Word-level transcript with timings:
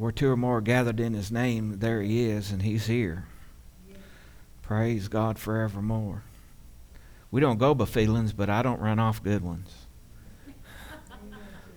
where 0.00 0.10
two 0.10 0.30
or 0.30 0.36
more 0.36 0.56
are 0.56 0.62
gathered 0.62 0.98
in 0.98 1.12
his 1.12 1.30
name, 1.30 1.78
there 1.78 2.00
he 2.00 2.24
is, 2.24 2.50
and 2.50 2.62
he's 2.62 2.86
here. 2.86 3.26
Praise 4.62 5.08
God 5.08 5.38
forevermore. 5.38 6.22
We 7.30 7.42
don't 7.42 7.58
go 7.58 7.74
by 7.74 7.84
feelings, 7.84 8.32
but 8.32 8.48
I 8.48 8.62
don't 8.62 8.80
run 8.80 8.98
off 8.98 9.22
good 9.22 9.44
ones. 9.44 9.70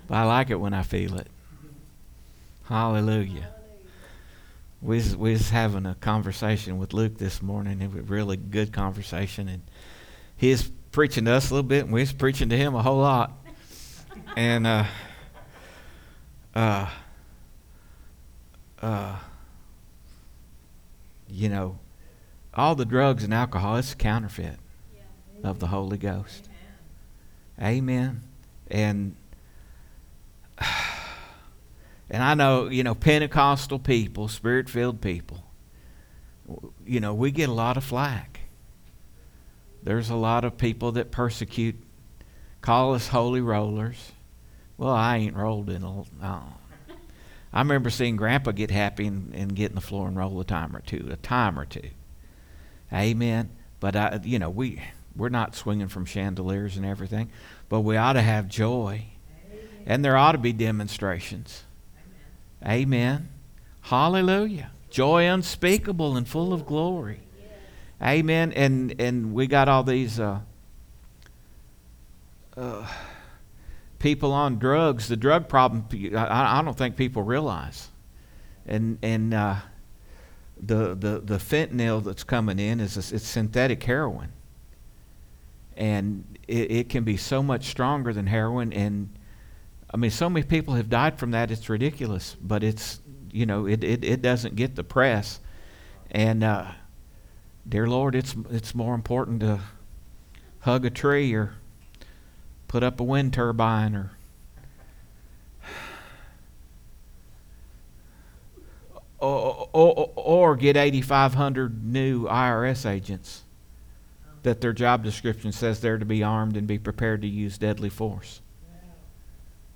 but 0.08 0.16
I 0.16 0.24
like 0.24 0.50
it 0.50 0.56
when 0.56 0.74
I 0.74 0.84
feel 0.84 1.18
it. 1.18 1.28
Hallelujah. 2.64 3.50
We 4.82 4.96
was, 4.96 5.18
we 5.18 5.32
was 5.34 5.50
having 5.50 5.86
a 5.86 5.96
conversation 5.96 6.78
with 6.78 6.94
Luke 6.94 7.18
this 7.18 7.42
morning. 7.42 7.82
It 7.82 7.92
was 7.92 8.00
a 8.00 8.04
really 8.04 8.38
good 8.38 8.72
conversation, 8.72 9.50
and 9.50 9.64
he 10.38 10.52
was 10.52 10.72
preaching 10.94 11.26
to 11.26 11.32
us 11.32 11.52
a 11.52 11.56
little 11.56 11.68
bit, 11.68 11.84
and 11.84 11.94
we 11.94 12.00
was 12.00 12.14
preaching 12.14 12.48
to 12.48 12.58
him 12.58 12.74
a 12.74 12.82
whole 12.82 13.00
lot. 13.00 13.34
And 14.38 14.66
uh, 14.66 14.86
uh, 16.56 16.88
uh, 18.84 19.16
you 21.30 21.48
know, 21.48 21.80
all 22.54 22.76
the 22.76 22.86
drugs 22.86 23.24
and 23.24 23.34
alcohol, 23.34 23.78
it's 23.78 23.94
a 23.94 23.96
counterfeit 23.96 24.58
of 25.44 25.60
the 25.60 25.68
Holy 25.68 25.98
Ghost. 25.98 26.50
Amen. 27.62 28.22
And 28.70 29.16
and 32.10 32.22
I 32.22 32.34
know, 32.34 32.68
you 32.68 32.84
know, 32.84 32.94
Pentecostal 32.94 33.80
people, 33.80 34.28
spirit 34.28 34.70
filled 34.70 35.00
people, 35.00 35.44
you 36.86 37.00
know, 37.00 37.14
we 37.14 37.32
get 37.32 37.48
a 37.48 37.54
lot 37.54 37.78
of 37.78 37.84
flack. 37.86 38.42
There's 39.82 40.10
a 40.10 40.16
lot 40.16 40.44
of 40.44 40.58
people 40.58 40.94
that 40.94 41.10
persecute, 41.10 41.76
call 42.62 42.94
us 42.94 43.08
holy 43.08 43.42
rollers. 43.42 44.12
Well, 44.78 44.94
I 44.94 45.18
ain't 45.18 45.36
rolled 45.36 45.70
in 45.70 45.84
a. 45.84 46.04
No. 46.22 46.44
I 47.54 47.60
remember 47.60 47.90
seeing 47.90 48.16
Grandpa 48.16 48.52
get 48.52 48.72
happy 48.72 49.06
and, 49.06 49.34
and 49.36 49.56
get 49.56 49.70
in 49.70 49.76
the 49.76 49.82
floor 49.82 50.08
and 50.08 50.18
roll 50.18 50.40
a 50.40 50.44
time 50.44 50.76
or 50.76 50.82
two, 50.82 51.08
a 51.12 51.18
time 51.18 51.60
or 51.60 51.66
two. 51.66 51.90
Amen. 52.92 53.52
But 53.80 53.96
I, 53.96 54.20
you 54.24 54.40
know, 54.40 54.50
we 54.50 54.82
we're 55.16 55.30
not 55.30 55.56
swinging 55.56 55.88
from 55.88 56.06
chandeliers 56.06 56.78
and 56.78 56.86
everything, 56.86 57.30
but 57.70 57.82
we 57.82 57.98
ought 57.98 58.14
to 58.14 58.22
have 58.22 58.48
joy, 58.48 59.06
Amen. 59.46 59.68
and 59.86 60.06
there 60.06 60.18
ought 60.18 60.32
to 60.32 60.38
be 60.40 60.54
demonstrations. 60.54 61.64
Amen. 62.64 62.82
Amen. 62.82 63.30
Hallelujah. 63.82 64.72
Joy 64.90 65.28
unspeakable 65.28 66.18
and 66.18 66.28
full 66.28 66.54
of 66.54 66.66
glory. 66.66 67.20
Amen. 68.02 68.52
And 68.54 68.96
and 69.00 69.34
we 69.34 69.48
got 69.48 69.70
all 69.70 69.84
these 69.84 70.20
uh, 70.20 70.40
uh, 72.58 72.88
people 74.04 74.34
on 74.34 74.60
drugs. 74.60 75.08
The 75.08 75.16
drug 75.16 75.48
problem. 75.48 75.88
I, 76.14 76.60
I, 76.60 76.62
don't 76.62 76.78
think 76.78 76.98
people 76.98 77.24
realize. 77.24 77.88
And 78.68 79.00
and 79.02 79.34
uh, 79.34 79.56
the 80.62 80.94
the 80.94 81.22
the 81.24 81.38
fentanyl 81.38 82.04
that's 82.04 82.24
coming 82.24 82.60
in 82.60 82.82
is 82.82 82.98
a, 82.98 83.16
it's 83.16 83.26
synthetic 83.26 83.82
heroin. 83.82 84.34
And 85.76 86.38
it, 86.48 86.72
it 86.72 86.90
can 86.90 87.06
be 87.06 87.18
so 87.18 87.42
much 87.42 87.66
stronger 87.66 88.14
than 88.14 88.28
heroin. 88.28 88.74
And 88.74 89.10
I 89.92 89.98
mean, 89.98 90.12
so 90.12 90.30
many 90.30 90.46
people 90.46 90.76
have 90.76 90.90
died 90.90 91.18
from 91.18 91.32
that. 91.32 91.50
It's 91.50 91.70
ridiculous. 91.70 92.36
But 92.42 92.62
it's 92.62 93.00
you 93.32 93.46
know 93.46 93.66
it 93.66 93.86
it, 93.86 94.04
it 94.04 94.22
doesn't 94.22 94.56
get 94.58 94.76
the 94.76 94.84
press. 94.84 95.40
And 96.12 96.44
uh, 96.44 96.72
dear 97.68 97.88
Lord, 97.88 98.16
it's 98.16 98.36
it's 98.52 98.76
more 98.76 98.96
important 98.96 99.40
to 99.40 99.62
hug 100.60 100.86
a 100.86 100.90
tree 100.90 101.34
or 101.34 101.56
put 102.74 102.82
up 102.82 103.00
a 103.00 103.04
wind 103.04 103.32
turbine 103.32 103.94
or 103.94 104.10
or, 109.20 109.70
or, 109.72 110.10
or 110.16 110.56
get 110.56 110.76
8,500 110.76 111.86
new 111.86 112.24
IRS 112.24 112.90
agents 112.90 113.44
that 114.42 114.60
their 114.60 114.74
job 114.74 115.04
description 115.04 115.52
says 115.52 115.82
they're 115.82 116.00
to 116.00 116.06
be 116.06 116.24
armed 116.24 116.58
and 116.58 116.66
be 116.66 116.80
prepared 116.80 117.22
to 117.22 117.28
use 117.28 117.60
deadly 117.60 117.90
force. 117.90 118.42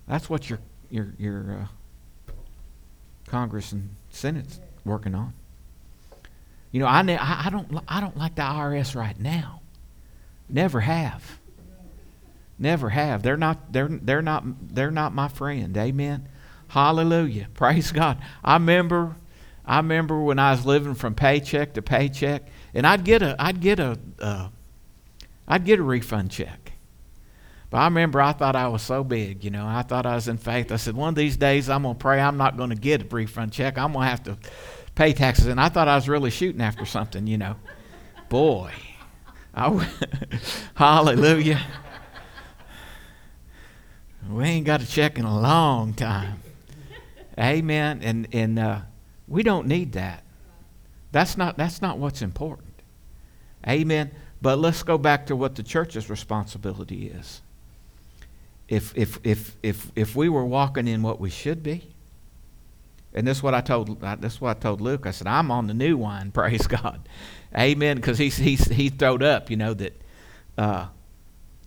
That's 0.08 0.28
what 0.28 0.50
your 0.50 0.58
your 0.90 1.14
your 1.20 1.52
uh, 1.52 1.68
Congress 3.28 3.74
and 3.74 3.90
Senate's 4.10 4.60
working 4.84 5.14
on. 5.14 5.34
You 6.72 6.80
know, 6.80 6.88
I, 6.88 7.04
ne- 7.04 7.20
I 7.20 7.50
don't 7.52 7.80
I 7.88 8.02
don't 8.02 8.18
like 8.18 8.34
the 8.34 8.42
IRS 8.42 8.96
right 8.96 9.20
now. 9.20 9.62
Never 10.50 10.80
have. 10.80 11.38
Never 12.60 12.90
have. 12.90 13.22
They're 13.22 13.38
not 13.38 13.72
they're 13.72 13.88
they're 13.90 14.22
not 14.22 14.44
they're 14.74 14.92
not 14.92 15.14
my 15.14 15.28
friend. 15.28 15.76
Amen. 15.78 16.28
Hallelujah. 16.70 17.48
Praise 17.54 17.92
God. 17.92 18.20
I 18.44 18.54
remember 18.54 19.16
I 19.66 19.78
remember 19.78 20.20
when 20.20 20.40
I 20.40 20.52
was 20.52 20.66
living 20.66 20.96
from 20.96 21.14
paycheck 21.14 21.74
to 21.74 21.82
paycheck, 21.82 22.48
and 22.74 22.88
I'd 22.88 23.04
get 23.04 23.22
a 23.22 23.36
I'd 23.38 23.60
get 23.60 23.80
a 23.80 24.00
uh, 24.20 24.50
I'd 25.48 25.66
get 25.66 25.80
a 25.80 25.84
refund 25.84 26.32
check. 26.32 26.74
But 27.70 27.80
I 27.80 27.86
remember 27.86 28.22
I 28.22 28.32
thought 28.32 28.56
I 28.56 28.70
was 28.70 28.82
so 28.82 29.04
big, 29.04 29.44
you 29.44 29.50
know. 29.50 29.66
I 29.68 29.82
thought 29.82 30.06
I 30.06 30.16
was 30.16 30.30
in 30.30 30.38
faith. 30.38 30.72
I 30.72 30.78
said, 30.78 30.96
one 30.96 31.10
of 31.10 31.16
these 31.16 31.36
days 31.36 31.70
I'm 31.70 31.84
going 31.84 31.96
to 31.96 32.00
pray 32.00 32.22
I'm 32.22 32.38
not 32.38 32.56
going 32.56 32.70
to 32.70 32.78
get 32.78 33.02
a 33.02 33.06
refund 33.14 33.52
check. 33.52 33.78
I'm 33.78 33.92
going 33.92 34.06
to 34.06 34.10
have 34.10 34.24
to 34.24 34.38
pay 34.96 35.12
taxes. 35.12 35.48
And 35.48 35.60
I 35.60 35.68
thought 35.68 35.90
I 35.90 35.96
was 35.96 36.08
really 36.08 36.32
shooting 36.32 36.62
after 36.62 36.86
something, 36.86 37.28
you 37.28 37.38
know. 37.38 37.58
Boy, 38.30 38.72
I, 39.54 39.90
hallelujah. 40.76 41.62
We 44.30 44.44
ain't 44.44 44.66
got 44.66 44.82
a 44.82 44.88
check 44.88 45.18
in 45.18 45.26
a 45.26 45.40
long 45.40 45.94
time. 45.94 46.42
Amen. 47.40 48.02
And 48.04 48.28
and 48.34 48.60
uh, 48.60 48.82
we 49.28 49.44
don't 49.44 49.68
need 49.68 49.94
that. 49.94 50.24
That's 51.12 51.38
not 51.38 51.58
that's 51.58 51.82
not 51.82 51.98
what's 51.98 52.22
important. 52.22 52.82
Amen. 53.68 54.12
But 54.42 54.60
let's 54.60 54.84
go 54.84 54.98
back 54.98 55.26
to 55.28 55.36
what 55.36 55.56
the 55.56 55.64
church's 55.64 56.10
responsibility 56.10 57.08
is. 57.08 57.42
If 58.68 58.96
if 58.98 59.20
if 59.24 59.56
if 59.64 59.92
if 59.96 60.16
we 60.16 60.30
were 60.30 60.46
walking 60.46 60.88
in 60.88 61.02
what 61.02 61.20
we 61.20 61.30
should 61.30 61.64
be, 61.64 61.90
and 63.14 63.26
this 63.26 63.38
is 63.38 63.44
what 63.44 63.54
I 63.54 63.62
told. 63.62 64.02
This 64.20 64.34
is 64.34 64.42
what 64.42 64.58
I 64.58 64.60
told 64.60 64.82
Luke. 64.82 65.06
I 65.06 65.12
said, 65.12 65.28
"I'm 65.28 65.52
on 65.52 65.68
the 65.68 65.74
new 65.74 65.96
wine. 65.96 66.32
Praise 66.34 66.68
God, 66.68 67.08
Amen." 67.58 67.96
Because 67.96 68.18
he 68.18 68.30
he 68.30 68.56
he 68.56 68.90
throwed 68.90 69.24
up, 69.24 69.50
you 69.50 69.58
know 69.58 69.74
that. 69.74 70.02
Uh, 70.58 70.88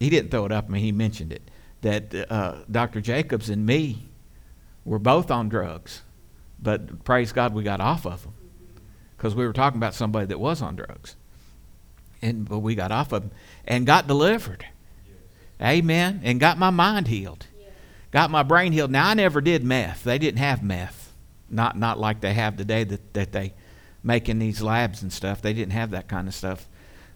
he 0.00 0.08
didn't 0.10 0.30
throw 0.30 0.46
it 0.46 0.52
up. 0.52 0.64
I 0.68 0.72
mean, 0.72 0.82
he 0.82 0.92
mentioned 0.92 1.30
it 1.30 1.42
that 1.82 2.14
uh, 2.30 2.56
Dr. 2.70 3.00
Jacobs 3.00 3.48
and 3.48 3.64
me 3.64 4.08
were 4.84 4.98
both 4.98 5.30
on 5.30 5.48
drugs, 5.48 6.02
but 6.60 7.04
praise 7.04 7.32
God 7.32 7.54
we 7.54 7.62
got 7.62 7.80
off 7.80 8.06
of 8.06 8.22
them 8.22 8.34
because 9.16 9.34
we 9.34 9.46
were 9.46 9.52
talking 9.52 9.78
about 9.78 9.94
somebody 9.94 10.26
that 10.26 10.38
was 10.38 10.62
on 10.62 10.76
drugs, 10.76 11.16
and 12.22 12.48
but 12.48 12.58
we 12.58 12.74
got 12.74 12.92
off 12.92 13.12
of 13.12 13.22
them 13.22 13.30
and 13.66 13.86
got 13.86 14.06
delivered. 14.06 14.66
Amen. 15.62 16.22
And 16.24 16.40
got 16.40 16.56
my 16.56 16.70
mind 16.70 17.08
healed, 17.08 17.46
got 18.10 18.30
my 18.30 18.42
brain 18.42 18.72
healed. 18.72 18.90
Now 18.90 19.08
I 19.08 19.14
never 19.14 19.42
did 19.42 19.62
meth. 19.62 20.04
They 20.04 20.18
didn't 20.18 20.38
have 20.38 20.62
meth 20.62 21.00
not 21.50 21.76
not 21.76 21.98
like 21.98 22.20
they 22.20 22.34
have 22.34 22.56
today 22.56 22.84
that, 22.84 23.12
that 23.14 23.32
they 23.32 23.52
make 24.02 24.28
in 24.28 24.38
these 24.38 24.62
labs 24.62 25.02
and 25.02 25.12
stuff. 25.12 25.42
They 25.42 25.52
didn't 25.52 25.72
have 25.72 25.90
that 25.90 26.08
kind 26.08 26.28
of 26.28 26.34
stuff. 26.34 26.68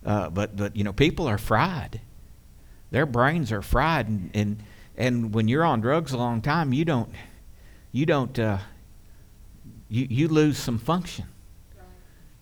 Uh, 0.04 0.28
but 0.28 0.56
but 0.56 0.76
you 0.76 0.84
know, 0.84 0.92
people 0.92 1.26
are 1.26 1.38
fried. 1.38 2.00
Their 2.94 3.06
brains 3.06 3.50
are 3.50 3.60
fried, 3.60 4.06
and, 4.06 4.30
and 4.34 4.62
and 4.96 5.34
when 5.34 5.48
you're 5.48 5.64
on 5.64 5.80
drugs 5.80 6.12
a 6.12 6.16
long 6.16 6.40
time, 6.40 6.72
you 6.72 6.84
don't 6.84 7.10
you 7.90 8.06
don't 8.06 8.38
uh, 8.38 8.58
you 9.88 10.06
you 10.08 10.28
lose 10.28 10.58
some 10.58 10.78
function. 10.78 11.24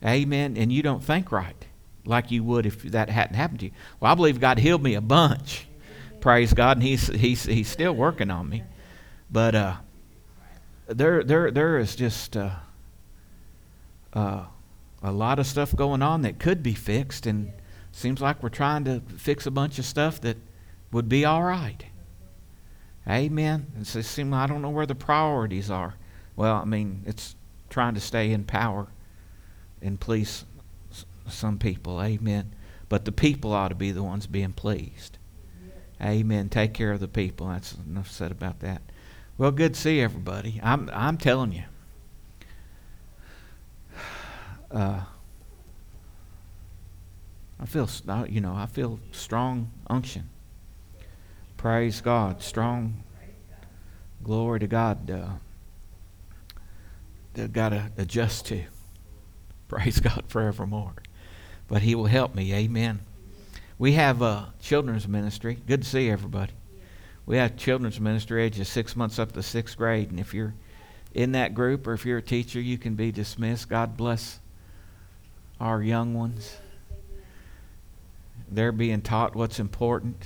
Right. 0.03 0.13
Amen. 0.13 0.59
And 0.59 0.71
you 0.71 0.83
don't 0.83 1.03
think 1.03 1.33
right 1.33 1.57
like 2.05 2.31
you 2.31 2.45
would 2.45 2.67
if 2.67 2.83
that 2.83 3.09
hadn't 3.09 3.35
happened 3.35 3.61
to 3.61 3.67
you. 3.67 3.73
Well, 3.99 4.13
I 4.13 4.15
believe 4.15 4.41
God 4.41 4.59
healed 4.59 4.83
me 4.83 4.93
a 4.93 5.01
bunch. 5.01 5.67
Praise 6.21 6.53
God, 6.53 6.77
and 6.77 6.83
He's 6.83 7.07
He's 7.07 7.45
He's 7.45 7.69
still 7.69 7.95
working 7.95 8.31
on 8.31 8.47
me. 8.51 8.63
But 9.31 9.55
uh, 9.55 9.77
there, 10.87 11.25
there, 11.25 11.51
there 11.51 11.79
is 11.79 11.97
just 11.97 12.37
uh, 12.37 12.51
uh, 14.13 14.45
a 15.03 15.13
lot 15.13 15.39
of 15.39 15.47
stuff 15.47 15.75
going 15.75 16.03
on 16.03 16.21
that 16.21 16.39
could 16.39 16.63
be 16.63 16.75
fixed, 16.75 17.25
and 17.25 17.55
seems 17.93 18.21
like 18.21 18.43
we're 18.43 18.49
trying 18.49 18.85
to 18.85 19.01
fix 19.17 19.47
a 19.47 19.51
bunch 19.51 19.79
of 19.79 19.85
stuff 19.85 20.21
that 20.23 20.37
would 20.91 21.09
be 21.09 21.25
all 21.25 21.43
right. 21.43 21.85
Amen. 23.09 23.67
It 23.81 23.87
seems 23.87 24.35
I 24.35 24.47
don't 24.47 24.63
know 24.63 24.71
where 24.71 24.87
the 24.87 24.95
priorities 24.95 25.71
are. 25.71 25.95
Well, 26.37 26.57
I 26.57 26.65
mean, 26.65 27.03
it's 27.07 27.37
trying 27.69 27.95
to 27.95 28.01
stay 28.01 28.31
in 28.31 28.45
power 28.45 28.89
and 29.81 29.99
please 29.99 30.45
some 31.29 31.59
people. 31.59 32.03
Amen. 32.03 32.55
But 32.89 33.05
the 33.05 33.13
people 33.13 33.53
ought 33.53 33.69
to 33.69 33.75
be 33.75 33.91
the 33.91 34.03
ones 34.03 34.27
being 34.27 34.53
pleased. 34.53 35.19
Amen. 36.01 36.49
Take 36.49 36.75
care 36.75 36.93
of 36.93 37.01
the 37.01 37.09
people. 37.09 37.49
That's 37.49 37.75
enough 37.87 38.11
said 38.11 38.33
about 38.33 38.61
that. 38.61 38.83
Well, 39.39 39.51
good 39.51 39.75
to 39.75 39.81
see 39.81 40.01
everybody. 40.01 40.61
I'm 40.63 40.91
I'm 40.93 41.17
telling 41.17 41.53
you. 41.53 41.65
Uh, 44.71 45.03
I 47.63 47.67
feel 47.67 47.89
you 48.29 48.41
know 48.41 48.55
I 48.57 48.67
feel 48.67 48.99
strong 49.13 49.71
unction. 49.89 50.29
Praise 51.57 52.01
God, 52.01 52.43
strong 52.43 53.05
glory 54.25 54.59
to 54.59 54.67
God. 54.67 55.09
Uh, 55.09 55.29
got 57.53 57.69
to 57.69 57.93
adjust 57.97 58.47
to. 58.47 58.65
Praise 59.69 60.01
God 60.01 60.25
forevermore. 60.27 60.95
But 61.69 61.83
He 61.83 61.95
will 61.95 62.07
help 62.07 62.35
me. 62.35 62.53
Amen. 62.53 62.99
We 63.79 63.93
have 63.93 64.23
a 64.23 64.53
children's 64.61 65.07
ministry. 65.07 65.57
Good 65.69 65.83
to 65.83 65.89
see 65.89 66.11
everybody. 66.11 66.53
We 67.27 67.37
have 67.37 67.57
children's 67.57 68.01
ministry 68.01 68.43
ages 68.43 68.69
six 68.69 68.97
months 68.97 69.21
up 69.21 69.31
to 69.33 69.43
sixth 69.43 69.77
grade. 69.77 70.11
And 70.11 70.19
if 70.19 70.35
you're 70.35 70.55
in 71.15 71.31
that 71.33 71.55
group 71.55 71.87
or 71.87 71.93
if 71.93 72.05
you're 72.05 72.19
a 72.19 72.23
teacher, 72.23 72.61
you 72.61 72.77
can 72.77 72.97
be 72.97 73.13
dismissed. 73.13 73.69
God 73.69 73.97
bless 73.97 74.41
our 75.61 75.81
young 75.81 76.15
ones. 76.15 76.57
They're 78.55 78.73
being 78.73 79.01
taught 79.01 79.35
what's 79.35 79.59
important, 79.59 80.25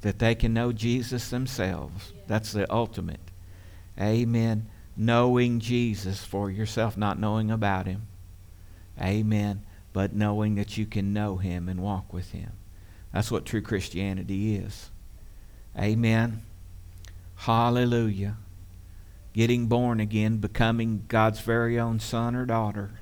that 0.00 0.18
they 0.18 0.34
can 0.34 0.54
know 0.54 0.72
Jesus 0.72 1.28
themselves. 1.28 2.12
That's 2.26 2.52
the 2.52 2.72
ultimate. 2.72 3.20
Amen. 4.00 4.68
Knowing 4.96 5.60
Jesus 5.60 6.24
for 6.24 6.50
yourself, 6.50 6.96
not 6.96 7.18
knowing 7.18 7.50
about 7.50 7.86
Him. 7.86 8.06
Amen. 9.00 9.62
But 9.92 10.14
knowing 10.14 10.54
that 10.54 10.78
you 10.78 10.86
can 10.86 11.12
know 11.12 11.36
Him 11.36 11.68
and 11.68 11.80
walk 11.80 12.12
with 12.12 12.32
Him. 12.32 12.52
That's 13.12 13.30
what 13.30 13.44
true 13.44 13.62
Christianity 13.62 14.56
is. 14.56 14.90
Amen. 15.78 16.42
Hallelujah. 17.36 18.36
Getting 19.32 19.66
born 19.66 20.00
again, 20.00 20.38
becoming 20.38 21.04
God's 21.08 21.40
very 21.40 21.78
own 21.78 22.00
son 22.00 22.34
or 22.34 22.46
daughter. 22.46 22.92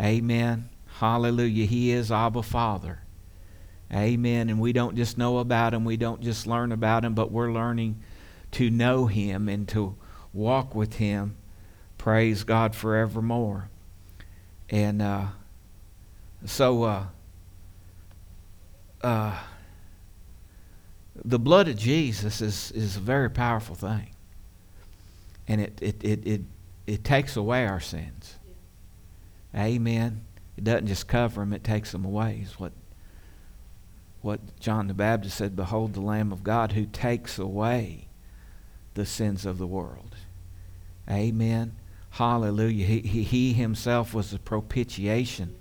Amen. 0.00 0.68
Hallelujah. 0.98 1.66
He 1.66 1.90
is 1.90 2.10
Abba 2.10 2.42
Father. 2.42 3.00
Amen. 3.92 4.48
And 4.50 4.60
we 4.60 4.72
don't 4.72 4.96
just 4.96 5.16
know 5.16 5.38
about 5.38 5.74
him, 5.74 5.84
we 5.84 5.96
don't 5.96 6.20
just 6.20 6.46
learn 6.46 6.72
about 6.72 7.04
him, 7.04 7.14
but 7.14 7.30
we're 7.30 7.52
learning 7.52 8.00
to 8.52 8.70
know 8.70 9.06
him 9.06 9.48
and 9.48 9.68
to 9.68 9.96
walk 10.32 10.74
with 10.74 10.94
him. 10.94 11.36
Praise 11.98 12.44
God 12.44 12.74
forevermore. 12.74 13.68
And 14.68 15.00
uh, 15.00 15.26
so 16.44 16.82
uh, 16.82 17.04
uh, 19.02 19.38
the 21.24 21.38
blood 21.38 21.68
of 21.68 21.76
Jesus 21.76 22.40
is, 22.40 22.72
is 22.72 22.96
a 22.96 23.00
very 23.00 23.30
powerful 23.30 23.74
thing. 23.74 24.10
And 25.48 25.60
it, 25.60 25.78
it, 25.80 26.04
it, 26.04 26.26
it, 26.26 26.40
it 26.86 27.04
takes 27.04 27.36
away 27.36 27.66
our 27.66 27.80
sins. 27.80 28.36
Amen. 29.54 30.24
It 30.56 30.64
doesn't 30.64 30.86
just 30.86 31.06
cover 31.06 31.40
them, 31.40 31.52
it 31.52 31.62
takes 31.62 31.92
them 31.92 32.04
away, 32.04 32.40
is 32.42 32.58
what 32.58 32.72
what 34.26 34.58
John 34.58 34.88
the 34.88 34.94
Baptist 34.94 35.38
said 35.38 35.54
Behold 35.54 35.94
the 35.94 36.00
Lamb 36.00 36.32
of 36.32 36.42
God 36.42 36.72
who 36.72 36.84
takes 36.84 37.38
away 37.38 38.08
the 38.94 39.06
sins 39.06 39.46
of 39.46 39.56
the 39.56 39.66
world. 39.66 40.16
Amen. 41.08 41.76
Hallelujah. 42.10 42.84
He, 42.84 43.00
he, 43.00 43.22
he 43.22 43.52
himself 43.52 44.12
was 44.12 44.32
the 44.32 44.40
propitiation 44.40 45.54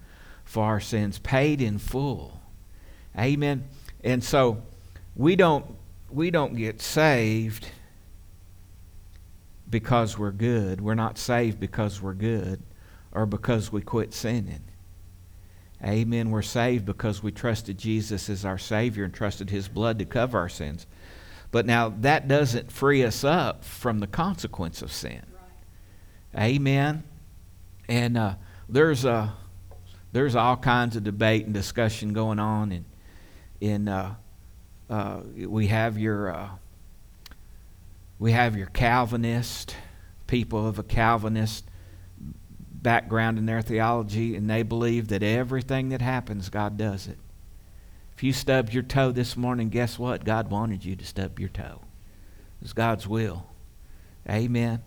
for 0.43 0.63
our 0.63 0.79
sins, 0.79 1.19
paid 1.19 1.61
in 1.61 1.77
full. 1.77 2.41
Amen. 3.17 3.65
And 4.03 4.23
so 4.23 4.63
we 5.15 5.35
don't 5.35 5.65
we 6.09 6.31
don't 6.31 6.55
get 6.55 6.81
saved 6.81 7.67
because 9.69 10.17
we're 10.17 10.31
good. 10.31 10.81
We're 10.81 10.95
not 10.95 11.17
saved 11.17 11.59
because 11.59 12.01
we're 12.01 12.13
good 12.13 12.63
or 13.11 13.25
because 13.25 13.71
we 13.71 13.81
quit 13.81 14.13
sinning. 14.13 14.63
Amen. 15.83 16.31
We're 16.31 16.41
saved 16.41 16.85
because 16.85 17.21
we 17.21 17.31
trusted 17.31 17.77
Jesus 17.77 18.29
as 18.29 18.45
our 18.45 18.57
Savior 18.57 19.03
and 19.03 19.13
trusted 19.13 19.49
His 19.49 19.67
blood 19.67 19.99
to 19.99 20.05
cover 20.05 20.39
our 20.39 20.49
sins. 20.49 20.87
But 21.51 21.65
now 21.65 21.89
that 22.01 22.27
doesn't 22.27 22.71
free 22.71 23.03
us 23.03 23.23
up 23.23 23.63
from 23.63 23.99
the 23.99 24.07
consequence 24.07 24.81
of 24.81 24.91
sin. 24.91 25.21
Amen. 26.37 27.03
And 27.87 28.17
uh, 28.17 28.35
there's 28.67 29.05
a 29.05 29.33
there's 30.11 30.35
all 30.35 30.57
kinds 30.57 30.95
of 30.95 31.03
debate 31.03 31.45
and 31.45 31.53
discussion 31.53 32.13
going 32.13 32.39
on, 32.39 32.71
and 32.71 32.85
in 33.59 33.87
uh, 33.87 34.15
uh, 34.89 35.21
we 35.35 35.67
have 35.67 35.97
your 35.97 36.33
uh, 36.33 36.49
we 38.17 38.31
have 38.31 38.55
your 38.55 38.67
Calvinist 38.67 39.75
people 40.27 40.67
of 40.67 40.79
a 40.79 40.83
Calvinist 40.83 41.65
background 42.85 43.39
in 43.39 43.47
their 43.47 43.63
theology, 43.63 44.35
and 44.35 44.47
they 44.47 44.61
believe 44.61 45.07
that 45.07 45.23
everything 45.23 45.89
that 45.89 46.03
happens, 46.03 46.49
God 46.49 46.77
does 46.77 47.07
it. 47.07 47.17
If 48.15 48.21
you 48.21 48.31
stubbed 48.31 48.75
your 48.75 48.83
toe 48.83 49.11
this 49.11 49.35
morning, 49.35 49.69
guess 49.69 49.97
what? 49.97 50.23
God 50.23 50.51
wanted 50.51 50.85
you 50.85 50.95
to 50.95 51.03
stub 51.03 51.39
your 51.39 51.49
toe. 51.49 51.81
It's 52.61 52.73
God's 52.73 53.07
will. 53.07 53.47
Amen. 54.29 54.83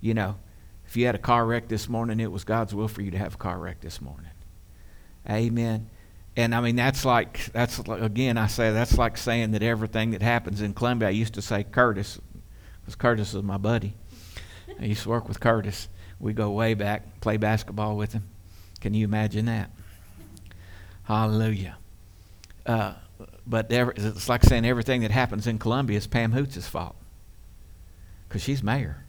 You 0.00 0.14
know, 0.14 0.36
if 0.86 0.96
you 0.96 1.04
had 1.04 1.14
a 1.14 1.18
car 1.18 1.44
wreck 1.44 1.68
this 1.68 1.90
morning, 1.90 2.20
it 2.20 2.32
was 2.32 2.42
God's 2.42 2.74
will 2.74 2.88
for 2.88 3.02
you 3.02 3.10
to 3.10 3.18
have 3.18 3.34
a 3.34 3.38
car 3.38 3.58
wreck 3.58 3.82
this 3.82 4.00
morning. 4.00 4.30
Amen. 5.28 5.90
And 6.34 6.54
I 6.54 6.62
mean, 6.62 6.76
that's 6.76 7.04
like, 7.04 7.52
that's 7.52 7.86
like, 7.86 8.00
again, 8.00 8.38
I 8.38 8.46
say 8.46 8.72
that's 8.72 8.96
like 8.96 9.18
saying 9.18 9.50
that 9.50 9.62
everything 9.62 10.12
that 10.12 10.22
happens 10.22 10.62
in 10.62 10.72
Columbia, 10.72 11.08
I 11.08 11.12
used 11.12 11.34
to 11.34 11.42
say 11.42 11.64
Curtis, 11.64 12.18
because 12.80 12.94
Curtis 12.94 13.34
is 13.34 13.42
my 13.42 13.58
buddy. 13.58 13.92
I 14.80 14.86
used 14.86 15.02
to 15.02 15.10
work 15.10 15.28
with 15.28 15.38
Curtis. 15.38 15.88
We 16.22 16.32
go 16.32 16.52
way 16.52 16.74
back, 16.74 17.20
play 17.20 17.36
basketball 17.36 17.96
with 17.96 18.12
him. 18.12 18.22
Can 18.80 18.94
you 18.94 19.04
imagine 19.04 19.46
that? 19.46 19.70
Hallelujah. 21.02 21.76
Uh, 22.64 22.94
but 23.44 23.66
it's 23.72 24.28
like 24.28 24.44
saying 24.44 24.64
everything 24.64 25.00
that 25.02 25.10
happens 25.10 25.48
in 25.48 25.58
Columbia 25.58 25.98
is 25.98 26.06
Pam 26.06 26.30
Hoots' 26.30 26.68
fault. 26.68 26.94
Because 28.28 28.40
she's 28.40 28.62
mayor. 28.62 29.04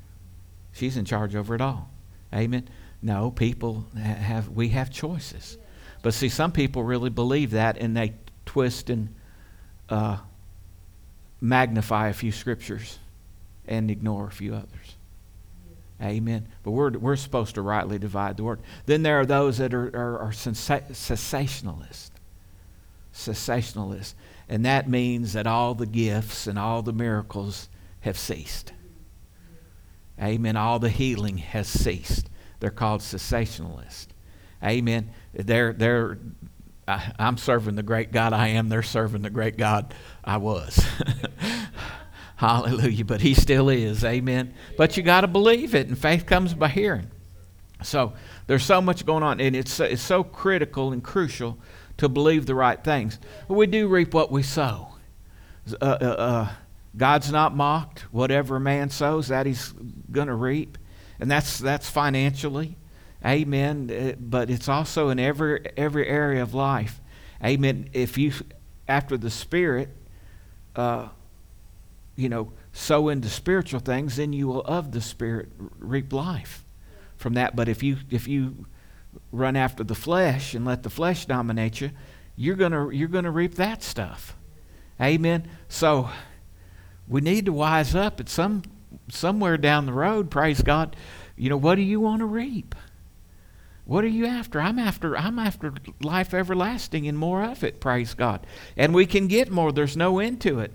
She's 0.72 0.98
in 0.98 1.06
charge 1.06 1.36
over 1.36 1.54
it 1.54 1.62
all. 1.62 1.92
Amen. 2.34 2.68
No, 3.00 3.30
people 3.30 3.86
have, 3.96 4.50
we 4.50 4.70
have 4.70 4.90
choices. 4.90 5.60
But 6.02 6.16
see, 6.16 6.30
some 6.30 6.52
people 6.52 6.84
really 6.84 7.12
believe 7.12 7.52
that 7.52 7.78
and 7.78 7.96
they 7.96 8.16
twist 8.48 8.90
and 8.90 9.14
uh, 9.88 10.18
magnify 11.40 12.08
a 12.08 12.14
few 12.14 12.32
scriptures 12.32 12.98
and 13.68 13.92
ignore 13.92 14.28
a 14.28 14.32
few 14.32 14.56
others. 14.56 14.96
Amen. 16.04 16.48
But 16.64 16.72
we're, 16.72 16.92
we're 16.92 17.16
supposed 17.16 17.56
to 17.56 17.62
rightly 17.62 17.98
divide 17.98 18.36
the 18.38 18.44
word. 18.44 18.60
Then 18.86 19.04
there 19.04 19.20
are 19.22 19.26
those 19.26 19.58
that 19.60 19.74
are, 19.74 19.88
are, 19.96 20.20
are 20.20 20.32
cessationalists. 20.32 22.12
And 24.50 24.66
that 24.66 24.90
means 24.90 25.34
that 25.34 25.48
all 25.48 25.76
the 25.76 25.86
gifts 25.86 26.48
and 26.48 26.60
all 26.60 26.82
the 26.82 26.92
miracles 26.92 27.70
have 28.02 28.18
ceased. 28.18 28.74
Amen. 30.22 30.58
All 30.58 30.80
the 30.80 30.90
healing 30.90 31.38
has 31.38 31.68
ceased. 31.68 32.30
They're 32.60 32.70
called 32.70 33.02
cessationalists. 33.02 34.08
Amen. 34.64 35.12
They're, 35.34 35.74
they're, 35.74 36.18
I, 36.88 37.14
I'm 37.18 37.38
serving 37.38 37.76
the 37.76 37.84
great 37.84 38.12
God 38.12 38.34
I 38.34 38.50
am. 38.50 38.70
They're 38.70 38.84
serving 38.84 39.22
the 39.22 39.30
great 39.30 39.58
God 39.58 39.94
I 40.24 40.38
was. 40.38 40.86
Hallelujah. 42.44 43.06
But 43.06 43.22
he 43.22 43.36
still 43.36 43.70
is. 43.70 44.04
Amen. 44.04 44.54
But 44.76 44.98
you 44.98 45.04
got 45.04 45.22
to 45.22 45.30
believe 45.30 45.74
it, 45.74 45.88
and 45.88 45.98
faith 45.98 46.26
comes 46.26 46.54
by 46.54 46.68
hearing. 46.68 47.10
So 47.84 48.16
there's 48.48 48.66
so 48.66 48.82
much 48.82 49.06
going 49.06 49.24
on, 49.24 49.40
and 49.40 49.56
it's, 49.56 49.80
it's 49.80 50.02
so 50.02 50.26
critical 50.26 50.92
and 50.92 51.02
crucial 51.02 51.58
to 51.96 52.10
believe 52.10 52.46
the 52.46 52.54
right 52.54 52.84
things. 52.84 53.18
But 53.48 53.54
we 53.54 53.66
do 53.66 53.88
reap 53.88 54.14
what 54.14 54.30
we 54.30 54.44
sow. 54.44 54.90
Uh, 55.82 55.86
uh, 55.86 56.04
uh, 56.04 56.50
God's 56.98 57.32
not 57.32 57.56
mocked. 57.56 58.02
Whatever 58.12 58.58
a 58.58 58.60
man 58.60 58.90
sows, 58.90 59.30
that 59.30 59.46
he's 59.46 59.74
going 60.12 60.28
to 60.28 60.36
reap. 60.36 60.78
And 61.22 61.32
that's, 61.32 61.60
that's 61.60 61.90
financially. 61.90 62.76
Amen. 63.26 63.90
Uh, 63.90 64.20
but 64.20 64.50
it's 64.50 64.68
also 64.68 65.08
in 65.08 65.18
every, 65.18 65.66
every 65.78 66.10
area 66.10 66.44
of 66.44 66.54
life. 66.54 67.00
Amen. 67.42 67.88
If 67.94 68.18
you, 68.18 68.34
after 68.86 69.16
the 69.16 69.30
Spirit, 69.30 69.96
uh, 70.76 71.08
you 72.16 72.30
know, 72.30 72.52
sow 72.72 73.10
into 73.10 73.30
spiritual 73.30 73.80
things, 73.80 74.18
then 74.18 74.34
you 74.34 74.48
will 74.48 74.62
of 74.62 74.92
the 74.92 75.02
Spirit 75.02 75.50
reap 75.80 76.14
life 76.14 76.64
from 77.18 77.34
that. 77.34 77.56
But 77.56 77.68
if 77.70 77.82
you 77.82 77.98
if 78.10 78.28
you 78.28 78.66
run 79.32 79.56
after 79.56 79.84
the 79.84 79.96
flesh 79.96 80.54
and 80.54 80.66
let 80.66 80.84
the 80.84 80.90
flesh 80.90 81.26
dominate 81.26 81.82
you, 81.82 81.92
you're 82.36 82.56
gonna 82.56 82.90
you're 82.92 83.08
gonna 83.08 83.32
reap 83.32 83.56
that 83.56 83.84
stuff. 83.84 84.36
Amen. 85.02 85.50
So 85.68 86.10
we 87.08 87.22
need 87.22 87.46
to 87.46 87.54
wise 87.54 87.96
up 87.96 88.20
at 88.20 88.30
some 88.30 88.64
somewhere 89.10 89.58
down 89.58 89.86
the 89.86 89.94
road, 89.94 90.30
praise 90.30 90.62
God. 90.62 90.96
You 91.36 91.50
know, 91.50 91.58
what 91.58 91.76
do 91.76 91.82
you 91.82 92.00
want 92.00 92.20
to 92.20 92.26
reap? 92.26 92.76
What 93.86 94.04
are 94.04 94.10
you 94.10 94.26
after? 94.26 94.62
I'm 94.62 94.80
after 94.80 95.18
I'm 95.18 95.40
after 95.40 95.74
life 96.02 96.34
everlasting 96.34 97.08
and 97.08 97.18
more 97.18 97.44
of 97.44 97.64
it, 97.64 97.80
praise 97.80 98.14
God. 98.14 98.46
And 98.78 98.94
we 98.94 99.06
can 99.06 99.28
get 99.28 99.52
more. 99.52 99.72
There's 99.72 99.98
no 99.98 100.20
end 100.20 100.40
to 100.42 100.60
it. 100.60 100.72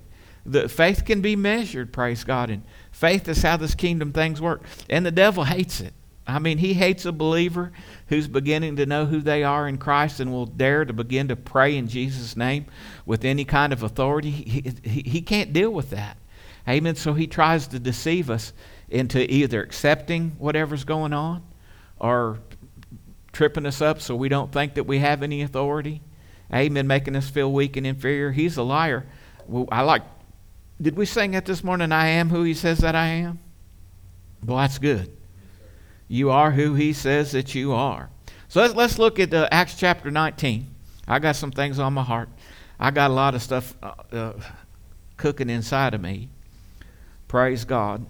The 0.48 0.68
faith 0.68 1.04
can 1.04 1.20
be 1.20 1.36
measured, 1.36 1.92
praise 1.92 2.24
God. 2.24 2.48
And 2.48 2.62
faith 2.90 3.28
is 3.28 3.42
how 3.42 3.58
this 3.58 3.74
kingdom 3.74 4.12
things 4.12 4.40
work. 4.40 4.62
And 4.88 5.04
the 5.04 5.10
devil 5.10 5.44
hates 5.44 5.80
it. 5.80 5.92
I 6.26 6.38
mean, 6.38 6.58
he 6.58 6.74
hates 6.74 7.04
a 7.04 7.12
believer 7.12 7.72
who's 8.08 8.28
beginning 8.28 8.76
to 8.76 8.86
know 8.86 9.06
who 9.06 9.20
they 9.20 9.44
are 9.44 9.68
in 9.68 9.78
Christ 9.78 10.20
and 10.20 10.30
will 10.30 10.46
dare 10.46 10.84
to 10.84 10.92
begin 10.92 11.28
to 11.28 11.36
pray 11.36 11.76
in 11.76 11.88
Jesus' 11.88 12.36
name 12.36 12.66
with 13.06 13.24
any 13.24 13.44
kind 13.44 13.72
of 13.72 13.82
authority. 13.82 14.30
He, 14.30 14.72
he, 14.82 15.02
he 15.02 15.22
can't 15.22 15.52
deal 15.52 15.70
with 15.70 15.90
that. 15.90 16.18
Amen. 16.66 16.96
So 16.96 17.14
he 17.14 17.26
tries 17.26 17.66
to 17.68 17.78
deceive 17.78 18.28
us 18.28 18.52
into 18.90 19.30
either 19.32 19.62
accepting 19.62 20.32
whatever's 20.38 20.84
going 20.84 21.14
on 21.14 21.42
or 21.98 22.40
tripping 23.32 23.66
us 23.66 23.80
up 23.80 24.00
so 24.00 24.14
we 24.14 24.28
don't 24.28 24.52
think 24.52 24.74
that 24.74 24.84
we 24.84 24.98
have 24.98 25.22
any 25.22 25.42
authority. 25.42 26.02
Amen. 26.52 26.86
Making 26.86 27.16
us 27.16 27.28
feel 27.28 27.52
weak 27.52 27.76
and 27.76 27.86
inferior. 27.86 28.32
He's 28.32 28.56
a 28.58 28.62
liar. 28.62 29.06
I 29.70 29.80
like, 29.80 30.02
did 30.80 30.96
we 30.96 31.06
sing 31.06 31.34
it 31.34 31.44
this 31.44 31.64
morning? 31.64 31.92
I 31.92 32.08
am 32.08 32.30
who 32.30 32.42
he 32.42 32.54
says 32.54 32.78
that 32.78 32.94
I 32.94 33.06
am? 33.06 33.40
Well, 34.44 34.58
that's 34.58 34.78
good. 34.78 35.10
You 36.06 36.30
are 36.30 36.52
who 36.52 36.74
he 36.74 36.92
says 36.92 37.32
that 37.32 37.54
you 37.54 37.72
are. 37.72 38.10
So 38.48 38.60
let's, 38.60 38.74
let's 38.74 38.98
look 38.98 39.18
at 39.18 39.34
uh, 39.34 39.48
Acts 39.50 39.74
chapter 39.76 40.10
19. 40.10 40.66
I 41.06 41.18
got 41.18 41.36
some 41.36 41.50
things 41.50 41.78
on 41.78 41.92
my 41.94 42.02
heart. 42.02 42.28
I 42.78 42.90
got 42.90 43.10
a 43.10 43.14
lot 43.14 43.34
of 43.34 43.42
stuff 43.42 43.74
uh, 43.82 43.92
uh, 44.12 44.32
cooking 45.16 45.50
inside 45.50 45.94
of 45.94 46.00
me. 46.00 46.28
Praise 47.26 47.64
God. 47.64 48.06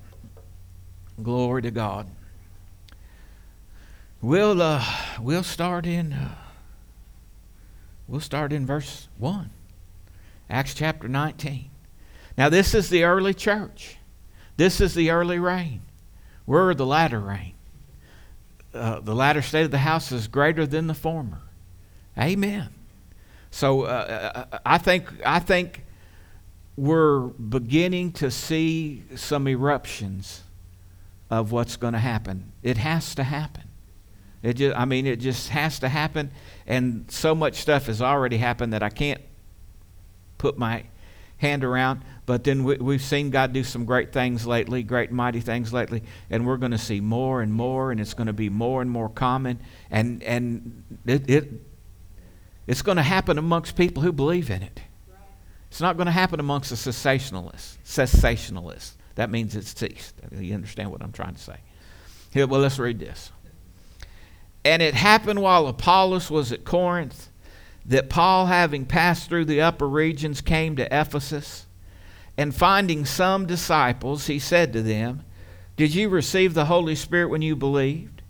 Glory 1.23 1.63
to 1.63 1.71
God. 1.71 2.09
We'll 4.21 4.61
uh, 4.61 4.85
we'll 5.21 5.45
start 5.45 5.87
in 5.87 6.13
uh, 6.13 6.35
we'll 8.09 8.21
start 8.21 8.53
in 8.53 8.67
verse 8.67 9.07
one, 9.17 9.51
Acts 10.51 10.75
chapter 10.75 11.07
nineteen. 11.07 11.71
Now 12.39 12.49
this 12.49 12.73
is 12.73 12.89
the 12.89 13.03
early 13.03 13.35
church. 13.35 13.97
This 14.57 14.81
is 14.81 14.95
the 14.95 15.11
early 15.11 15.41
rain. 15.41 15.83
We're 16.47 16.73
the 16.73 16.87
latter 16.87 17.19
rain. 17.19 17.55
Uh, 18.73 19.01
the 19.01 19.15
latter 19.15 19.43
state 19.43 19.65
of 19.65 19.73
the 19.73 19.79
house 19.79 20.13
is 20.13 20.29
greater 20.29 20.65
than 20.65 20.87
the 20.87 20.95
former. 20.95 21.41
Amen. 22.17 22.69
So 23.51 23.83
uh, 23.83 24.47
uh, 24.53 24.59
I 24.65 24.79
think 24.79 25.09
I 25.27 25.41
think 25.41 25.85
we're 26.77 27.21
beginning 27.21 28.13
to 28.13 28.31
see 28.31 29.03
some 29.17 29.49
eruptions 29.49 30.43
of 31.31 31.51
what's 31.51 31.77
going 31.77 31.95
to 31.95 31.99
happen. 31.99 32.53
It 32.63 32.77
has 32.77 33.17
to 33.17 33.25
happen. 33.25 33.65
It 34.45 34.55
just, 34.55 34.77
I 34.77 34.85
mean, 34.85 35.07
it 35.07 35.17
just 35.17 35.49
has 35.49 35.81
to 35.81 35.89
happen, 35.89 36.31
and 36.69 37.11
so 37.11 37.35
much 37.35 37.57
stuff 37.57 37.87
has 37.87 38.01
already 38.01 38.37
happened 38.37 38.73
that 38.73 38.85
I 38.85 38.91
can't 38.91 39.21
put 40.39 40.57
my 40.57 40.85
hand 41.39 41.65
around. 41.65 42.03
But 42.29 42.45
then 42.45 42.63
we, 42.63 42.93
have 42.93 43.03
seen 43.03 43.31
God 43.31 43.55
do 43.55 43.65
some 43.65 43.87
great 43.87 44.13
things 44.13 44.47
lately, 44.47 44.83
great 44.83 45.11
mighty 45.11 45.41
things 45.41 45.73
lately, 45.73 46.03
and 46.29 46.47
we're 46.47 46.59
going 46.59 46.73
to 46.73 46.79
see 46.79 47.01
more 47.01 47.41
and 47.41 47.51
more, 47.51 47.91
and 47.91 47.99
it's 47.99 48.13
going 48.13 48.27
to 48.27 48.35
be 48.35 48.51
more 48.51 48.83
and 48.83 48.91
more 48.91 49.09
common, 49.09 49.59
and 49.91 50.23
and 50.23 50.85
it, 51.07 51.31
it 51.31 51.49
it's 52.67 52.83
going 52.83 52.99
to 52.99 53.03
happen 53.03 53.39
amongst 53.39 53.77
people 53.77 54.03
who 54.03 54.13
believe 54.13 54.51
in 54.51 54.63
it. 54.63 54.79
It's 55.71 55.81
not 55.81 55.97
going 55.97 56.05
to 56.05 56.13
happen 56.13 56.39
amongst 56.39 56.69
the 56.69 56.77
cessationalists. 56.77 57.79
Cessationalists. 57.87 58.93
That 59.15 59.31
means 59.31 59.57
it's 59.57 59.75
ceased. 59.75 60.15
You 60.31 60.53
understand 60.53 60.91
what 60.91 61.03
I'm 61.03 61.13
trying 61.13 61.35
to 61.35 61.41
say? 61.41 61.57
Here, 62.31 62.47
well, 62.47 62.61
let's 62.61 62.79
read 62.79 62.99
this. 62.99 63.33
And 64.67 64.83
it 64.83 64.93
happened 64.93 65.41
while 65.41 65.67
Apollos 65.67 66.31
was 66.31 66.53
at 66.53 66.67
Corinth 66.67 67.31
that 67.87 68.11
Paul, 68.11 68.45
having 68.45 68.85
passed 68.85 69.31
through 69.31 69.47
the 69.47 69.63
upper 69.63 69.89
regions, 69.89 70.43
came 70.43 70.77
to 70.77 70.85
Ephesus. 70.95 71.65
And 72.39 72.55
finding 72.55 73.05
some 73.05 73.47
disciples, 73.47 74.29
he 74.29 74.39
said 74.39 74.73
to 74.73 74.81
them, 74.81 75.25
Did 75.77 75.93
you 75.93 76.09
receive 76.09 76.55
the 76.55 76.67
Holy 76.67 76.95
Spirit 76.95 77.31
when 77.31 77.43
you 77.43 77.57
believed? 77.57 78.23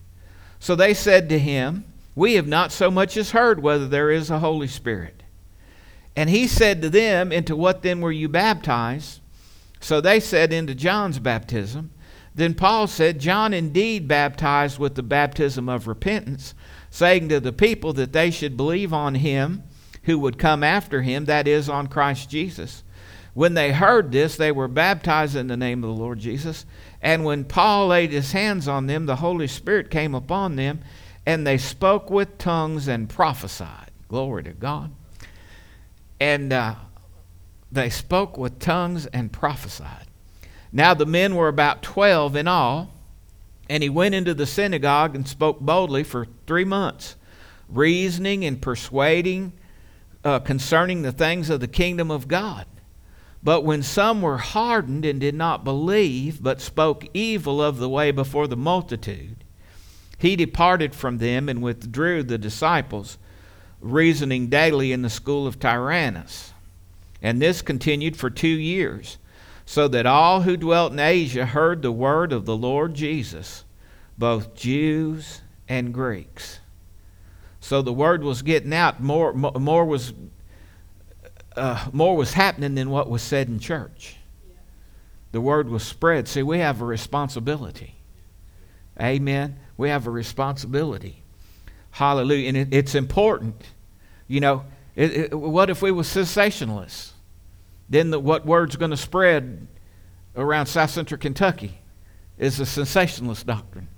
So 0.59 0.75
they 0.75 0.95
said 0.95 1.29
to 1.29 1.39
him, 1.39 1.85
We 2.15 2.35
have 2.35 2.49
not 2.49 2.73
so 2.73 2.91
much 2.91 3.19
as 3.19 3.33
heard 3.33 3.63
whether 3.63 3.87
there 3.87 4.11
is 4.11 4.31
a 4.31 4.39
Holy 4.39 4.67
Spirit. 4.67 5.23
And 6.17 6.31
he 6.31 6.47
said 6.47 6.81
to 6.81 6.89
them, 6.89 7.31
Into 7.33 7.55
what 7.55 7.83
then 7.83 8.01
were 8.01 8.11
you 8.11 8.31
baptized? 8.31 9.21
So 9.79 10.01
they 10.01 10.21
said, 10.21 10.55
Into 10.55 10.75
John's 10.75 11.19
baptism. 11.19 11.91
Then 12.35 12.55
Paul 12.55 12.87
said, 12.87 13.21
John 13.21 13.53
indeed 13.53 14.09
baptized 14.09 14.79
with 14.79 14.95
the 14.95 15.03
baptism 15.03 15.69
of 15.69 15.87
repentance, 15.87 16.55
saying 16.89 17.29
to 17.29 17.41
the 17.41 17.53
people 17.53 17.93
that 17.93 18.15
they 18.15 18.31
should 18.31 18.57
believe 18.57 18.95
on 18.95 19.17
him 19.17 19.65
who 20.05 20.19
would 20.19 20.39
come 20.39 20.65
after 20.65 21.03
him, 21.03 21.27
that 21.27 21.47
is, 21.47 21.69
on 21.69 21.89
Christ 21.89 22.31
Jesus. 22.31 22.85
When 23.35 23.55
they 23.55 23.73
heard 23.73 24.11
this, 24.11 24.37
they 24.37 24.51
were 24.51 24.69
baptized 24.69 25.37
in 25.37 25.47
the 25.47 25.57
name 25.57 25.85
of 25.85 25.91
the 25.91 26.03
Lord 26.03 26.19
Jesus. 26.19 26.67
And 27.01 27.25
when 27.25 27.45
Paul 27.45 27.89
laid 27.89 28.11
his 28.11 28.33
hands 28.33 28.67
on 28.67 28.87
them, 28.87 29.07
the 29.07 29.17
Holy 29.17 29.47
Spirit 29.47 29.91
came 29.91 30.15
upon 30.15 30.57
them, 30.57 30.81
and 31.25 31.47
they 31.47 31.59
spoke 31.59 32.11
with 32.11 32.39
tongues 32.39 32.89
and 32.89 33.09
prophesied. 33.09 33.91
Glory 34.09 34.43
to 34.45 34.53
God. 34.53 34.91
And 36.19 36.53
uh, 36.53 36.75
they 37.71 37.91
spoke 37.91 38.37
with 38.37 38.59
tongues 38.59 39.07
and 39.07 39.31
prophesied. 39.31 40.07
Now 40.73 40.95
the 40.95 41.07
men 41.07 41.37
were 41.37 41.49
about 41.49 41.83
twelve 41.83 42.35
in 42.35 42.49
all, 42.49 42.91
and 43.71 43.83
he 43.83 43.89
went 43.89 44.15
into 44.15 44.35
the 44.35 44.47
synagogue 44.47 45.15
and 45.15 45.29
spoke 45.29 45.61
boldly 45.61 46.03
for 46.03 46.27
three 46.47 46.65
months, 46.65 47.15
reasoning 47.69 48.45
and 48.45 48.61
persuading 48.61 49.53
uh, 50.25 50.41
concerning 50.41 51.03
the 51.03 51.13
things 51.13 51.51
of 51.51 51.61
the 51.61 51.69
kingdom 51.69 52.11
of 52.11 52.27
God. 52.27 52.67
But 53.43 53.65
when 53.65 53.83
some 53.83 54.21
were 54.21 54.39
hardened 54.39 55.05
and 55.05 55.21
did 55.21 55.35
not 55.35 55.65
believe, 55.65 56.43
but 56.43 56.61
spoke 56.61 57.07
evil 57.15 57.63
of 57.63 57.79
the 57.79 57.89
way 57.89 58.11
before 58.11 58.47
the 58.47 58.57
multitude, 58.57 59.45
he 60.19 60.35
departed 60.35 60.95
from 60.95 61.19
them 61.19 61.49
and 61.49 61.63
withdrew 61.63 62.25
the 62.25 62.39
disciples 62.39 63.19
reasoning 63.81 64.49
daily 64.49 64.93
in 64.93 65.03
the 65.03 65.11
school 65.11 65.47
of 65.47 65.61
Tyrannus. 65.61 66.53
And 67.23 67.41
this 67.41 67.63
continued 67.63 68.17
for 68.17 68.31
two 68.31 68.49
years, 68.49 69.19
so 69.65 69.87
that 69.89 70.07
all 70.07 70.43
who 70.43 70.57
dwelt 70.57 70.93
in 70.93 70.99
Asia 70.99 71.47
heard 71.47 71.83
the 71.83 71.93
word 71.93 72.33
of 72.33 72.45
the 72.45 72.57
Lord 72.57 72.95
Jesus, 72.95 73.65
both 74.17 74.55
Jews 74.55 75.43
and 75.69 75.95
Greeks. 75.95 76.59
So 77.61 77.83
the 77.83 77.93
word 77.93 78.25
was 78.25 78.43
getting 78.43 78.73
out. 78.73 79.01
More, 79.01 79.33
more 79.33 79.85
was, 79.85 80.13
uh, 81.59 81.89
more 81.93 82.17
was 82.17 82.33
happening 82.33 82.75
than 82.75 82.91
what 82.91 83.11
was 83.11 83.23
said 83.23 83.49
in 83.49 83.59
church. 83.59 84.17
The 85.33 85.41
word 85.41 85.69
was 85.69 85.83
spread. 85.83 86.27
See, 86.29 86.43
we 86.43 86.59
have 86.59 86.81
a 86.81 86.85
responsibility. 86.85 87.97
Amen. 89.01 89.59
We 89.77 89.91
have 89.91 90.07
a 90.07 90.11
responsibility. 90.11 91.23
Hallelujah. 91.91 92.49
And 92.49 92.57
it, 92.57 92.69
it's 92.73 92.95
important. 92.95 93.63
You 94.27 94.41
know, 94.41 94.65
it, 94.97 95.13
it, 95.13 95.35
what 95.35 95.71
if 95.71 95.83
we 95.83 95.91
were 95.93 96.03
cessationalists? 96.03 97.13
Then 97.89 98.11
the, 98.11 98.19
what 98.19 98.47
word's 98.47 98.77
going 98.77 98.91
to 98.91 98.97
spread 98.97 99.67
around 100.37 100.67
South 100.67 100.91
Central 100.91 101.19
Kentucky 101.21 101.79
is 102.39 102.59
the 102.59 102.65
cessationalist 102.65 103.47
doctrine. 103.47 103.89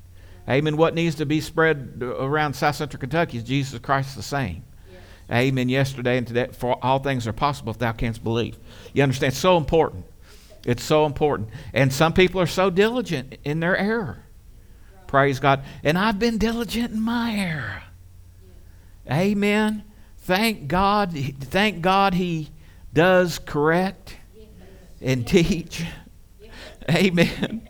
Amen. 0.49 0.77
What 0.77 0.95
needs 0.95 1.17
to 1.17 1.27
be 1.27 1.41
spread 1.41 2.03
around 2.03 2.55
South 2.55 2.77
Central 2.77 3.01
Kentucky 3.01 3.39
is 3.39 3.45
Jesus 3.45 3.79
Christ 3.79 4.17
the 4.17 4.23
same. 4.23 4.65
Yes. 5.31 5.39
Amen. 5.39 5.69
Yesterday 5.69 6.19
and 6.19 6.27
today, 6.27 6.49
for 6.53 6.79
all 6.83 6.99
things 6.99 7.27
are 7.27 7.33
possible 7.33 7.71
if 7.71 7.79
thou 7.79 7.93
canst 7.93 8.23
believe. 8.23 8.59
You 8.93 9.03
understand? 9.03 9.35
So 9.35 9.57
important. 9.57 10.05
It's 10.67 10.83
so 10.83 11.07
important. 11.07 11.51
And 11.73 11.93
some 11.93 12.13
people 12.13 12.41
are 12.41 12.47
so 12.47 12.71
diligent 12.71 13.39
in 13.45 13.61
their 13.61 13.77
error. 13.77 14.25
Praise 15.07 15.41
God. 15.41 15.65
And 15.83 15.99
I've 15.99 16.19
been 16.19 16.39
diligent 16.39 16.93
in 16.93 17.01
my 17.01 17.35
error. 17.35 17.83
Amen. 19.11 19.85
Thank 20.19 20.69
God. 20.69 21.13
Thank 21.13 21.81
God 21.81 22.15
He 22.15 22.51
does 22.93 23.39
correct 23.39 24.17
and 25.01 25.27
teach. 25.27 25.85
Amen. 26.91 27.69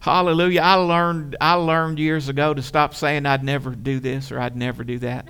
Hallelujah. 0.00 0.60
I 0.60 0.74
learned 0.74 1.36
I 1.40 1.54
learned 1.54 1.98
years 1.98 2.28
ago 2.28 2.52
to 2.52 2.60
stop 2.60 2.94
saying 2.94 3.24
I'd 3.24 3.42
never 3.42 3.70
do 3.70 4.00
this 4.00 4.30
or 4.30 4.38
I'd 4.38 4.56
never 4.56 4.84
do 4.84 4.98
that 4.98 5.26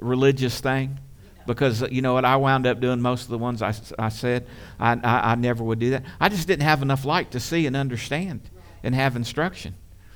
religious 0.00 0.60
thing. 0.60 0.98
Because 1.46 1.82
you 1.90 2.02
know 2.02 2.14
what 2.14 2.24
I 2.24 2.36
wound 2.36 2.66
up 2.66 2.80
doing 2.80 3.00
most 3.00 3.24
of 3.24 3.28
the 3.28 3.38
ones 3.38 3.62
I, 3.62 3.74
I 3.98 4.08
said 4.08 4.46
I, 4.78 4.92
I, 4.92 5.32
I 5.32 5.34
never 5.34 5.62
would 5.64 5.78
do 5.78 5.90
that. 5.90 6.04
I 6.20 6.28
just 6.28 6.46
didn't 6.46 6.64
have 6.64 6.82
enough 6.82 7.04
light 7.04 7.30
to 7.32 7.40
see 7.40 7.66
and 7.66 7.76
understand 7.76 8.50
and 8.82 8.94
have 8.94 9.16
instruction 9.16 9.74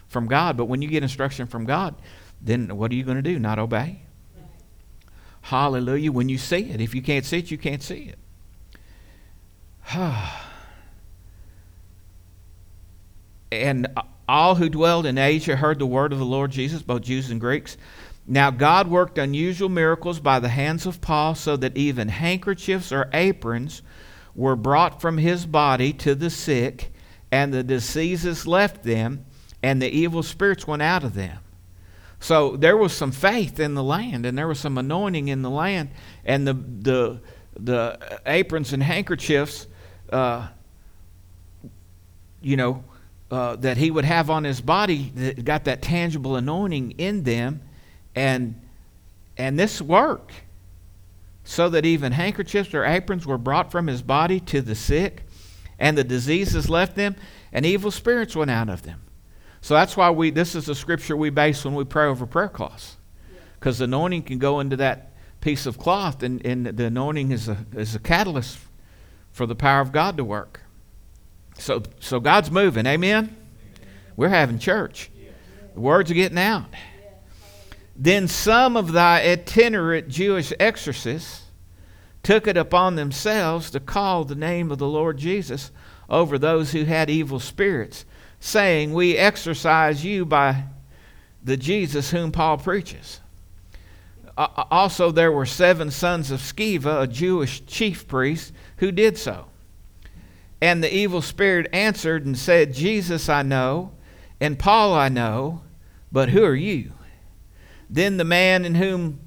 from 0.09 0.27
God. 0.27 0.57
But 0.57 0.67
when 0.67 0.83
you 0.83 0.89
get 0.89 1.03
instruction 1.03 1.47
from 1.47 1.65
God, 1.65 1.95
then 2.41 2.77
what 2.77 2.91
are 2.91 2.95
you 2.95 3.05
going 3.05 3.17
to 3.17 3.23
do? 3.23 3.39
Not 3.39 3.59
obey? 3.59 4.03
Hallelujah. 5.43 6.13
When 6.13 6.29
you 6.29 6.39
see 6.39 6.71
it. 6.71 6.81
If 6.81 6.95
you 6.95 7.03
can't 7.03 7.25
see 7.25 7.39
it, 7.39 7.51
you 7.51 7.59
can't 7.59 7.83
see 7.83 8.13
it. 8.13 8.19
and 13.53 13.89
all 14.29 14.55
who 14.55 14.69
dwelled 14.69 15.07
in 15.07 15.19
Asia 15.19 15.57
heard 15.57 15.79
the 15.79 15.87
word 15.87 16.13
of 16.13 16.19
the 16.19 16.25
Lord 16.25 16.51
Jesus, 16.53 16.83
both 16.83 17.03
Jews 17.03 17.31
and 17.31 17.41
Greeks. 17.41 17.77
Now 18.27 18.51
God 18.51 18.89
worked 18.89 19.19
unusual 19.19 19.69
miracles 19.69 20.21
by 20.21 20.39
the 20.39 20.49
hands 20.49 20.87
of 20.87 21.01
Paul, 21.01 21.35
so 21.35 21.57
that 21.57 21.77
even 21.77 22.09
handkerchiefs 22.09 22.93
or 22.93 23.09
aprons 23.13 23.83
were 24.35 24.57
brought 24.57 25.01
from 25.01 25.19
his 25.19 25.47
body 25.47 25.93
to 25.95 26.15
the 26.15 26.31
sick, 26.31 26.93
and 27.33 27.53
the 27.53 27.63
diseases 27.63 28.47
left 28.47 28.83
them, 28.85 29.25
and 29.63 29.83
the 29.83 29.89
evil 29.89 30.23
spirits 30.23 30.67
went 30.67 30.83
out 30.83 31.05
of 31.05 31.15
them. 31.15 31.39
So 32.21 32.57
there 32.57 32.77
was 32.77 32.93
some 32.93 33.13
faith 33.13 33.59
in 33.59 33.75
the 33.75 33.83
land, 33.83 34.27
and 34.27 34.37
there 34.37 34.47
was 34.47 34.61
some 34.61 34.77
anointing 34.79 35.29
in 35.29 35.43
the 35.43 35.51
land, 35.51 35.91
and 36.25 36.47
the 36.47 36.55
the 36.55 37.21
the 37.59 38.21
aprons 38.27 38.73
and 38.73 38.83
handkerchiefs, 38.83 39.67
uh, 40.13 40.49
you 42.41 42.57
know, 42.57 42.85
uh, 43.31 43.57
that 43.57 43.77
he 43.77 43.91
would 43.91 44.05
have 44.05 44.31
on 44.31 44.45
his 44.45 44.61
body 44.61 45.13
that 45.15 45.45
got 45.45 45.65
that 45.65 45.83
tangible 45.83 46.37
anointing 46.37 46.93
in 46.93 47.23
them, 47.23 47.63
and 48.15 48.61
and 49.37 49.59
this 49.59 49.81
worked, 49.81 50.33
so 51.45 51.69
that 51.71 51.87
even 51.87 52.13
handkerchiefs 52.13 52.75
or 52.75 52.85
aprons 52.85 53.27
were 53.27 53.39
brought 53.39 53.71
from 53.71 53.87
his 53.87 54.03
body 54.03 54.41
to 54.41 54.61
the 54.61 54.75
sick, 54.75 55.25
and 55.79 55.97
the 55.97 56.05
diseases 56.05 56.69
left 56.69 56.97
them, 56.97 57.17
and 57.53 57.65
evil 57.65 57.91
spirits 57.91 58.37
went 58.37 58.51
out 58.51 58.69
of 58.69 58.83
them. 58.83 59.01
So 59.61 59.75
that's 59.75 59.97
why 59.97 60.11
we. 60.11 60.31
This 60.31 60.55
is 60.55 60.67
the 60.67 60.75
scripture 60.75 61.17
we 61.17 61.31
base 61.31 61.65
when 61.65 61.75
we 61.75 61.85
pray 61.85 62.07
over 62.07 62.27
prayer 62.27 62.49
cloths, 62.49 62.97
because 63.59 63.79
the 63.79 63.85
anointing 63.85 64.23
can 64.23 64.39
go 64.39 64.61
into 64.61 64.77
that 64.77 65.13
piece 65.41 65.67
of 65.67 65.79
cloth, 65.79 66.23
and, 66.23 66.45
and 66.45 66.67
the 66.67 66.87
anointing 66.87 67.31
is 67.31 67.49
a 67.49 67.59
is 67.75 67.95
a 67.95 67.99
catalyst 67.99 68.59
for 69.31 69.47
the 69.47 69.55
power 69.55 69.81
of 69.81 69.93
God 69.93 70.17
to 70.17 70.25
work. 70.25 70.61
So, 71.59 71.83
so 72.01 72.21
God's 72.21 72.51
moving. 72.51 72.87
Amen? 72.87 73.37
We're 74.17 74.29
having 74.29 74.59
church. 74.59 75.11
The 75.75 75.81
words 75.81 76.11
are 76.11 76.15
getting 76.15 76.39
out. 76.39 76.67
Then 78.03 78.29
some 78.29 78.79
of 78.79 78.93
thy 78.93 79.21
itinerant 79.21 80.09
Jewish 80.09 80.55
exorcists 80.59 81.43
took 82.23 82.47
it 82.47 82.57
upon 82.57 82.95
themselves 82.97 83.71
to 83.71 83.79
call 83.79 84.25
the 84.25 84.35
name 84.35 84.71
of 84.71 84.79
the 84.79 84.89
Lord 84.89 85.19
Jesus 85.19 85.71
over 86.09 86.39
those 86.39 86.73
who 86.73 86.85
had 86.85 87.11
evil 87.11 87.39
spirits, 87.39 88.07
saying, 88.41 88.95
We 88.95 89.19
exorcise 89.19 90.03
you 90.03 90.25
by 90.25 90.65
the 91.45 91.59
Jesus 91.59 92.11
whom 92.11 92.33
Paul 92.33 92.57
preaches. 92.57 93.21
Also, 94.35 95.11
there 95.11 95.31
were 95.31 95.45
seven 95.45 95.91
sons 95.91 96.31
of 96.31 96.41
Sceva, 96.41 97.03
a 97.03 97.07
Jewish 97.07 97.67
chief 97.67 98.09
priest, 98.09 98.55
who 98.79 98.91
did 98.91 99.19
so. 99.19 99.45
And 100.63 100.83
the 100.83 100.95
evil 100.95 101.21
spirit 101.21 101.69
answered 101.71 102.25
and 102.25 102.39
said, 102.39 102.73
Jesus 102.73 103.29
I 103.29 103.43
know, 103.43 103.93
and 104.41 104.59
Paul 104.59 104.95
I 104.95 105.11
know, 105.11 105.61
but 106.11 106.31
who 106.31 106.43
are 106.43 106.55
you? 106.55 106.93
Then 107.91 108.17
the 108.17 108.25
man 108.25 108.65
in 108.65 108.77
whom 108.77 109.21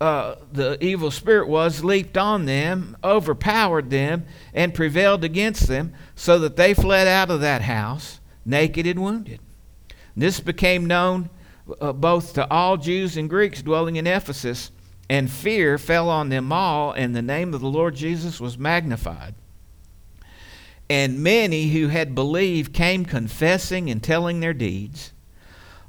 uh, 0.00 0.34
the 0.52 0.82
evil 0.82 1.10
spirit 1.10 1.48
was 1.48 1.84
leaped 1.84 2.16
on 2.18 2.46
them, 2.46 2.96
overpowered 3.04 3.90
them, 3.90 4.24
and 4.52 4.74
prevailed 4.74 5.22
against 5.22 5.68
them, 5.68 5.92
so 6.14 6.38
that 6.40 6.56
they 6.56 6.74
fled 6.74 7.06
out 7.06 7.30
of 7.30 7.40
that 7.40 7.62
house, 7.62 8.18
naked 8.44 8.86
and 8.86 9.00
wounded. 9.00 9.40
This 10.16 10.40
became 10.40 10.86
known 10.86 11.30
uh, 11.80 11.92
both 11.92 12.34
to 12.34 12.50
all 12.50 12.76
Jews 12.76 13.16
and 13.16 13.28
Greeks 13.30 13.62
dwelling 13.62 13.96
in 13.96 14.06
Ephesus, 14.06 14.72
and 15.08 15.30
fear 15.30 15.78
fell 15.78 16.08
on 16.08 16.30
them 16.30 16.50
all, 16.52 16.92
and 16.92 17.14
the 17.14 17.22
name 17.22 17.54
of 17.54 17.60
the 17.60 17.68
Lord 17.68 17.94
Jesus 17.94 18.40
was 18.40 18.58
magnified. 18.58 19.34
And 20.88 21.22
many 21.22 21.68
who 21.68 21.88
had 21.88 22.14
believed 22.14 22.72
came 22.72 23.04
confessing 23.04 23.90
and 23.90 24.02
telling 24.02 24.40
their 24.40 24.54
deeds. 24.54 25.12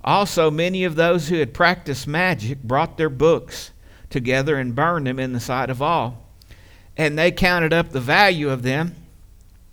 Also, 0.04 0.50
many 0.50 0.84
of 0.84 0.96
those 0.96 1.28
who 1.28 1.36
had 1.36 1.54
practiced 1.54 2.08
magic 2.08 2.64
brought 2.64 2.98
their 2.98 3.10
books 3.10 3.72
together 4.10 4.58
and 4.58 4.76
burned 4.76 5.08
them 5.08 5.20
in 5.20 5.34
the 5.34 5.40
sight 5.40 5.70
of 5.70 5.82
all. 5.82 6.28
And 6.98 7.18
they 7.18 7.32
counted 7.32 7.74
up 7.74 7.90
the 7.90 8.00
value 8.00 8.50
of 8.50 8.64
them, 8.64 8.96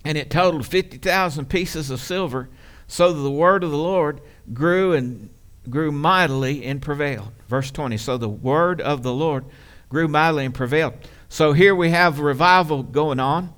and 0.05 0.17
it 0.17 0.29
totaled 0.29 0.65
50,000 0.65 1.45
pieces 1.49 1.89
of 1.89 1.99
silver, 1.99 2.49
so 2.87 3.11
that 3.11 3.21
the 3.21 3.31
word 3.31 3.63
of 3.63 3.71
the 3.71 3.77
Lord 3.77 4.21
grew 4.53 4.93
and 4.93 5.29
grew 5.69 5.91
mightily 5.91 6.63
and 6.65 6.81
prevailed. 6.81 7.31
Verse 7.47 7.71
20. 7.71 7.97
So 7.97 8.17
the 8.17 8.29
word 8.29 8.81
of 8.81 9.03
the 9.03 9.13
Lord 9.13 9.45
grew 9.89 10.07
mightily 10.07 10.45
and 10.45 10.53
prevailed. 10.53 10.93
So 11.27 11.53
here 11.53 11.75
we 11.75 11.89
have 11.91 12.19
revival 12.19 12.83
going 12.83 13.19
on. 13.19 13.53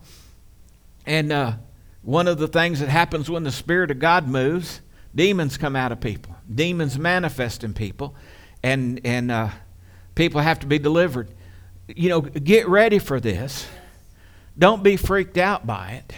And 1.05 1.31
uh, 1.31 1.53
one 2.01 2.27
of 2.27 2.37
the 2.37 2.47
things 2.47 2.79
that 2.79 2.89
happens 2.89 3.29
when 3.29 3.43
the 3.43 3.51
Spirit 3.51 3.91
of 3.91 3.99
God 3.99 4.27
moves, 4.27 4.81
demons 5.15 5.57
come 5.57 5.75
out 5.75 5.91
of 5.91 5.99
people. 5.99 6.35
Demons 6.53 6.97
manifest 6.97 7.63
in 7.63 7.73
people, 7.73 8.15
and 8.63 8.99
and 9.05 9.31
uh, 9.31 9.49
people 10.15 10.41
have 10.41 10.59
to 10.59 10.67
be 10.67 10.79
delivered. 10.79 11.29
You 11.87 12.09
know, 12.09 12.21
get 12.21 12.67
ready 12.67 12.99
for 12.99 13.19
this. 13.19 13.67
Don't 14.57 14.83
be 14.83 14.97
freaked 14.97 15.37
out 15.37 15.65
by 15.65 15.91
it. 15.91 16.13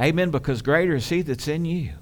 Amen. 0.00 0.30
Because 0.30 0.62
greater 0.62 0.94
is 0.94 1.08
He 1.08 1.22
that's 1.22 1.48
in 1.48 1.64
you. 1.64 1.92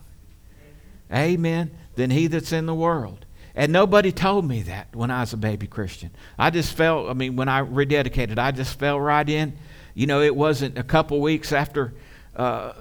Amen. 1.13 1.71
Than 1.95 2.11
He 2.11 2.27
that's 2.27 2.53
in 2.53 2.67
the 2.67 2.75
world. 2.75 3.27
And 3.55 3.73
nobody 3.73 4.13
told 4.13 4.47
me 4.47 4.63
that 4.63 4.95
when 4.97 5.11
I 5.11 5.21
was 5.21 5.35
a 5.35 5.37
baby 5.37 5.67
Christian. 5.67 6.11
I 6.39 6.51
just 6.51 6.73
felt, 6.75 7.11
I 7.11 7.13
mean, 7.13 7.37
when 7.37 7.49
I 7.49 7.61
rededicated, 7.61 8.39
I 8.39 8.51
just 8.51 8.79
fell 8.79 8.99
right 8.99 9.29
in. 9.29 9.59
You 9.95 10.07
know, 10.07 10.23
it 10.23 10.35
wasn't 10.35 10.79
a 10.79 10.83
couple 10.83 11.21
weeks 11.21 11.53
after 11.53 11.93
uh, 12.35 12.73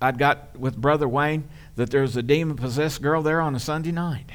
I'd 0.00 0.16
got 0.16 0.58
with 0.58 0.74
Brother 0.76 1.06
Wayne 1.06 1.48
that 1.80 1.90
there 1.90 2.02
was 2.02 2.14
a 2.14 2.22
demon 2.22 2.58
possessed 2.58 3.00
girl 3.00 3.22
there 3.22 3.40
on 3.40 3.54
a 3.54 3.58
Sunday 3.58 3.90
night. 3.90 4.26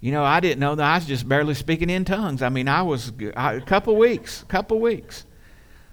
You 0.00 0.12
know, 0.12 0.24
I 0.24 0.40
didn't 0.40 0.60
know 0.60 0.74
that 0.74 0.82
I 0.82 0.96
was 0.96 1.04
just 1.04 1.28
barely 1.28 1.52
speaking 1.52 1.90
in 1.90 2.06
tongues. 2.06 2.40
I 2.40 2.48
mean, 2.48 2.68
I 2.68 2.80
was 2.80 3.12
I, 3.36 3.52
a 3.54 3.60
couple 3.60 3.94
weeks, 3.94 4.40
a 4.40 4.46
couple 4.46 4.80
weeks. 4.80 5.26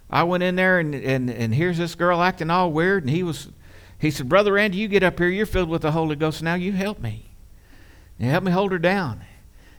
I 0.10 0.23
went 0.23 0.43
in 0.43 0.56
there 0.56 0.80
and, 0.80 0.95
and, 0.95 1.30
and 1.30 1.54
here's 1.54 1.77
this 1.77 1.95
girl 1.95 2.21
acting 2.21 2.49
all 2.49 2.71
weird, 2.71 3.04
and 3.04 3.10
he 3.10 3.21
was, 3.21 3.49
he 3.99 4.12
said, 4.12 4.30
Brother 4.30 4.54
Randy, 4.54 4.77
you 4.77 4.88
get 4.88 5.04
up 5.04 5.19
here. 5.19 5.27
You're 5.27 5.45
filled 5.45 5.67
with 5.67 5.82
the 5.82 5.91
Holy 5.91 6.15
Ghost. 6.15 6.41
Now 6.41 6.56
you 6.56 6.71
help 6.71 6.99
me. 6.99 7.25
You 8.17 8.30
help 8.30 8.45
me 8.45 8.54
hold 8.54 8.71
her 8.71 8.80
down. 8.80 9.25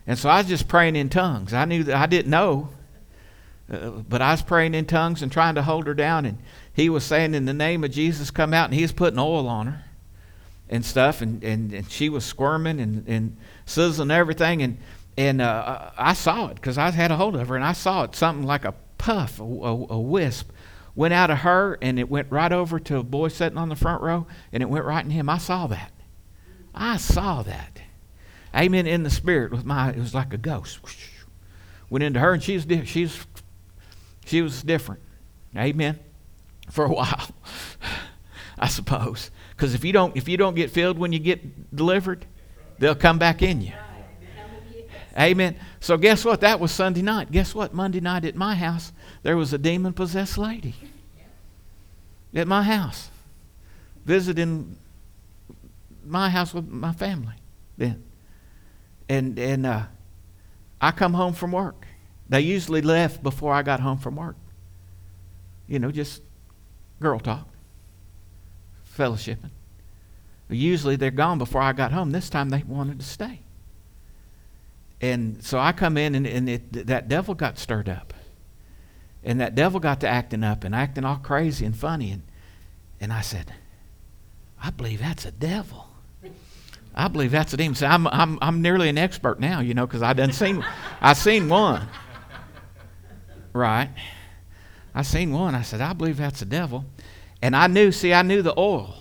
And 0.07 0.18
so 0.18 0.29
I 0.29 0.38
was 0.38 0.46
just 0.46 0.68
praying 0.68 0.94
in 0.94 1.09
tongues. 1.09 1.55
I 1.55 1.64
knew 1.64 1.85
that 1.85 1.96
I 1.96 2.05
didn't 2.05 2.31
know, 2.31 2.68
uh, 3.72 3.88
but 3.88 4.20
I 4.20 4.33
was 4.33 4.42
praying 4.42 4.75
in 4.75 4.85
tongues 4.85 5.22
and 5.22 5.33
trying 5.33 5.55
to 5.55 5.62
hold 5.62 5.87
her 5.87 5.94
down. 5.94 6.27
And 6.27 6.37
he 6.75 6.90
was 6.90 7.03
saying 7.03 7.35
in 7.35 7.46
the 7.46 7.55
name 7.55 7.83
of 7.83 7.92
Jesus 7.92 8.31
come 8.31 8.53
out 8.53 8.66
and 8.66 8.75
he 8.75 8.83
was 8.83 8.92
putting 8.92 9.18
oil 9.18 9.48
on 9.48 9.68
her 9.68 9.85
and 10.73 10.87
stuff 10.87 11.21
and, 11.21 11.45
and, 11.45 11.71
and 11.73 11.91
she 11.91 12.09
was 12.09 12.25
squirming 12.25 12.81
and, 12.81 13.07
and 13.07 13.37
sizzling 13.67 14.11
everything 14.11 14.63
and 14.63 14.79
and 15.19 15.43
uh, 15.43 15.91
I 15.99 16.15
saw 16.15 16.49
it 16.49 16.55
because 16.55 16.79
I 16.79 16.91
had 16.91 17.11
a 17.11 17.17
hold 17.17 17.37
of 17.37 17.49
her 17.49 17.55
and 17.55 17.65
I 17.65 17.75
saw 17.75 18.05
it 18.05 18.17
something 18.17 18.47
like 18.47 18.65
a 18.65 18.73
puff 18.97 19.39
a, 19.39 19.45
a, 19.45 19.87
a, 19.91 20.01
wisp 20.01 20.51
went 20.95 21.13
out 21.13 21.31
of 21.31 21.39
her 21.39 21.77
and 21.83 21.99
it 21.99 22.09
went 22.09 22.33
right 22.33 22.51
over 22.51 22.81
to 22.81 22.97
a 22.97 23.03
boy 23.03 23.29
sitting 23.29 23.59
on 23.59 23.69
the 23.69 23.77
front 23.77 24.03
row 24.03 24.27
and 24.51 24.63
it 24.63 24.71
went 24.71 24.87
right 24.87 25.05
in 25.05 25.11
him. 25.11 25.29
I 25.29 25.37
saw 25.37 25.67
that. 25.67 25.93
I 26.75 26.97
saw 26.97 27.43
that. 27.43 27.83
Amen 28.57 28.87
in 28.87 29.03
the 29.03 29.11
spirit 29.11 29.53
with 29.53 29.67
my 29.67 29.91
it 29.91 29.99
was 29.99 30.15
like 30.15 30.33
a 30.33 30.39
ghost. 30.39 30.81
Went 31.91 32.03
into 32.03 32.21
her 32.21 32.33
and 32.33 32.43
she's 32.43 32.67
she's 32.87 33.27
she 34.25 34.41
was 34.41 34.63
different. 34.63 35.03
Amen. 35.55 35.99
For 36.71 36.87
a 36.87 36.89
while, 36.95 37.29
I 38.59 38.69
suppose. 38.69 39.31
Because 39.57 39.75
if 39.75 39.85
you 39.85 39.93
don't 39.93 40.17
if 40.17 40.29
you 40.29 40.37
don't 40.37 40.55
get 40.55 40.71
filled 40.71 40.99
when 40.99 41.12
you 41.12 41.19
get 41.19 41.75
delivered, 41.75 42.27
they'll 42.79 42.95
come 42.95 43.19
back 43.19 43.43
in 43.43 43.61
you. 43.61 43.73
Amen. 45.19 45.57
So 45.81 45.97
guess 45.97 46.25
what? 46.25 46.41
That 46.41 46.59
was 46.59 46.73
Sunday 46.73 47.03
night. 47.03 47.31
Guess 47.31 47.55
what? 47.55 47.75
Monday 47.75 48.01
night 48.01 48.25
at 48.25 48.35
my 48.35 48.55
house, 48.55 48.93
there 49.23 49.37
was 49.37 49.53
a 49.53 49.59
demon 49.59 49.93
possessed 49.93 50.38
lady 50.38 50.75
at 52.35 52.49
my 52.49 52.62
house 52.62 53.11
visiting 54.05 54.77
my 56.05 56.29
house 56.31 56.53
with 56.53 56.69
my 56.69 56.93
family 56.93 57.35
then. 57.77 58.03
And 59.09 59.38
and 59.38 59.67
uh, 59.67 59.85
I 60.81 60.91
come 60.91 61.15
home 61.15 61.35
from 61.35 61.53
work. 61.53 61.87
They 62.29 62.41
usually 62.41 62.83
left 62.83 63.23
before 63.23 63.53
I 63.53 63.62
got 63.62 63.81
home 63.81 63.99
from 63.99 64.17
work. 64.17 64.37
You 65.69 65.79
know, 65.79 65.91
just 65.91 66.23
girl 67.01 67.19
talk, 67.19 67.49
fellowshipping. 68.97 69.51
Usually 70.49 70.97
they're 70.97 71.11
gone 71.11 71.39
before 71.39 71.63
I 71.63 71.73
got 71.73 71.93
home. 71.93 72.11
This 72.11 72.29
time 72.29 72.51
they 72.51 72.63
wanted 72.67 72.99
to 73.01 73.07
stay. 73.07 73.41
And 75.01 75.43
so 75.43 75.59
I 75.59 75.73
come 75.73 75.97
in, 75.97 76.15
and, 76.15 76.27
and 76.27 76.49
it, 76.49 76.87
that 76.87 77.09
devil 77.09 77.35
got 77.35 77.59
stirred 77.59 77.89
up. 77.89 78.15
And 79.25 79.41
that 79.41 79.55
devil 79.55 79.81
got 79.81 80.01
to 80.01 80.09
acting 80.09 80.45
up 80.45 80.65
and 80.65 80.75
acting 80.75 81.05
all 81.05 81.17
crazy 81.17 81.65
and 81.65 81.77
funny. 81.77 82.11
And, 82.11 82.23
and 83.01 83.13
I 83.13 83.21
said, 83.21 83.53
I 84.63 84.71
believe 84.71 85.01
that's 85.01 85.25
a 85.25 85.33
devil. 85.33 85.89
I 86.95 87.09
believe 87.09 87.31
that's 87.31 87.53
a 87.53 87.57
demon. 87.57 87.77
I'm, 87.83 88.07
I'm, 88.07 88.39
I'm 88.43 88.63
nearly 88.63 88.89
an 88.89 88.99
expert 88.99 89.41
now, 89.41 89.61
you 89.61 89.75
know, 89.75 89.87
because 89.87 90.03
I 90.03 90.13
done 90.13 90.33
seen, 90.33 90.65
I 91.01 91.15
seen 91.15 91.49
one. 91.49 91.89
Right. 93.53 93.91
I 94.95 95.03
seen 95.03 95.33
one. 95.33 95.55
I 95.55 95.63
said, 95.63 95.81
I 95.81 95.95
believe 95.95 96.19
that's 96.19 96.41
the 96.41 96.47
devil. 96.47 96.85
And 97.43 97.57
I 97.57 97.67
knew, 97.67 97.93
see, 97.93 98.15
I 98.15 98.23
knew 98.23 98.41
the 98.41 98.55
oil. 98.57 98.95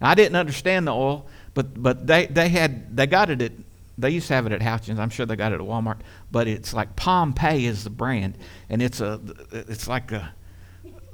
I 0.00 0.14
didn't 0.14 0.36
understand 0.36 0.86
the 0.86 0.92
oil, 0.92 1.26
but, 1.54 1.80
but 1.80 2.06
they, 2.06 2.26
they 2.26 2.48
had, 2.48 2.94
they 2.96 3.06
got 3.06 3.30
it 3.30 3.40
at, 3.40 3.52
they 3.96 4.10
used 4.10 4.26
to 4.28 4.34
have 4.34 4.44
it 4.44 4.52
at 4.52 4.60
Houchens. 4.60 4.98
I'm 4.98 5.08
sure 5.08 5.24
they 5.24 5.36
got 5.36 5.52
it 5.52 5.54
at 5.54 5.66
Walmart. 5.66 6.00
But 6.30 6.48
it's 6.48 6.74
like 6.74 6.96
Pompeian 6.96 7.64
is 7.64 7.84
the 7.84 7.90
brand. 7.90 8.36
And 8.68 8.82
it's 8.82 9.00
a, 9.00 9.20
it's 9.52 9.88
like 9.88 10.12
a, 10.12 10.34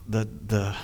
the, 0.09 0.27
the 0.47 0.75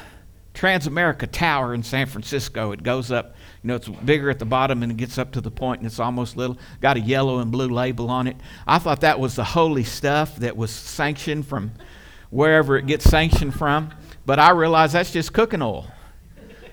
Transamerica 0.55 1.29
Tower 1.31 1.75
in 1.75 1.83
San 1.83 2.07
Francisco. 2.07 2.71
It 2.73 2.83
goes 2.83 3.11
up, 3.11 3.35
you 3.63 3.69
know, 3.69 3.77
it's 3.77 3.89
bigger 3.89 4.31
at 4.31 4.39
the 4.39 4.45
bottom 4.45 4.83
and 4.83 4.93
it 4.93 4.99
gets 4.99 5.19
up 5.19 5.33
to 5.33 5.41
the 5.41 5.51
point 5.51 5.81
and 5.81 5.87
it's 5.87 5.99
almost 5.99 6.37
little. 6.37 6.59
Got 6.81 6.99
a 6.99 7.01
yellow 7.01 7.39
and 7.41 7.51
blue 7.51 7.69
label 7.69 8.11
on 8.11 8.29
it. 8.29 8.37
I 8.67 8.79
thought 8.79 9.01
that 9.01 9.19
was 9.19 9.35
the 9.35 9.45
holy 9.45 9.85
stuff 9.85 10.37
that 10.37 10.57
was 10.57 10.71
sanctioned 10.71 11.47
from 11.47 11.73
wherever 12.31 12.77
it 12.77 12.87
gets 12.87 13.05
sanctioned 13.05 13.55
from. 13.55 13.91
But 14.29 14.39
I 14.39 14.51
realize 14.51 14.93
that's 14.93 15.11
just 15.11 15.33
cooking 15.33 15.63
oil. 15.63 15.87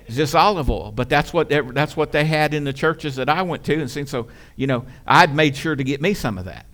It's 0.06 0.14
just 0.14 0.34
olive 0.34 0.68
oil, 0.68 0.92
but 0.92 1.08
that's 1.08 1.32
what 1.32 1.48
they, 1.48 1.62
that's 1.62 1.96
what 1.96 2.12
they 2.12 2.26
had 2.26 2.52
in 2.52 2.64
the 2.64 2.72
churches 2.74 3.16
that 3.16 3.30
I 3.30 3.40
went 3.40 3.64
to 3.64 3.80
and 3.80 3.90
seen. 3.90 4.04
So 4.04 4.28
you 4.56 4.66
know, 4.66 4.84
I'd 5.06 5.34
made 5.34 5.56
sure 5.56 5.74
to 5.74 5.82
get 5.82 6.02
me 6.02 6.12
some 6.12 6.36
of 6.36 6.44
that 6.44 6.66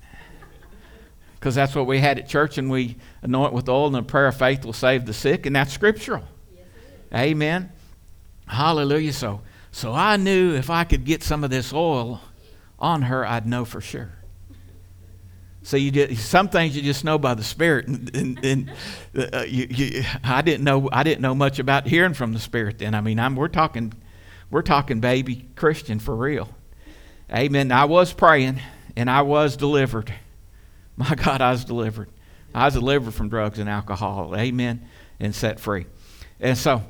because 1.37 1.55
that's 1.55 1.77
what 1.77 1.87
we 1.87 2.01
had 2.01 2.19
at 2.19 2.27
church, 2.27 2.59
and 2.59 2.69
we 2.69 2.97
anoint 3.23 3.53
with 3.53 3.69
oil, 3.69 3.87
and 3.87 3.95
the 3.95 4.03
prayer 4.03 4.27
of 4.27 4.37
faith 4.37 4.65
will 4.65 4.73
save 4.73 5.07
the 5.07 5.13
sick, 5.15 5.47
and 5.47 5.55
that's 5.55 5.73
scriptural. 5.73 6.25
Yes, 6.53 6.67
Amen. 7.15 7.71
Hallelujah. 8.49 9.13
So, 9.13 9.41
so 9.71 9.93
I 9.93 10.17
knew 10.17 10.57
if 10.57 10.69
I 10.69 10.83
could 10.83 11.05
get 11.05 11.23
some 11.23 11.45
of 11.45 11.51
this 11.51 11.73
oil 11.73 12.21
on 12.81 13.03
her, 13.03 13.25
I'd 13.25 13.47
know 13.47 13.65
for 13.65 13.81
sure. 13.81 14.11
So 15.65 15.77
you 15.77 15.91
did 15.91 16.19
some 16.19 16.49
things 16.49 16.77
you 16.77 16.83
just 16.83 17.05
know 17.05 17.19
by 17.19 17.35
the 17.35 17.45
Spirit, 17.45 17.87
and, 17.87 18.17
and, 18.17 18.45
and 18.45 18.73
uh, 19.35 19.45
you, 19.47 19.67
you, 19.71 20.05
I 20.25 20.43
didn't 20.43 20.65
know 20.65 20.89
I 20.93 21.05
didn't 21.05 21.21
know 21.21 21.35
much 21.35 21.59
about 21.59 21.87
hearing 21.87 22.15
from 22.15 22.33
the 22.33 22.41
Spirit. 22.41 22.79
Then 22.79 22.95
I 22.95 23.01
mean, 23.01 23.21
I'm, 23.21 23.37
we're 23.37 23.49
talking 23.49 23.93
we're 24.51 24.63
talking 24.63 25.01
baby 25.01 25.49
Christian 25.57 25.99
for 25.99 26.15
real. 26.15 26.49
Amen. 27.33 27.73
I 27.73 27.87
was 27.87 28.13
praying 28.13 28.61
and 28.97 29.09
I 29.09 29.23
was 29.23 29.57
delivered. 29.57 30.13
My 30.97 31.15
God, 31.15 31.41
I 31.41 31.53
was 31.53 31.65
delivered. 31.65 32.11
I 32.55 32.67
was 32.67 32.75
delivered 32.75 33.15
from 33.15 33.31
drugs 33.31 33.59
and 33.59 33.69
alcohol. 33.69 34.37
Amen. 34.37 34.87
And 35.19 35.35
set 35.35 35.59
free. 35.59 35.87
And 36.39 36.59
so, 36.59 36.83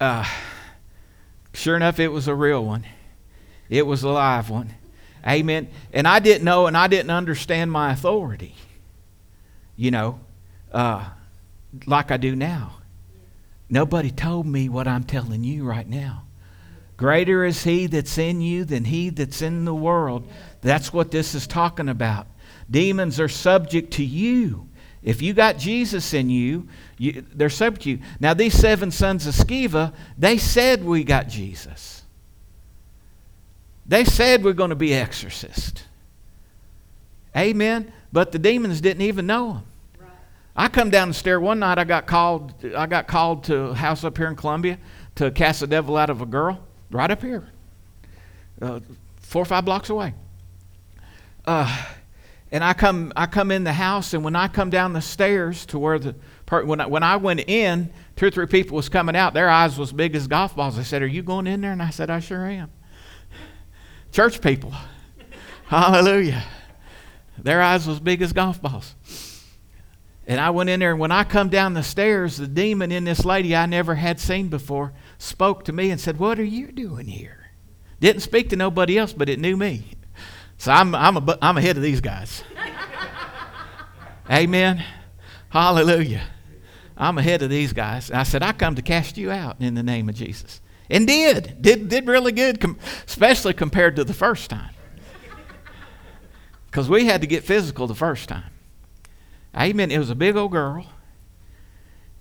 uh, 0.00 0.24
sure 1.52 1.74
enough, 1.74 1.98
it 1.98 2.08
was 2.08 2.28
a 2.28 2.34
real 2.34 2.64
one. 2.64 2.84
It 3.68 3.86
was 3.86 4.02
a 4.02 4.10
live 4.10 4.50
one. 4.50 4.74
Amen. 5.26 5.68
And 5.92 6.06
I 6.06 6.18
didn't 6.18 6.44
know 6.44 6.66
and 6.66 6.76
I 6.76 6.86
didn't 6.86 7.10
understand 7.10 7.72
my 7.72 7.92
authority, 7.92 8.54
you 9.76 9.90
know, 9.90 10.20
uh, 10.72 11.04
like 11.86 12.10
I 12.10 12.16
do 12.16 12.36
now. 12.36 12.76
Nobody 13.70 14.10
told 14.10 14.46
me 14.46 14.68
what 14.68 14.86
I'm 14.86 15.04
telling 15.04 15.42
you 15.42 15.64
right 15.64 15.88
now. 15.88 16.24
Greater 16.96 17.44
is 17.44 17.64
he 17.64 17.86
that's 17.86 18.18
in 18.18 18.40
you 18.40 18.64
than 18.64 18.84
he 18.84 19.10
that's 19.10 19.42
in 19.42 19.64
the 19.64 19.74
world. 19.74 20.28
That's 20.60 20.92
what 20.92 21.10
this 21.10 21.34
is 21.34 21.46
talking 21.46 21.88
about. 21.88 22.26
Demons 22.70 23.18
are 23.18 23.28
subject 23.28 23.94
to 23.94 24.04
you. 24.04 24.68
If 25.02 25.20
you 25.20 25.34
got 25.34 25.58
Jesus 25.58 26.14
in 26.14 26.30
you, 26.30 26.68
you, 26.96 27.24
they're 27.34 27.50
subject 27.50 27.82
to 27.84 27.90
you. 27.90 27.98
Now, 28.20 28.32
these 28.32 28.54
seven 28.54 28.90
sons 28.90 29.26
of 29.26 29.34
Sceva, 29.34 29.92
they 30.16 30.38
said 30.38 30.84
we 30.84 31.04
got 31.04 31.28
Jesus. 31.28 32.03
They 33.86 34.04
said 34.04 34.42
we're 34.42 34.52
going 34.52 34.70
to 34.70 34.76
be 34.76 34.94
exorcists. 34.94 35.84
Amen. 37.36 37.92
But 38.12 38.32
the 38.32 38.38
demons 38.38 38.80
didn't 38.80 39.02
even 39.02 39.26
know 39.26 39.54
them. 39.54 39.62
Right. 39.98 40.10
I 40.56 40.68
come 40.68 40.90
down 40.90 41.08
the 41.08 41.14
stair 41.14 41.40
one 41.40 41.58
night. 41.58 41.78
I 41.78 41.84
got 41.84 42.06
called. 42.06 42.54
I 42.76 42.86
got 42.86 43.08
called 43.08 43.44
to 43.44 43.56
a 43.56 43.74
house 43.74 44.04
up 44.04 44.16
here 44.16 44.28
in 44.28 44.36
Columbia 44.36 44.78
to 45.16 45.30
cast 45.30 45.60
the 45.60 45.66
devil 45.66 45.96
out 45.96 46.10
of 46.10 46.22
a 46.22 46.26
girl 46.26 46.60
right 46.90 47.10
up 47.10 47.22
here, 47.22 47.44
uh, 48.62 48.80
four 49.16 49.42
or 49.42 49.46
five 49.46 49.64
blocks 49.64 49.90
away. 49.90 50.14
Uh, 51.44 51.84
and 52.52 52.62
I 52.62 52.72
come, 52.72 53.12
I 53.16 53.26
come 53.26 53.50
in 53.50 53.64
the 53.64 53.72
house, 53.72 54.14
and 54.14 54.22
when 54.22 54.36
I 54.36 54.46
come 54.46 54.70
down 54.70 54.92
the 54.92 55.00
stairs 55.00 55.66
to 55.66 55.78
where 55.78 55.98
the 55.98 56.14
when 56.48 56.80
I, 56.80 56.86
when 56.86 57.02
I 57.02 57.16
went 57.16 57.40
in, 57.48 57.90
two 58.14 58.26
or 58.26 58.30
three 58.30 58.46
people 58.46 58.76
was 58.76 58.88
coming 58.88 59.16
out. 59.16 59.34
Their 59.34 59.50
eyes 59.50 59.76
was 59.76 59.92
big 59.92 60.14
as 60.14 60.28
golf 60.28 60.54
balls. 60.54 60.76
They 60.76 60.84
said, 60.84 61.02
"Are 61.02 61.06
you 61.06 61.22
going 61.22 61.48
in 61.48 61.62
there?" 61.62 61.72
And 61.72 61.82
I 61.82 61.90
said, 61.90 62.10
"I 62.10 62.20
sure 62.20 62.46
am." 62.46 62.70
Church 64.14 64.40
people, 64.40 64.72
hallelujah. 65.66 66.44
Their 67.36 67.60
eyes 67.60 67.84
was 67.84 67.98
big 67.98 68.22
as 68.22 68.32
golf 68.32 68.62
balls. 68.62 68.94
And 70.24 70.40
I 70.40 70.50
went 70.50 70.70
in 70.70 70.78
there, 70.78 70.92
and 70.92 71.00
when 71.00 71.10
I 71.10 71.24
come 71.24 71.48
down 71.48 71.74
the 71.74 71.82
stairs, 71.82 72.36
the 72.36 72.46
demon 72.46 72.92
in 72.92 73.02
this 73.02 73.24
lady 73.24 73.56
I 73.56 73.66
never 73.66 73.96
had 73.96 74.20
seen 74.20 74.46
before 74.46 74.92
spoke 75.18 75.64
to 75.64 75.72
me 75.72 75.90
and 75.90 76.00
said, 76.00 76.20
What 76.20 76.38
are 76.38 76.44
you 76.44 76.70
doing 76.70 77.08
here? 77.08 77.50
Didn't 77.98 78.22
speak 78.22 78.50
to 78.50 78.56
nobody 78.56 78.96
else, 78.96 79.12
but 79.12 79.28
it 79.28 79.40
knew 79.40 79.56
me. 79.56 79.84
So 80.58 80.70
I'm, 80.70 80.94
I'm, 80.94 81.16
a, 81.16 81.36
I'm 81.42 81.58
ahead 81.58 81.76
of 81.76 81.82
these 81.82 82.00
guys. 82.00 82.44
Amen. 84.30 84.84
Hallelujah. 85.48 86.22
I'm 86.96 87.18
ahead 87.18 87.42
of 87.42 87.50
these 87.50 87.72
guys. 87.72 88.12
I 88.12 88.22
said, 88.22 88.44
I 88.44 88.52
come 88.52 88.76
to 88.76 88.82
cast 88.82 89.18
you 89.18 89.32
out 89.32 89.56
in 89.58 89.74
the 89.74 89.82
name 89.82 90.08
of 90.08 90.14
Jesus. 90.14 90.60
And 90.90 91.06
did. 91.06 91.56
Did, 91.60 91.88
did 91.88 92.06
really 92.06 92.32
good, 92.32 92.60
com- 92.60 92.78
especially 93.06 93.54
compared 93.54 93.96
to 93.96 94.04
the 94.04 94.14
first 94.14 94.50
time. 94.50 94.70
Because 96.66 96.88
we 96.88 97.06
had 97.06 97.20
to 97.20 97.26
get 97.26 97.44
physical 97.44 97.86
the 97.86 97.94
first 97.94 98.28
time. 98.28 98.50
Amen. 99.56 99.90
It 99.90 99.98
was 99.98 100.10
a 100.10 100.14
big 100.14 100.36
old 100.36 100.52
girl. 100.52 100.86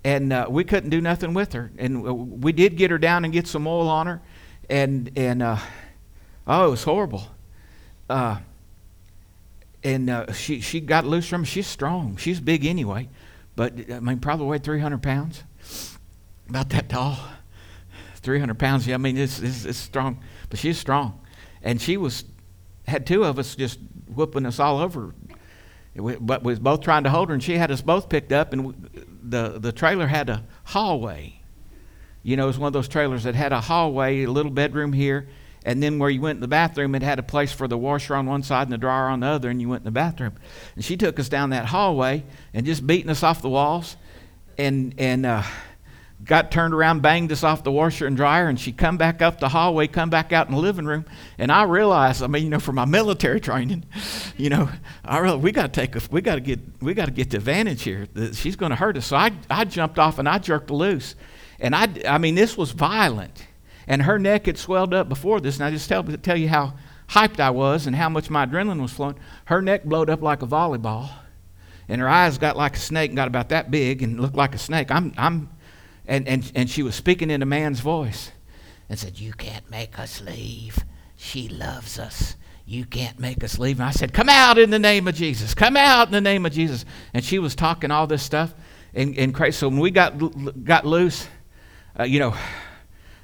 And 0.03 0.31
uh, 0.31 0.47
we 0.49 0.63
couldn't 0.63 0.89
do 0.89 1.01
nothing 1.01 1.33
with 1.33 1.53
her. 1.53 1.71
And 1.77 2.07
uh, 2.07 2.13
we 2.13 2.51
did 2.51 2.77
get 2.77 2.91
her 2.91 2.97
down 2.97 3.23
and 3.23 3.33
get 3.33 3.47
some 3.47 3.67
oil 3.67 3.87
on 3.87 4.07
her. 4.07 4.21
And, 4.69 5.11
and 5.15 5.41
uh, 5.41 5.57
oh, 6.47 6.67
it 6.67 6.69
was 6.69 6.83
horrible. 6.83 7.27
Uh, 8.09 8.37
and 9.83 10.09
uh, 10.09 10.31
she 10.31 10.61
she 10.61 10.79
got 10.79 11.05
loose 11.05 11.27
from. 11.27 11.43
She's 11.43 11.67
strong. 11.67 12.15
She's 12.17 12.39
big 12.39 12.65
anyway, 12.65 13.09
but 13.55 13.73
I 13.91 13.99
mean 13.99 14.19
probably 14.19 14.47
weighed 14.47 14.63
300 14.63 15.01
pounds, 15.01 15.43
about 16.49 16.69
that 16.69 16.89
tall. 16.89 17.19
300 18.23 18.57
pounds. 18.57 18.87
Yeah, 18.87 18.95
I 18.95 18.97
mean 18.97 19.17
it's, 19.17 19.39
it's, 19.39 19.65
it's 19.65 19.77
strong, 19.77 20.23
but 20.49 20.59
she's 20.59 20.77
strong, 20.77 21.21
and 21.61 21.81
she 21.81 21.97
was 21.97 22.25
had 22.87 23.05
two 23.05 23.23
of 23.23 23.39
us 23.39 23.55
just 23.55 23.79
whooping 24.07 24.45
us 24.45 24.59
all 24.59 24.79
over. 24.79 25.13
We, 25.95 26.15
but 26.15 26.43
we 26.43 26.53
was 26.53 26.59
both 26.59 26.81
trying 26.81 27.03
to 27.03 27.09
hold 27.09 27.29
her, 27.29 27.33
and 27.33 27.43
she 27.43 27.57
had 27.57 27.69
us 27.69 27.81
both 27.81 28.09
picked 28.09 28.31
up, 28.31 28.53
and 28.53 28.65
we, 28.65 28.73
the 29.21 29.59
the 29.59 29.71
trailer 29.71 30.07
had 30.07 30.29
a 30.29 30.43
hallway. 30.63 31.39
You 32.23 32.37
know, 32.37 32.45
it 32.45 32.47
was 32.47 32.57
one 32.57 32.67
of 32.67 32.73
those 32.73 32.87
trailers 32.87 33.23
that 33.23 33.35
had 33.35 33.51
a 33.51 33.59
hallway, 33.59 34.23
a 34.23 34.31
little 34.31 34.51
bedroom 34.51 34.93
here, 34.93 35.27
and 35.65 35.83
then 35.83 35.99
where 35.99 36.09
you 36.09 36.21
went 36.21 36.37
in 36.37 36.41
the 36.41 36.47
bathroom, 36.47 36.95
it 36.95 37.03
had 37.03 37.19
a 37.19 37.23
place 37.23 37.51
for 37.51 37.67
the 37.67 37.77
washer 37.77 38.15
on 38.15 38.25
one 38.25 38.43
side 38.43 38.63
and 38.63 38.71
the 38.71 38.77
dryer 38.77 39.07
on 39.07 39.19
the 39.19 39.27
other, 39.27 39.49
and 39.49 39.61
you 39.61 39.69
went 39.69 39.81
in 39.81 39.85
the 39.85 39.91
bathroom. 39.91 40.33
And 40.75 40.83
she 40.83 40.97
took 40.97 41.19
us 41.19 41.29
down 41.29 41.51
that 41.51 41.65
hallway 41.65 42.23
and 42.53 42.65
just 42.65 42.87
beating 42.87 43.09
us 43.09 43.23
off 43.23 43.41
the 43.41 43.49
walls, 43.49 43.97
and 44.57 44.95
and 44.97 45.25
uh, 45.25 45.43
got 46.25 46.51
turned 46.51 46.73
around, 46.73 47.01
banged 47.01 47.31
us 47.31 47.43
off 47.43 47.63
the 47.63 47.71
washer 47.71 48.07
and 48.07 48.15
dryer, 48.15 48.47
and 48.47 48.59
she 48.59 48.71
come 48.71 48.97
back 48.97 49.21
up 49.21 49.39
the 49.39 49.49
hallway, 49.49 49.87
come 49.87 50.09
back 50.09 50.31
out 50.31 50.47
in 50.47 50.53
the 50.53 50.59
living 50.59 50.85
room, 50.85 51.05
and 51.37 51.51
I 51.51 51.63
realized, 51.63 52.23
I 52.23 52.27
mean, 52.27 52.43
you 52.43 52.49
know, 52.49 52.59
from 52.59 52.75
my 52.75 52.85
military 52.85 53.39
training, 53.41 53.85
you 54.37 54.49
know, 54.49 54.69
I 55.03 55.19
realized 55.19 55.43
we 55.43 55.51
got 55.51 55.73
to 55.73 55.81
take, 55.81 55.95
a, 55.95 56.01
we 56.11 56.21
got 56.21 56.35
to 56.35 56.41
get, 56.41 56.59
we 56.81 56.93
got 56.93 57.05
to 57.05 57.11
get 57.11 57.29
the 57.29 57.37
advantage 57.37 57.83
here. 57.83 58.07
She's 58.33 58.55
going 58.55 58.71
to 58.71 58.75
hurt 58.75 58.97
us. 58.97 59.07
So 59.07 59.15
I, 59.15 59.31
I 59.49 59.65
jumped 59.65 59.99
off 59.99 60.19
and 60.19 60.27
I 60.27 60.37
jerked 60.39 60.69
loose, 60.71 61.15
and 61.59 61.75
I, 61.75 61.87
I 62.07 62.17
mean, 62.17 62.35
this 62.35 62.57
was 62.57 62.71
violent 62.71 63.47
and 63.87 64.03
her 64.03 64.19
neck 64.19 64.45
had 64.45 64.57
swelled 64.57 64.93
up 64.93 65.09
before 65.09 65.39
this. 65.39 65.55
And 65.55 65.65
I 65.65 65.71
just 65.71 65.89
tell, 65.89 66.03
tell 66.03 66.37
you 66.37 66.47
how 66.47 66.73
hyped 67.09 67.39
I 67.39 67.49
was 67.49 67.87
and 67.87 67.95
how 67.95 68.09
much 68.09 68.29
my 68.29 68.45
adrenaline 68.45 68.81
was 68.81 68.93
flowing. 68.93 69.17
Her 69.45 69.61
neck 69.61 69.83
blowed 69.83 70.09
up 70.09 70.21
like 70.21 70.41
a 70.41 70.47
volleyball, 70.47 71.09
and 71.87 71.99
her 71.99 72.09
eyes 72.09 72.37
got 72.37 72.55
like 72.55 72.75
a 72.75 72.79
snake 72.79 73.09
and 73.09 73.17
got 73.17 73.27
about 73.27 73.49
that 73.49 73.71
big 73.71 74.01
and 74.01 74.19
looked 74.19 74.35
like 74.35 74.55
a 74.55 74.57
snake. 74.57 74.91
I'm, 74.91 75.13
I'm, 75.17 75.49
and, 76.05 76.27
and, 76.27 76.51
and 76.55 76.69
she 76.69 76.83
was 76.83 76.95
speaking 76.95 77.29
in 77.29 77.41
a 77.41 77.45
man's 77.45 77.79
voice 77.79 78.31
and 78.89 78.99
said, 78.99 79.19
You 79.19 79.33
can't 79.33 79.69
make 79.69 79.97
us 79.97 80.21
leave. 80.21 80.79
She 81.15 81.47
loves 81.47 81.97
us. 81.97 82.35
You 82.65 82.85
can't 82.85 83.19
make 83.19 83.43
us 83.43 83.59
leave. 83.59 83.79
And 83.79 83.87
I 83.87 83.91
said, 83.91 84.13
Come 84.13 84.29
out 84.29 84.57
in 84.57 84.69
the 84.69 84.79
name 84.79 85.07
of 85.07 85.15
Jesus. 85.15 85.53
Come 85.53 85.77
out 85.77 86.07
in 86.07 86.13
the 86.13 86.21
name 86.21 86.45
of 86.45 86.51
Jesus. 86.51 86.85
And 87.13 87.23
she 87.23 87.39
was 87.39 87.55
talking 87.55 87.91
all 87.91 88.07
this 88.07 88.23
stuff. 88.23 88.53
And, 88.93 89.17
and. 89.17 89.53
So 89.53 89.69
when 89.69 89.79
we 89.79 89.91
got, 89.91 90.63
got 90.63 90.85
loose, 90.85 91.27
uh, 91.97 92.03
you 92.03 92.19
know, 92.19 92.35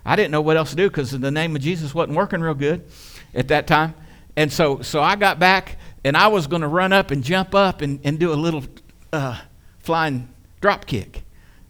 I 0.05 0.15
didn't 0.15 0.31
know 0.31 0.41
what 0.41 0.57
else 0.57 0.71
to 0.71 0.75
do 0.75 0.89
because 0.89 1.11
the 1.11 1.31
name 1.31 1.55
of 1.55 1.61
Jesus 1.61 1.93
wasn't 1.93 2.17
working 2.17 2.41
real 2.41 2.53
good 2.53 2.85
at 3.33 3.49
that 3.49 3.67
time. 3.67 3.93
And 4.35 4.51
so, 4.51 4.81
so 4.81 5.01
I 5.01 5.15
got 5.15 5.37
back 5.37 5.77
and 6.03 6.15
I 6.15 6.27
was 6.27 6.47
going 6.47 6.61
to 6.61 6.67
run 6.67 6.93
up 6.93 7.11
and 7.11 7.23
jump 7.23 7.53
up 7.53 7.81
and, 7.81 7.99
and 8.05 8.17
do 8.17 8.31
a 8.31 8.35
little 8.35 8.63
uh, 9.11 9.39
flying 9.79 10.29
drop 10.61 10.85
kick 10.85 11.23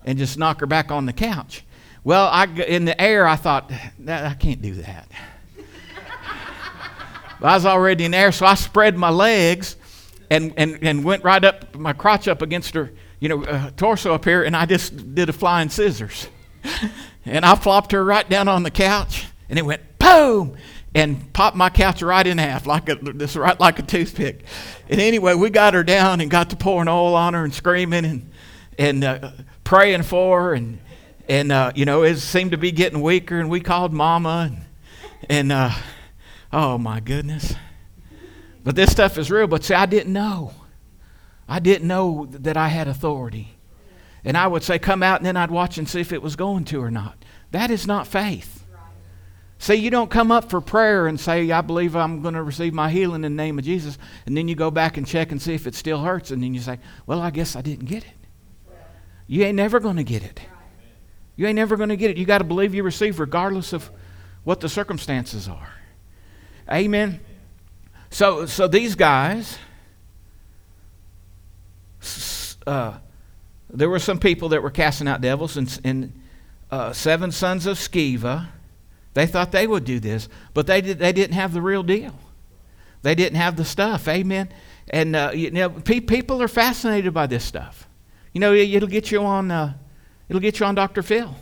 and 0.05 0.17
just 0.17 0.37
knock 0.37 0.59
her 0.61 0.65
back 0.65 0.91
on 0.91 1.05
the 1.05 1.13
couch. 1.13 1.63
Well, 2.03 2.27
I, 2.27 2.45
in 2.45 2.85
the 2.85 2.99
air, 2.99 3.27
I 3.27 3.35
thought, 3.35 3.71
I 4.07 4.33
can't 4.33 4.61
do 4.61 4.75
that. 4.75 5.07
I 7.41 7.55
was 7.55 7.65
already 7.65 8.05
in 8.05 8.11
the 8.11 8.17
air, 8.17 8.31
so 8.31 8.45
I 8.45 8.55
spread 8.55 8.97
my 8.97 9.09
legs 9.09 9.75
and, 10.29 10.53
and, 10.57 10.79
and 10.81 11.03
went 11.03 11.23
right 11.23 11.43
up, 11.43 11.75
my 11.75 11.93
crotch 11.93 12.27
up 12.27 12.41
against 12.41 12.73
her, 12.73 12.91
you 13.19 13.29
know, 13.29 13.43
uh, 13.43 13.71
torso 13.75 14.13
up 14.13 14.25
here, 14.25 14.43
and 14.43 14.55
I 14.55 14.65
just 14.65 15.13
did 15.13 15.29
a 15.29 15.33
flying 15.33 15.69
scissors. 15.69 16.27
and 17.25 17.45
I 17.45 17.55
flopped 17.55 17.91
her 17.91 18.03
right 18.03 18.27
down 18.29 18.47
on 18.47 18.63
the 18.63 18.71
couch, 18.71 19.27
and 19.49 19.59
it 19.59 19.65
went 19.65 19.81
boom, 19.99 20.57
and 20.95 21.31
popped 21.33 21.55
my 21.55 21.69
couch 21.69 22.01
right 22.01 22.25
in 22.25 22.37
half, 22.37 22.65
like 22.65 22.89
a 22.89 22.95
this 22.95 23.35
right 23.35 23.59
like 23.59 23.79
a 23.79 23.83
toothpick. 23.83 24.43
And 24.89 24.99
anyway, 24.99 25.35
we 25.35 25.49
got 25.49 25.73
her 25.73 25.83
down 25.83 26.21
and 26.21 26.31
got 26.31 26.49
to 26.49 26.55
pouring 26.55 26.87
oil 26.87 27.15
on 27.15 27.33
her 27.33 27.43
and 27.43 27.53
screaming 27.53 28.05
and 28.05 28.31
and 28.77 29.03
uh, 29.03 29.31
praying 29.69 30.01
for 30.01 30.55
and 30.55 30.79
and 31.27 31.51
uh, 31.51 31.71
you 31.75 31.85
know 31.85 32.01
it 32.01 32.17
seemed 32.17 32.49
to 32.49 32.57
be 32.57 32.71
getting 32.71 33.01
weaker, 33.01 33.39
and 33.39 33.51
we 33.51 33.59
called 33.59 33.93
Mama, 33.93 34.49
and, 34.51 34.65
and 35.29 35.51
uh, 35.51 35.69
oh 36.51 36.79
my 36.79 36.99
goodness. 36.99 37.53
But 38.63 38.75
this 38.75 38.91
stuff 38.91 39.19
is 39.19 39.29
real. 39.29 39.45
But 39.45 39.63
see, 39.63 39.75
I 39.75 39.85
didn't 39.85 40.11
know. 40.11 40.53
I 41.47 41.59
didn't 41.59 41.87
know 41.87 42.25
that 42.31 42.57
I 42.57 42.69
had 42.69 42.87
authority. 42.87 43.49
And 44.25 44.35
I 44.35 44.47
would 44.47 44.63
say, 44.63 44.79
come 44.79 45.03
out, 45.03 45.19
and 45.19 45.25
then 45.25 45.37
I'd 45.37 45.51
watch 45.51 45.77
and 45.77 45.87
see 45.87 46.01
if 46.01 46.11
it 46.11 46.23
was 46.23 46.35
going 46.35 46.65
to 46.65 46.81
or 46.81 46.89
not. 46.89 47.23
That 47.51 47.69
is 47.69 47.85
not 47.85 48.07
faith. 48.07 48.65
See, 49.59 49.75
you 49.75 49.91
don't 49.91 50.09
come 50.09 50.31
up 50.31 50.49
for 50.49 50.61
prayer 50.61 51.05
and 51.05 51.19
say, 51.19 51.51
I 51.51 51.61
believe 51.61 51.95
I'm 51.95 52.21
going 52.23 52.33
to 52.33 52.43
receive 52.43 52.73
my 52.73 52.89
healing 52.89 53.23
in 53.23 53.35
the 53.35 53.43
name 53.43 53.59
of 53.59 53.65
Jesus, 53.65 53.99
and 54.25 54.35
then 54.35 54.47
you 54.47 54.55
go 54.55 54.71
back 54.71 54.97
and 54.97 55.05
check 55.05 55.31
and 55.31 55.39
see 55.39 55.53
if 55.53 55.67
it 55.67 55.75
still 55.75 56.01
hurts, 56.01 56.31
and 56.31 56.41
then 56.41 56.55
you 56.55 56.59
say, 56.59 56.79
Well, 57.05 57.21
I 57.21 57.29
guess 57.29 57.55
I 57.55 57.61
didn't 57.61 57.85
get 57.85 58.03
it. 58.03 58.18
You 59.29 59.43
ain't 59.43 59.55
never 59.55 59.79
going 59.79 59.97
to 59.97 60.03
get 60.03 60.23
it. 60.23 60.41
You 61.35 61.45
ain't 61.45 61.55
never 61.55 61.77
going 61.77 61.89
to 61.89 61.95
get 61.95 62.09
it. 62.09 62.17
You 62.17 62.25
got 62.25 62.39
to 62.39 62.43
believe 62.43 62.73
you 62.73 62.81
receive 62.81 63.19
regardless 63.19 63.73
of 63.73 63.91
what 64.43 64.59
the 64.59 64.67
circumstances 64.67 65.47
are. 65.47 65.71
Amen. 66.69 67.19
So, 68.09 68.47
so 68.47 68.67
these 68.67 68.95
guys, 68.95 69.59
uh, 72.65 72.97
there 73.69 73.87
were 73.87 73.99
some 73.99 74.17
people 74.17 74.49
that 74.49 74.63
were 74.63 74.71
casting 74.71 75.07
out 75.07 75.21
devils, 75.21 75.57
and, 75.57 75.79
and 75.83 76.21
uh, 76.71 76.91
seven 76.91 77.31
sons 77.31 77.67
of 77.67 77.77
Sceva, 77.77 78.47
they 79.13 79.27
thought 79.27 79.51
they 79.51 79.67
would 79.67 79.85
do 79.85 79.99
this, 79.99 80.27
but 80.55 80.65
they, 80.65 80.81
did, 80.81 80.97
they 80.97 81.13
didn't 81.13 81.35
have 81.35 81.53
the 81.53 81.61
real 81.61 81.83
deal. 81.83 82.15
They 83.03 83.13
didn't 83.13 83.37
have 83.37 83.57
the 83.57 83.65
stuff. 83.65 84.07
Amen. 84.07 84.49
And 84.89 85.15
uh, 85.15 85.31
you 85.35 85.51
know, 85.51 85.69
pe- 85.69 85.99
people 85.99 86.41
are 86.41 86.47
fascinated 86.47 87.13
by 87.13 87.27
this 87.27 87.43
stuff. 87.45 87.88
You 88.33 88.41
know, 88.41 88.53
it'll 88.53 88.89
get 88.89 89.11
you 89.11 89.21
on. 89.21 89.51
Uh, 89.51 89.73
it'll 90.27 90.41
get 90.41 90.59
you 90.59 90.65
on 90.65 90.75
Dr. 90.75 91.01
Phil. 91.01 91.35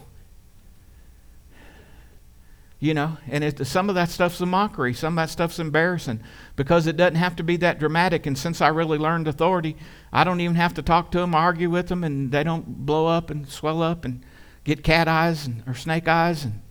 You 2.80 2.94
know, 2.94 3.18
and 3.28 3.44
it, 3.44 3.66
some 3.66 3.90
of 3.90 3.96
that 3.96 4.10
stuff's 4.10 4.40
a 4.40 4.46
mockery. 4.46 4.94
Some 4.94 5.18
of 5.18 5.24
that 5.24 5.32
stuff's 5.32 5.58
embarrassing 5.58 6.22
because 6.56 6.86
it 6.86 6.96
doesn't 6.96 7.16
have 7.16 7.36
to 7.38 7.44
be 7.44 7.58
that 7.58 7.80
dramatic. 7.80 8.28
And 8.28 8.38
since 8.38 8.62
I 8.62 8.68
really 8.68 9.00
learned 9.00 9.28
authority, 9.28 9.76
I 10.14 10.24
don't 10.24 10.40
even 10.42 10.56
have 10.56 10.76
to 10.76 10.84
talk 10.84 11.12
to 11.12 11.20
them, 11.20 11.34
argue 11.34 11.72
with 11.72 11.88
them, 11.88 12.04
and 12.04 12.32
they 12.32 12.44
don't 12.44 12.86
blow 12.86 13.08
up 13.08 13.32
and 13.32 13.50
swell 13.50 13.82
up 13.82 14.06
and 14.06 14.24
get 14.64 14.84
cat 14.84 15.08
eyes 15.08 15.48
and, 15.48 15.64
or 15.66 15.74
snake 15.74 16.08
eyes, 16.08 16.44
and 16.44 16.62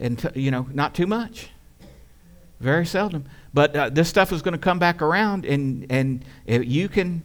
and 0.00 0.18
t- 0.18 0.40
you 0.40 0.50
know, 0.50 0.66
not 0.72 0.94
too 0.94 1.06
much. 1.06 1.50
Very 2.58 2.86
seldom. 2.86 3.26
But 3.54 3.76
uh, 3.76 3.90
this 3.90 4.08
stuff 4.08 4.32
is 4.32 4.42
going 4.42 4.52
to 4.52 4.58
come 4.58 4.78
back 4.78 5.02
around, 5.02 5.44
and 5.44 5.86
and 5.90 6.24
you 6.46 6.88
can 6.88 7.22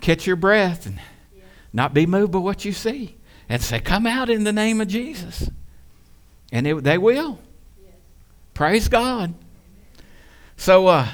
catch 0.00 0.26
your 0.26 0.36
breath 0.36 0.86
and 0.86 1.00
not 1.72 1.94
be 1.94 2.06
moved 2.06 2.32
by 2.32 2.38
what 2.38 2.64
you 2.64 2.72
see, 2.72 3.16
and 3.48 3.62
say, 3.62 3.80
"Come 3.80 4.06
out 4.06 4.30
in 4.30 4.44
the 4.44 4.52
name 4.52 4.80
of 4.80 4.88
Jesus." 4.88 5.50
And 6.50 6.66
it, 6.66 6.82
they 6.84 6.98
will. 6.98 7.38
Yes. 7.82 7.94
Praise 8.54 8.88
God. 8.88 9.34
So 10.56 10.86
uh, 10.88 11.08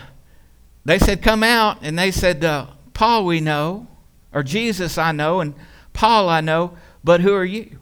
they 0.85 0.99
said, 0.99 1.23
Come 1.23 1.43
out. 1.43 1.79
And 1.83 1.99
they 1.99 2.11
said, 2.11 2.45
uh, 2.45 2.67
Paul, 2.93 3.25
we 3.25 3.41
know, 3.41 3.87
or 4.33 4.43
Jesus, 4.43 4.99
I 4.99 5.13
know, 5.13 5.41
and 5.41 5.55
Paul, 5.93 6.29
I 6.29 6.41
know, 6.41 6.77
but 7.03 7.21
who 7.21 7.35
are 7.35 7.45
you? 7.45 7.79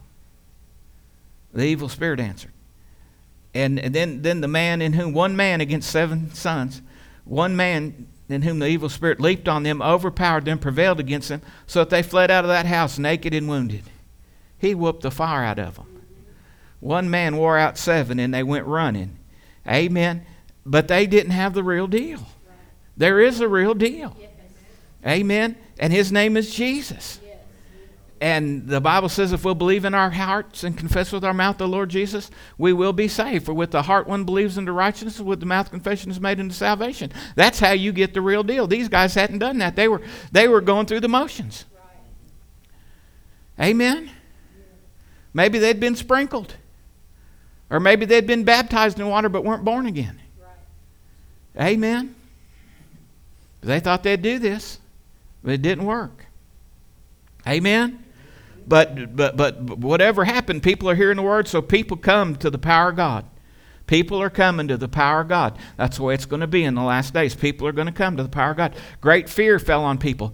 The 1.53 1.65
evil 1.65 1.89
spirit 1.89 2.21
answered. 2.21 2.53
And, 3.55 3.79
and 3.79 3.95
then, 3.95 4.23
then 4.23 4.41
the 4.41 4.49
man 4.49 4.81
in 4.81 4.95
whom, 4.95 5.13
one 5.13 5.37
man 5.37 5.61
against 5.61 5.91
seven 5.91 6.33
sons, 6.33 6.81
one 7.25 7.55
man 7.55 8.09
in 8.33 8.43
whom 8.43 8.59
the 8.59 8.67
evil 8.67 8.89
spirit 8.89 9.21
leaped 9.21 9.49
on 9.49 9.63
them, 9.63 9.83
overpowered 9.83 10.45
them, 10.45 10.59
prevailed 10.59 11.01
against 11.01 11.29
them, 11.29 11.43
so 11.67 11.81
that 11.81 11.91
they 11.91 12.03
fled 12.03 12.31
out 12.31 12.45
of 12.45 12.49
that 12.49 12.67
house 12.67 12.99
naked 12.99 13.35
and 13.35 13.49
wounded. 13.49 13.85
He 14.59 14.75
whooped 14.75 15.03
the 15.03 15.11
fire 15.11 15.45
out 15.45 15.59
of 15.59 15.77
them. 15.77 15.87
One 16.81 17.09
man 17.09 17.37
wore 17.37 17.59
out 17.59 17.79
seven 17.79 18.19
and 18.19 18.35
they 18.35 18.43
went 18.43 18.67
running. 18.67 19.19
Amen. 19.67 20.27
But 20.67 20.89
they 20.89 21.07
didn't 21.07 21.33
have 21.33 21.55
the 21.55 21.63
real 21.63 21.87
deal. 21.87 22.27
There 22.97 23.21
is 23.21 23.41
a 23.41 23.49
real 23.49 23.75
deal. 23.75 24.17
Amen. 25.07 25.57
And 25.79 25.93
his 25.93 26.13
name 26.13 26.37
is 26.37 26.55
Jesus. 26.55 27.21
And 28.23 28.69
the 28.69 28.81
Bible 28.81 29.09
says 29.09 29.33
if 29.33 29.45
we'll 29.45 29.57
believe 29.57 29.85
in 29.85 29.95
our 29.95 30.09
hearts 30.09 30.63
and 30.63 30.79
confess 30.79 31.11
with 31.11 31.25
our 31.25 31.35
mouth 31.35 31.59
the 31.59 31.67
Lord 31.67 31.89
Jesus, 31.89 32.31
we 32.57 32.73
will 32.73 32.93
be 32.93 33.09
saved. 33.09 33.45
For 33.45 33.53
with 33.53 33.73
the 33.73 33.83
heart 33.83 34.07
one 34.07 34.23
believes 34.23 34.57
into 34.57 34.71
righteousness, 34.71 35.19
with 35.19 35.41
the 35.41 35.47
mouth 35.47 35.73
confession 35.73 36.09
is 36.09 36.21
made 36.21 36.39
into 36.39 36.55
salvation. 36.55 37.11
That's 37.35 37.59
how 37.59 37.73
you 37.73 37.91
get 37.91 38.15
the 38.15 38.21
real 38.21 38.45
deal. 38.45 38.69
These 38.69 38.89
guys 38.89 39.17
hadn't 39.17 39.41
done 39.41 39.59
that. 39.59 39.75
They 39.75 39.89
were 39.89 40.03
they 40.31 40.47
were 40.47 40.61
going 40.61 40.87
through 40.87 41.01
the 41.01 41.09
motions. 41.09 41.65
Amen. 43.61 44.09
Maybe 45.35 45.59
they'd 45.59 45.81
been 45.81 45.97
sprinkled. 45.97 46.55
Or 47.71 47.81
maybe 47.81 48.07
they'd 48.07 48.27
been 48.27 48.45
baptized 48.45 49.01
in 49.01 49.09
water 49.09 49.31
but 49.31 49.43
weren't 49.43 49.65
born 49.65 49.87
again. 49.87 50.21
Right. 50.41 51.71
Amen. 51.73 52.15
They 53.63 53.81
thought 53.81 54.05
they'd 54.05 54.23
do 54.23 54.39
this, 54.39 54.79
but 55.43 55.55
it 55.55 55.63
didn't 55.63 55.87
work. 55.87 56.27
Amen. 57.49 58.02
But, 58.67 59.17
but, 59.17 59.37
but 59.37 59.61
whatever 59.79 60.25
happened, 60.25 60.63
people 60.63 60.89
are 60.89 60.95
hearing 60.95 61.17
the 61.17 61.23
word, 61.23 61.49
so 61.49 61.61
people 61.63 61.97
come 61.97 62.37
to 62.37 62.51
the 62.51 62.59
power 62.59 62.91
of 62.91 62.97
God. 62.97 63.27
People 63.87 64.23
are 64.23 64.31
coming 64.31 64.69
to 64.69 64.77
the 64.77 64.89
power 64.89 65.21
of 65.21 65.29
God. 65.29 65.59
That's 65.77 65.97
the 65.97 66.05
way 66.05 66.15
it's 66.15 66.25
going 66.25 66.41
to 66.41 66.47
be 66.47 66.65
in 66.65 66.75
the 66.75 66.83
last 66.83 67.13
days. 67.13 67.35
People 67.35 67.67
are 67.67 67.73
going 67.73 67.89
to 67.89 67.93
come 67.93 68.17
to 68.17 68.23
the 68.23 68.29
power 68.29 68.53
of 68.53 68.57
God. 68.57 68.75
Great 69.01 69.29
fear 69.29 69.59
fell 69.59 69.85
on 69.85 69.99
people. 69.99 70.33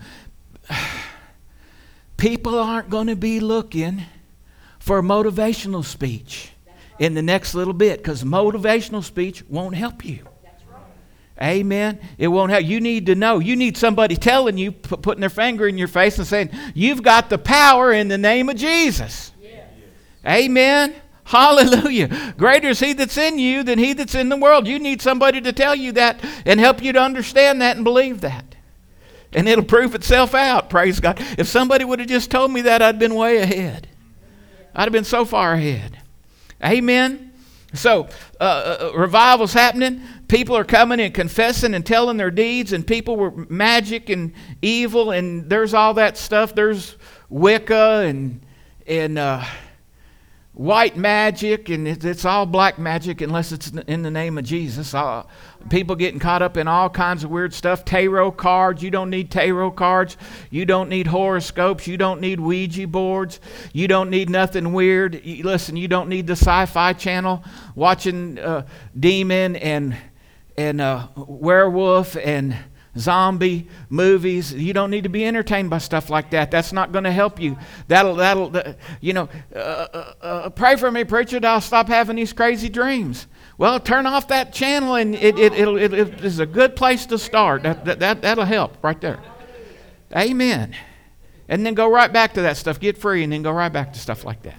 People 2.17 2.59
aren't 2.59 2.91
going 2.91 3.07
to 3.07 3.17
be 3.17 3.41
looking 3.41 4.03
for 4.79 5.03
motivational 5.03 5.85
speech 5.85 6.53
in 6.99 7.14
the 7.14 7.23
next 7.23 7.55
little 7.55 7.73
bit 7.73 7.99
because 7.99 8.25
motivational 8.25 9.03
speech 9.03 9.45
won't 9.49 9.75
help 9.75 10.05
you. 10.05 10.28
Amen. 11.40 12.01
It 12.18 12.29
won't 12.29 12.51
help. 12.51 12.64
You 12.64 12.81
need 12.81 13.07
to 13.07 13.14
know. 13.14 13.38
You 13.38 13.55
need 13.55 13.77
somebody 13.77 14.16
telling 14.16 14.59
you, 14.59 14.72
putting 14.72 15.20
their 15.20 15.31
finger 15.31 15.68
in 15.68 15.79
your 15.79 15.88
face 15.88 16.18
and 16.18 16.27
saying, 16.27 16.51
You've 16.74 17.03
got 17.03 17.31
the 17.31 17.38
power 17.38 17.92
in 17.92 18.09
the 18.09 18.18
name 18.18 18.48
of 18.48 18.57
Jesus. 18.57 19.33
Amen. 20.27 20.94
Hallelujah. 21.24 22.35
Greater 22.37 22.70
is 22.70 22.81
He 22.81 22.92
that's 22.92 23.16
in 23.16 23.38
you 23.38 23.62
than 23.62 23.79
He 23.79 23.92
that's 23.92 24.14
in 24.14 24.31
the 24.31 24.37
world. 24.37 24.66
You 24.66 24.79
need 24.79 25.01
somebody 25.01 25.40
to 25.42 25.53
tell 25.53 25.74
you 25.74 25.92
that 25.92 26.24
and 26.44 26.59
help 26.59 26.83
you 26.83 26.92
to 26.92 27.01
understand 27.01 27.62
that 27.62 27.77
and 27.77 27.85
believe 27.85 28.22
that. 28.22 28.57
And 29.33 29.48
it'll 29.48 29.64
prove 29.64 29.94
itself 29.94 30.35
out. 30.35 30.70
Praise 30.70 31.01
God. 31.01 31.20
If 31.38 31.46
somebody 31.46 31.85
would 31.85 31.98
have 31.98 32.09
just 32.09 32.31
told 32.31 32.51
me 32.51 32.62
that, 32.62 32.83
I'd 32.83 32.98
been 32.98 33.14
way 33.14 33.38
ahead. 33.38 33.87
I'd 34.74 34.85
have 34.85 34.92
been 34.92 35.05
so 35.05 35.24
far 35.24 35.53
ahead. 35.53 35.98
Amen. 36.64 37.33
So, 37.74 38.09
uh, 38.40 38.42
uh, 38.42 38.90
uh, 38.94 38.98
revival's 38.98 39.53
happening. 39.53 40.03
People 40.29 40.57
are 40.57 40.64
coming 40.64 41.01
and 41.01 41.14
confessing 41.14 41.75
and 41.75 41.85
telling 41.85 42.19
their 42.19 42.31
deeds, 42.31 42.73
and 42.75 42.87
people 42.87 43.17
were 43.17 43.31
magic 43.49 44.11
and 44.11 44.35
evil, 44.61 45.11
and 45.11 45.49
there's 45.49 45.73
all 45.73 45.95
that 45.95 46.19
stuff. 46.19 46.55
There's 46.55 46.97
Wicca 47.31 48.05
and 48.07 48.41
and 48.87 49.19
uh, 49.19 49.43
white 50.59 50.97
magic, 50.97 51.69
and 51.69 51.87
it's 51.87 52.25
all 52.25 52.45
black 52.45 52.79
magic 52.79 53.21
unless 53.21 53.53
it's 53.53 53.69
in 53.69 54.03
the 54.03 54.11
name 54.11 54.37
of 54.37 54.45
Jesus. 54.45 54.93
Uh, 54.93 55.23
people 55.71 55.95
getting 55.95 56.19
caught 56.19 56.43
up 56.43 56.57
in 56.57 56.67
all 56.67 56.91
kinds 56.91 57.23
of 57.23 57.31
weird 57.31 57.55
stuff. 57.55 57.85
Tarot 57.85 58.33
cards, 58.33 58.83
you 58.83 58.91
don't 58.91 59.09
need 59.09 59.31
tarot 59.31 59.71
cards. 59.71 60.17
You 60.51 60.64
don't 60.64 60.88
need 60.88 61.07
horoscopes. 61.07 61.87
You 61.87 61.97
don't 61.97 62.21
need 62.21 62.41
Ouija 62.41 62.88
boards. 62.88 63.41
You 63.73 63.87
don't 63.87 64.11
need 64.11 64.29
nothing 64.29 64.73
weird. 64.73 65.25
You, 65.25 65.45
listen, 65.45 65.77
you 65.77 65.87
don't 65.87 66.09
need 66.09 66.27
the 66.27 66.33
sci 66.33 66.67
fi 66.67 66.93
channel 66.93 67.45
watching 67.77 68.38
uh, 68.38 68.67
demon 68.99 69.57
and, 69.57 69.97
and 70.59 70.81
uh, 70.81 71.07
werewolf 71.16 72.16
and 72.16 72.57
zombie 72.97 73.68
movies. 73.88 74.53
You 74.53 74.73
don't 74.73 74.90
need 74.90 75.05
to 75.05 75.09
be 75.09 75.25
entertained 75.25 75.71
by 75.71 75.79
stuff 75.79 76.11
like 76.11 76.31
that. 76.31 76.51
That's 76.51 76.73
not 76.73 76.90
going 76.90 77.05
to 77.05 77.12
help 77.12 77.40
you. 77.40 77.57
That'll, 77.87 78.16
that'll, 78.16 78.57
uh, 78.57 78.73
you 79.01 79.12
know, 79.12 79.29
uh, 79.55 79.59
uh, 79.59 80.14
uh, 80.21 80.51
pray 80.51 80.75
for 80.77 80.90
me, 80.90 81.05
preacher, 81.05 81.38
I'll 81.44 81.61
stop 81.61 81.87
having 81.87 82.16
these 82.16 82.33
crazy 82.33 82.68
dreams. 82.68 83.29
Well, 83.57 83.79
turn 83.79 84.07
off 84.07 84.29
that 84.29 84.53
channel 84.53 84.97
and 84.97 85.14
it, 85.14 85.38
it, 85.38 85.53
it'll, 85.53 85.77
it, 85.77 85.92
it 85.92 86.25
is 86.25 86.40
a 86.40 86.47
good 86.47 86.75
place 86.75 87.07
to 87.07 87.18
start. 87.18 87.62
That, 87.62 87.85
that, 87.85 88.01
that, 88.01 88.23
that'll 88.23 88.44
help 88.44 88.83
right 88.83 89.01
there. 89.01 89.21
Amen. 90.16 90.75
And 91.49 91.64
then 91.64 91.75
go 91.75 91.88
right 91.88 92.12
back 92.12 92.35
to 92.35 92.42
that 92.42 92.57
stuff. 92.57 92.81
Get 92.81 92.99
free 92.99 93.23
and 93.23 93.33
then 93.33 93.42
go 93.42 93.53
right 93.53 93.73
back 93.73 93.92
to 93.92 93.99
stuff 93.99 94.25
like 94.25 94.42
that. 94.42 94.59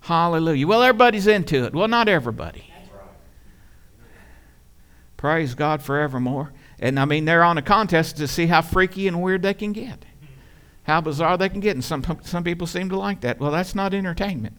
Hallelujah. 0.00 0.68
Well, 0.68 0.82
everybody's 0.82 1.26
into 1.26 1.64
it. 1.64 1.74
Well, 1.74 1.88
not 1.88 2.08
everybody. 2.08 2.72
Praise 5.26 5.56
God 5.56 5.82
forevermore. 5.82 6.52
And 6.78 7.00
I 7.00 7.04
mean, 7.04 7.24
they're 7.24 7.42
on 7.42 7.58
a 7.58 7.62
contest 7.62 8.16
to 8.18 8.28
see 8.28 8.46
how 8.46 8.62
freaky 8.62 9.08
and 9.08 9.20
weird 9.20 9.42
they 9.42 9.54
can 9.54 9.72
get, 9.72 10.04
how 10.84 11.00
bizarre 11.00 11.36
they 11.36 11.48
can 11.48 11.58
get. 11.58 11.74
And 11.74 11.84
some, 11.84 12.04
some 12.22 12.44
people 12.44 12.68
seem 12.68 12.90
to 12.90 12.96
like 12.96 13.22
that. 13.22 13.40
Well, 13.40 13.50
that's 13.50 13.74
not 13.74 13.92
entertainment. 13.92 14.56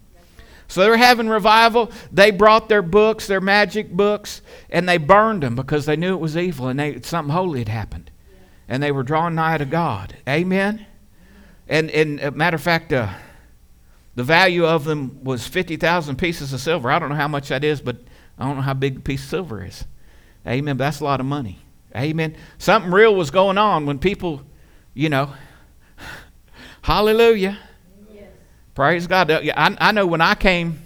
So 0.67 0.81
they 0.81 0.89
were 0.89 0.97
having 0.97 1.29
revival. 1.29 1.89
They 2.11 2.31
brought 2.31 2.67
their 2.67 2.81
books, 2.81 3.27
their 3.27 3.39
magic 3.39 3.93
books, 3.93 4.41
and 4.69 4.89
they 4.89 4.97
burned 4.97 5.41
them 5.41 5.55
because 5.55 5.85
they 5.85 5.95
knew 5.95 6.13
it 6.13 6.19
was 6.19 6.35
evil 6.35 6.67
and 6.67 6.77
they, 6.77 6.99
something 6.99 7.33
holy 7.33 7.59
had 7.59 7.69
happened. 7.69 8.11
And 8.67 8.83
they 8.83 8.91
were 8.91 9.03
drawn 9.03 9.35
nigh 9.35 9.59
to 9.59 9.65
God. 9.65 10.17
Amen? 10.27 10.85
And, 11.69 11.89
and 11.91 12.21
uh, 12.21 12.31
matter 12.31 12.55
of 12.55 12.61
fact, 12.61 12.91
uh, 12.91 13.07
the 14.15 14.23
value 14.25 14.65
of 14.65 14.83
them 14.83 15.23
was 15.23 15.47
50,000 15.47 16.17
pieces 16.17 16.51
of 16.51 16.59
silver. 16.59 16.91
I 16.91 16.99
don't 16.99 17.07
know 17.07 17.15
how 17.15 17.29
much 17.29 17.47
that 17.47 17.63
is, 17.63 17.79
but 17.79 17.99
I 18.37 18.45
don't 18.45 18.57
know 18.57 18.63
how 18.63 18.73
big 18.73 18.97
a 18.97 18.99
piece 18.99 19.23
of 19.23 19.29
silver 19.29 19.63
is. 19.63 19.85
Amen. 20.47 20.77
But 20.77 20.85
that's 20.85 20.99
a 21.01 21.03
lot 21.03 21.19
of 21.19 21.25
money. 21.25 21.59
Amen. 21.95 22.35
Something 22.57 22.91
real 22.91 23.15
was 23.15 23.31
going 23.31 23.57
on 23.57 23.85
when 23.85 23.99
people, 23.99 24.41
you 24.93 25.09
know, 25.09 25.33
hallelujah. 26.81 27.57
Yes. 28.13 28.29
Praise 28.75 29.07
God. 29.07 29.29
I, 29.31 29.77
I 29.79 29.91
know 29.91 30.05
when 30.05 30.21
I 30.21 30.35
came 30.35 30.81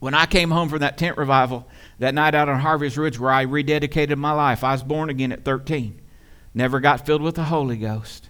When 0.00 0.14
I 0.14 0.26
came 0.26 0.50
home 0.50 0.68
from 0.68 0.80
that 0.80 0.96
tent 0.96 1.16
revival 1.18 1.66
that 1.98 2.14
night 2.14 2.34
out 2.34 2.48
on 2.48 2.60
Harvest 2.60 2.96
Ridge 2.96 3.18
where 3.18 3.32
I 3.32 3.46
rededicated 3.46 4.16
my 4.16 4.32
life, 4.32 4.62
I 4.62 4.72
was 4.72 4.84
born 4.84 5.10
again 5.10 5.32
at 5.32 5.44
13. 5.44 6.00
Never 6.54 6.78
got 6.80 7.04
filled 7.04 7.22
with 7.22 7.34
the 7.34 7.44
Holy 7.44 7.76
Ghost 7.76 8.28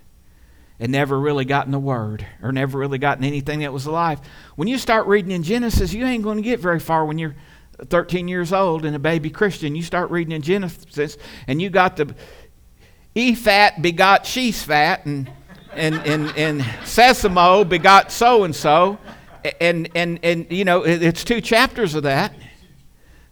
and 0.80 0.90
never 0.92 1.18
really 1.20 1.44
gotten 1.44 1.72
the 1.72 1.78
Word 1.78 2.24
or 2.42 2.52
never 2.52 2.78
really 2.78 2.98
gotten 2.98 3.24
anything 3.24 3.60
that 3.60 3.72
was 3.72 3.84
alive. 3.84 4.20
When 4.56 4.68
you 4.68 4.78
start 4.78 5.06
reading 5.06 5.30
in 5.30 5.42
Genesis, 5.42 5.92
you 5.92 6.06
ain't 6.06 6.24
going 6.24 6.36
to 6.36 6.42
get 6.42 6.60
very 6.60 6.80
far 6.80 7.04
when 7.04 7.18
you're 7.18 7.36
13 7.84 8.28
years 8.28 8.52
old 8.52 8.84
and 8.84 8.94
a 8.94 8.98
baby 8.98 9.30
Christian. 9.30 9.74
You 9.74 9.82
start 9.82 10.10
reading 10.10 10.32
in 10.32 10.42
Genesis 10.42 11.16
and 11.46 11.62
you 11.62 11.70
got 11.70 11.96
the 11.96 12.14
Ephah 13.14 13.80
begot 13.80 14.24
Sheshphat 14.24 15.06
and, 15.06 15.30
and, 15.72 15.94
and, 16.06 16.36
and 16.36 16.60
Sesamo 16.60 17.68
begot 17.68 18.12
so 18.12 18.44
and 18.44 18.54
so 18.54 18.98
and 19.60 19.88
and 19.94 20.18
and 20.22 20.46
you 20.50 20.64
know 20.64 20.82
it's 20.82 21.24
two 21.24 21.40
chapters 21.40 21.94
of 21.94 22.02
that 22.02 22.34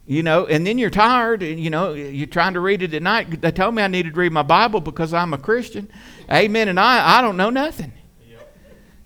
you 0.07 0.23
know 0.23 0.47
and 0.47 0.67
then 0.67 0.79
you're 0.79 0.89
tired 0.89 1.43
and 1.43 1.59
you 1.61 1.69
know 1.69 1.93
you're 1.93 2.27
trying 2.27 2.55
to 2.55 2.61
read 2.61 2.83
it 2.83 2.95
at 2.95 3.03
night. 3.03 3.41
They 3.41 3.51
told 3.51 3.75
me 3.75 3.83
i 3.83 3.89
needed 3.89 4.15
to 4.15 4.21
read 4.21 4.33
my 4.33 4.43
bible 4.43 4.81
because 4.81 5.13
i'm 5.13 5.35
a 5.35 5.39
christian. 5.39 5.91
Amen. 6.31 6.69
And 6.69 6.79
i 6.79 7.19
i 7.19 7.21
don't 7.21 7.37
know 7.37 7.51
nothing. 7.51 7.93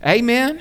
Amen 0.06 0.60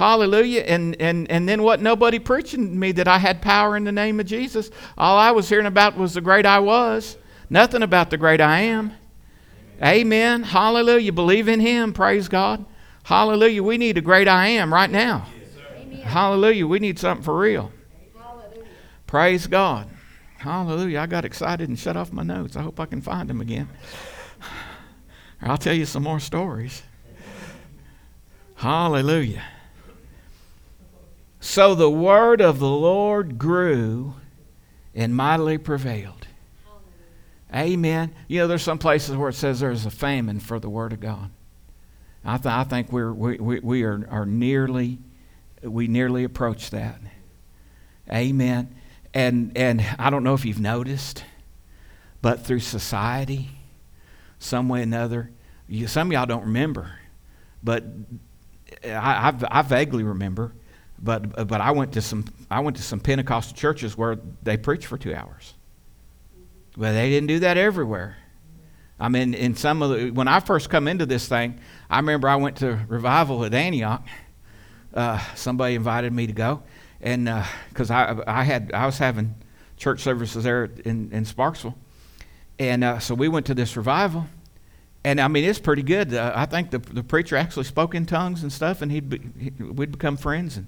hallelujah 0.00 0.62
and 0.62 0.96
and 1.00 1.30
and 1.30 1.48
then 1.48 1.62
what 1.62 1.80
nobody 1.80 2.18
preaching 2.18 2.70
to 2.70 2.74
me 2.74 2.90
that 2.90 3.06
i 3.06 3.18
had 3.18 3.42
power 3.42 3.76
in 3.76 3.84
the 3.84 3.92
name 3.92 4.18
of 4.18 4.26
jesus 4.26 4.70
all 4.96 5.18
i 5.18 5.30
was 5.30 5.48
hearing 5.48 5.66
about 5.66 5.96
was 5.96 6.14
the 6.14 6.20
great 6.20 6.46
i 6.46 6.58
was 6.58 7.16
nothing 7.48 7.82
about 7.82 8.10
the 8.10 8.16
great 8.16 8.40
i 8.40 8.60
am 8.60 8.92
amen 9.82 10.42
hallelujah 10.42 11.12
believe 11.12 11.48
in 11.48 11.60
him 11.60 11.92
praise 11.92 12.28
god 12.28 12.64
Hallelujah. 13.02 13.62
We 13.62 13.76
need 13.76 13.98
a 13.98 14.00
great 14.00 14.28
I 14.28 14.46
am 14.48 14.72
right 14.72 14.90
now. 14.90 15.26
Yes, 15.90 16.04
Hallelujah. 16.04 16.66
We 16.66 16.78
need 16.78 16.98
something 16.98 17.24
for 17.24 17.36
real. 17.36 17.72
Hallelujah. 18.16 18.64
Praise 19.06 19.46
God. 19.46 19.88
Hallelujah. 20.38 21.00
I 21.00 21.06
got 21.06 21.24
excited 21.24 21.68
and 21.68 21.78
shut 21.78 21.96
off 21.96 22.12
my 22.12 22.22
notes. 22.22 22.56
I 22.56 22.62
hope 22.62 22.78
I 22.78 22.86
can 22.86 23.00
find 23.00 23.28
them 23.28 23.40
again. 23.40 23.68
I'll 25.42 25.58
tell 25.58 25.74
you 25.74 25.86
some 25.86 26.02
more 26.02 26.20
stories. 26.20 26.82
Hallelujah. 28.54 29.42
So 31.40 31.74
the 31.74 31.90
word 31.90 32.42
of 32.42 32.58
the 32.58 32.68
Lord 32.68 33.38
grew 33.38 34.14
and 34.94 35.14
mightily 35.14 35.56
prevailed. 35.56 36.26
Amen. 37.52 38.14
You 38.28 38.40
know, 38.40 38.46
there's 38.46 38.62
some 38.62 38.78
places 38.78 39.16
where 39.16 39.30
it 39.30 39.34
says 39.34 39.58
there's 39.58 39.86
a 39.86 39.90
famine 39.90 40.38
for 40.38 40.60
the 40.60 40.68
word 40.68 40.92
of 40.92 41.00
God. 41.00 41.30
I, 42.24 42.36
th- 42.36 42.46
I 42.46 42.64
think 42.64 42.92
we're, 42.92 43.12
we, 43.12 43.38
we, 43.38 43.60
we 43.60 43.82
are, 43.82 44.06
are 44.10 44.26
nearly, 44.26 44.98
we 45.62 45.88
nearly 45.88 46.24
approach 46.24 46.70
that. 46.70 47.00
Amen. 48.12 48.74
And, 49.14 49.56
and 49.56 49.84
I 49.98 50.10
don't 50.10 50.22
know 50.22 50.34
if 50.34 50.44
you've 50.44 50.60
noticed, 50.60 51.24
but 52.20 52.44
through 52.44 52.60
society, 52.60 53.50
some 54.38 54.68
way 54.68 54.80
or 54.80 54.82
another, 54.82 55.30
you, 55.66 55.86
some 55.86 56.08
of 56.08 56.12
y'all 56.12 56.26
don't 56.26 56.44
remember, 56.44 56.92
but 57.62 57.84
I, 58.84 59.30
I, 59.30 59.34
I 59.50 59.62
vaguely 59.62 60.02
remember. 60.02 60.52
But, 61.02 61.48
but 61.48 61.60
I 61.60 61.70
went 61.70 61.92
to 61.94 62.02
some 62.02 62.26
I 62.50 62.60
went 62.60 62.76
to 62.76 62.82
some 62.82 63.00
Pentecostal 63.00 63.56
churches 63.56 63.96
where 63.96 64.18
they 64.42 64.56
preached 64.56 64.86
for 64.86 64.98
two 64.98 65.14
hours. 65.14 65.54
But 66.76 66.92
they 66.92 67.08
didn't 67.08 67.28
do 67.28 67.38
that 67.40 67.56
everywhere. 67.56 68.16
I 68.98 69.08
mean, 69.08 69.32
in 69.32 69.56
some 69.56 69.82
of 69.82 69.90
the, 69.90 70.10
when 70.10 70.28
I 70.28 70.40
first 70.40 70.68
come 70.68 70.86
into 70.86 71.06
this 71.06 71.26
thing, 71.26 71.58
I 71.88 71.96
remember 71.96 72.28
I 72.28 72.36
went 72.36 72.58
to 72.58 72.78
revival 72.86 73.44
at 73.46 73.54
Antioch. 73.54 74.06
Uh, 74.92 75.18
somebody 75.34 75.74
invited 75.74 76.12
me 76.12 76.26
to 76.26 76.32
go, 76.32 76.62
and 77.00 77.24
because 77.70 77.90
uh, 77.90 78.22
I, 78.26 78.40
I 78.40 78.44
had 78.44 78.72
I 78.74 78.86
was 78.86 78.98
having 78.98 79.36
church 79.76 80.00
services 80.00 80.44
there 80.44 80.64
in, 80.84 81.10
in 81.12 81.24
Sparksville, 81.24 81.76
and 82.58 82.84
uh, 82.84 82.98
so 82.98 83.14
we 83.14 83.28
went 83.28 83.46
to 83.46 83.54
this 83.54 83.76
revival, 83.76 84.26
and 85.04 85.20
I 85.20 85.28
mean 85.28 85.44
it's 85.44 85.60
pretty 85.60 85.84
good. 85.84 86.12
Uh, 86.12 86.32
I 86.34 86.44
think 86.46 86.72
the 86.72 86.78
the 86.78 87.04
preacher 87.04 87.36
actually 87.36 87.64
spoke 87.64 87.94
in 87.94 88.04
tongues 88.04 88.42
and 88.42 88.52
stuff, 88.52 88.82
and 88.82 88.90
he'd 88.90 89.08
be, 89.08 89.20
he, 89.38 89.50
we'd 89.62 89.92
become 89.92 90.16
friends, 90.16 90.56
and 90.56 90.66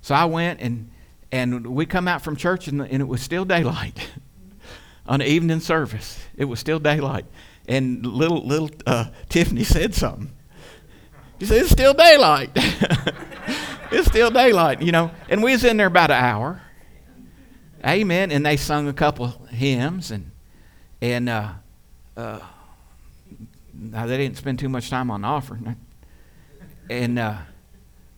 so 0.00 0.14
I 0.14 0.24
went 0.24 0.60
and 0.60 0.90
and 1.32 1.66
we 1.66 1.86
come 1.86 2.08
out 2.08 2.22
from 2.22 2.36
church 2.36 2.68
and, 2.68 2.80
and 2.80 3.00
it 3.00 3.06
was 3.06 3.22
still 3.22 3.44
daylight 3.44 4.10
on 5.06 5.22
evening 5.22 5.60
service. 5.60 6.24
It 6.36 6.46
was 6.46 6.58
still 6.58 6.78
daylight 6.78 7.26
and 7.70 8.04
little 8.04 8.44
little 8.44 8.70
uh, 8.86 9.06
Tiffany 9.28 9.64
said 9.64 9.94
something. 9.94 10.30
She 11.38 11.46
said, 11.46 11.62
"It's 11.62 11.70
still 11.70 11.94
daylight. 11.94 12.50
it's 13.90 14.08
still 14.08 14.30
daylight, 14.30 14.82
you 14.82 14.92
know." 14.92 15.10
And 15.28 15.42
we 15.42 15.52
was 15.52 15.64
in 15.64 15.76
there 15.76 15.86
about 15.86 16.10
an 16.10 16.22
hour. 16.22 16.62
Amen. 17.86 18.30
And 18.30 18.44
they 18.44 18.56
sung 18.58 18.88
a 18.88 18.92
couple 18.92 19.28
hymns 19.50 20.10
and 20.10 20.32
and 21.00 21.28
uh, 21.28 21.52
uh, 22.16 22.40
now 23.72 24.06
they 24.06 24.18
didn't 24.18 24.36
spend 24.36 24.58
too 24.58 24.68
much 24.68 24.90
time 24.90 25.10
on 25.10 25.24
offering. 25.24 25.76
And 26.90 27.18
uh, 27.18 27.38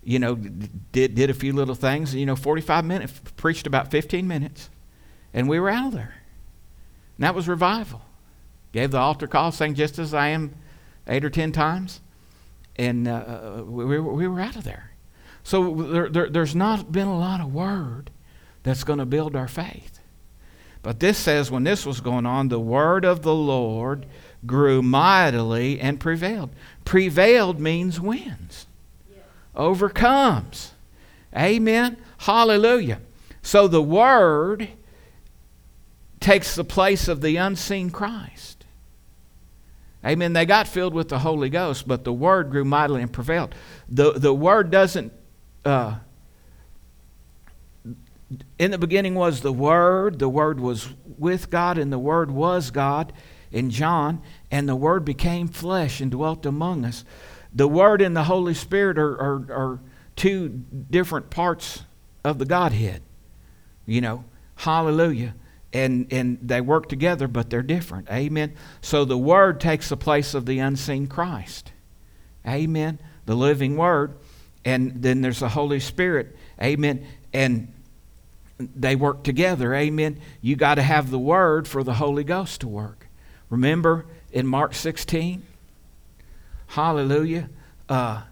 you 0.02 0.18
know, 0.18 0.34
did 0.34 1.14
did 1.14 1.30
a 1.30 1.34
few 1.34 1.52
little 1.52 1.74
things. 1.74 2.14
You 2.14 2.26
know, 2.26 2.36
45 2.36 2.84
minutes 2.84 3.20
preached 3.36 3.66
about 3.66 3.90
15 3.90 4.26
minutes, 4.26 4.70
and 5.32 5.48
we 5.48 5.60
were 5.60 5.70
out 5.70 5.88
of 5.88 5.92
there. 5.92 6.14
And 7.16 7.24
that 7.24 7.34
was 7.34 7.48
revival 7.48 8.02
gave 8.72 8.90
the 8.90 8.98
altar 8.98 9.26
call, 9.26 9.52
sang 9.52 9.74
just 9.74 9.98
as 9.98 10.12
I 10.14 10.28
am 10.28 10.54
eight 11.06 11.24
or 11.24 11.30
ten 11.30 11.52
times, 11.52 12.00
and 12.76 13.06
uh, 13.06 13.12
uh 13.60 13.62
we, 13.64 14.00
we 14.00 14.26
were 14.26 14.40
out 14.40 14.56
of 14.56 14.64
there. 14.64 14.92
So 15.44 15.74
there, 15.74 16.08
there, 16.08 16.30
there's 16.30 16.54
not 16.54 16.90
been 16.90 17.08
a 17.08 17.18
lot 17.18 17.40
of 17.40 17.52
word 17.52 18.10
that's 18.62 18.84
going 18.84 18.98
to 18.98 19.06
build 19.06 19.36
our 19.36 19.48
faith. 19.48 20.00
But 20.82 21.00
this 21.00 21.18
says 21.18 21.50
when 21.50 21.64
this 21.64 21.86
was 21.86 22.00
going 22.00 22.26
on, 22.26 22.48
the 22.48 22.60
word 22.60 23.04
of 23.04 23.22
the 23.22 23.34
Lord 23.34 24.06
grew 24.46 24.82
mightily 24.82 25.80
and 25.80 26.00
prevailed. 26.00 26.50
Prevailed 26.84 27.60
means 27.60 28.00
wins, 28.00 28.66
overcomes. 29.54 30.72
Amen. 31.36 31.96
Hallelujah. 32.18 33.00
So 33.42 33.68
the 33.68 33.82
word 33.82 34.68
takes 36.20 36.54
the 36.54 36.64
place 36.64 37.08
of 37.08 37.20
the 37.20 37.36
unseen 37.36 37.90
Christ. 37.90 38.64
Amen. 40.04 40.32
They 40.32 40.46
got 40.46 40.66
filled 40.66 40.94
with 40.94 41.08
the 41.08 41.20
Holy 41.20 41.48
Ghost, 41.48 41.86
but 41.86 42.04
the 42.04 42.12
Word 42.12 42.50
grew 42.50 42.64
mightily 42.64 43.02
and 43.02 43.12
prevailed. 43.12 43.54
The, 43.88 44.12
the 44.12 44.34
Word 44.34 44.70
doesn't. 44.70 45.12
Uh, 45.64 45.96
in 48.58 48.70
the 48.70 48.78
beginning 48.78 49.14
was 49.14 49.42
the 49.42 49.52
Word, 49.52 50.18
the 50.18 50.28
Word 50.28 50.58
was 50.58 50.88
with 51.18 51.50
God, 51.50 51.78
and 51.78 51.92
the 51.92 51.98
Word 51.98 52.32
was 52.32 52.70
God 52.72 53.12
in 53.52 53.70
John, 53.70 54.22
and 54.50 54.68
the 54.68 54.74
Word 54.74 55.04
became 55.04 55.46
flesh 55.46 56.00
and 56.00 56.10
dwelt 56.10 56.46
among 56.46 56.84
us. 56.84 57.04
The 57.54 57.68
Word 57.68 58.00
and 58.00 58.16
the 58.16 58.24
Holy 58.24 58.54
Spirit 58.54 58.98
are, 58.98 59.12
are, 59.20 59.52
are 59.52 59.80
two 60.16 60.48
different 60.90 61.30
parts 61.30 61.84
of 62.24 62.38
the 62.38 62.44
Godhead. 62.44 63.02
You 63.86 64.00
know, 64.00 64.24
hallelujah. 64.56 65.34
And 65.72 66.12
and 66.12 66.38
they 66.42 66.60
work 66.60 66.88
together 66.88 67.26
but 67.26 67.50
they're 67.50 67.62
different. 67.62 68.08
Amen. 68.10 68.54
So 68.80 69.04
the 69.04 69.18
word 69.18 69.60
takes 69.60 69.88
the 69.88 69.96
place 69.96 70.34
of 70.34 70.46
the 70.46 70.58
unseen 70.58 71.06
christ. 71.06 71.72
Amen. 72.46 72.98
The 73.26 73.34
living 73.34 73.76
word. 73.76 74.14
And 74.64 75.02
then 75.02 75.22
there's 75.22 75.40
the 75.40 75.48
holy 75.48 75.80
spirit. 75.80 76.36
Amen. 76.62 77.06
And 77.32 77.72
they 78.58 78.94
work 78.94 79.24
together. 79.24 79.74
Amen. 79.74 80.20
You 80.40 80.56
got 80.56 80.76
to 80.76 80.82
have 80.82 81.10
the 81.10 81.18
word 81.18 81.66
for 81.66 81.82
the 81.82 81.94
holy 81.94 82.22
ghost 82.22 82.60
to 82.60 82.68
work. 82.68 83.08
Remember 83.48 84.06
in 84.30 84.46
mark 84.46 84.74
16 84.74 85.42
hallelujah 86.72 87.48
uh, 87.88 88.22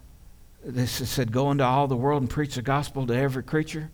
this 0.65 0.91
said 1.09 1.33
go 1.33 1.51
into 1.51 1.65
all 1.65 1.87
the 1.87 1.97
world 1.97 2.23
and 2.23 2.31
preach 2.31 2.55
the 2.57 2.63
gospel 2.63 3.07
to 3.07 3.15
every 3.15 3.43
creature 3.43 3.91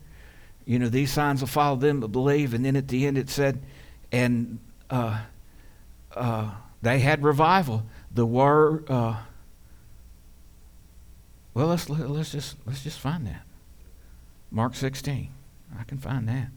you 0.66 0.80
know, 0.80 0.88
these 0.88 1.12
signs 1.12 1.40
will 1.40 1.46
follow 1.46 1.76
them 1.76 2.00
that 2.00 2.08
believe. 2.08 2.52
And 2.52 2.64
then 2.64 2.74
at 2.74 2.88
the 2.88 3.06
end 3.06 3.16
it 3.16 3.30
said, 3.30 3.62
and 4.10 4.58
uh, 4.90 5.22
uh, 6.14 6.50
they 6.82 6.98
had 6.98 7.22
revival. 7.22 7.86
The 8.12 8.26
word. 8.26 8.90
Uh, 8.90 9.16
well, 11.54 11.68
let's 11.68 11.88
let's 11.88 12.32
just 12.32 12.56
let's 12.66 12.82
just 12.82 12.98
find 12.98 13.26
that. 13.26 13.42
Mark 14.50 14.74
16. 14.74 15.30
I 15.78 15.84
can 15.84 15.98
find 15.98 16.28
that. 16.28 16.48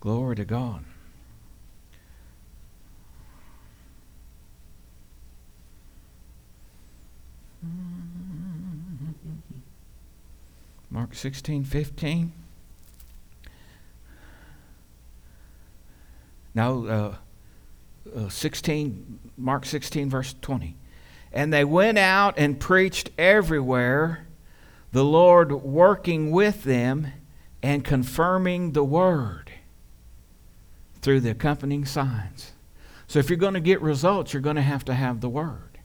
Glory 0.00 0.36
to 0.36 0.44
God. 0.44 0.84
Mark 10.92 11.14
16, 11.14 11.64
15. 11.64 12.32
No, 16.54 16.86
uh, 16.86 17.14
uh, 18.14 18.28
16, 18.28 19.18
Mark 19.38 19.64
16, 19.64 20.10
verse 20.10 20.34
20. 20.42 20.76
And 21.32 21.50
they 21.50 21.64
went 21.64 21.96
out 21.96 22.34
and 22.36 22.60
preached 22.60 23.08
everywhere, 23.16 24.26
the 24.92 25.02
Lord 25.02 25.50
working 25.50 26.30
with 26.30 26.64
them 26.64 27.06
and 27.62 27.82
confirming 27.82 28.72
the 28.72 28.84
word 28.84 29.50
through 31.00 31.20
the 31.20 31.30
accompanying 31.30 31.86
signs. 31.86 32.52
So 33.06 33.18
if 33.18 33.30
you're 33.30 33.38
going 33.38 33.54
to 33.54 33.60
get 33.60 33.80
results, 33.80 34.34
you're 34.34 34.42
going 34.42 34.56
to 34.56 34.62
have 34.62 34.84
to 34.84 34.94
have 34.94 35.22
the 35.22 35.30
word. 35.30 35.78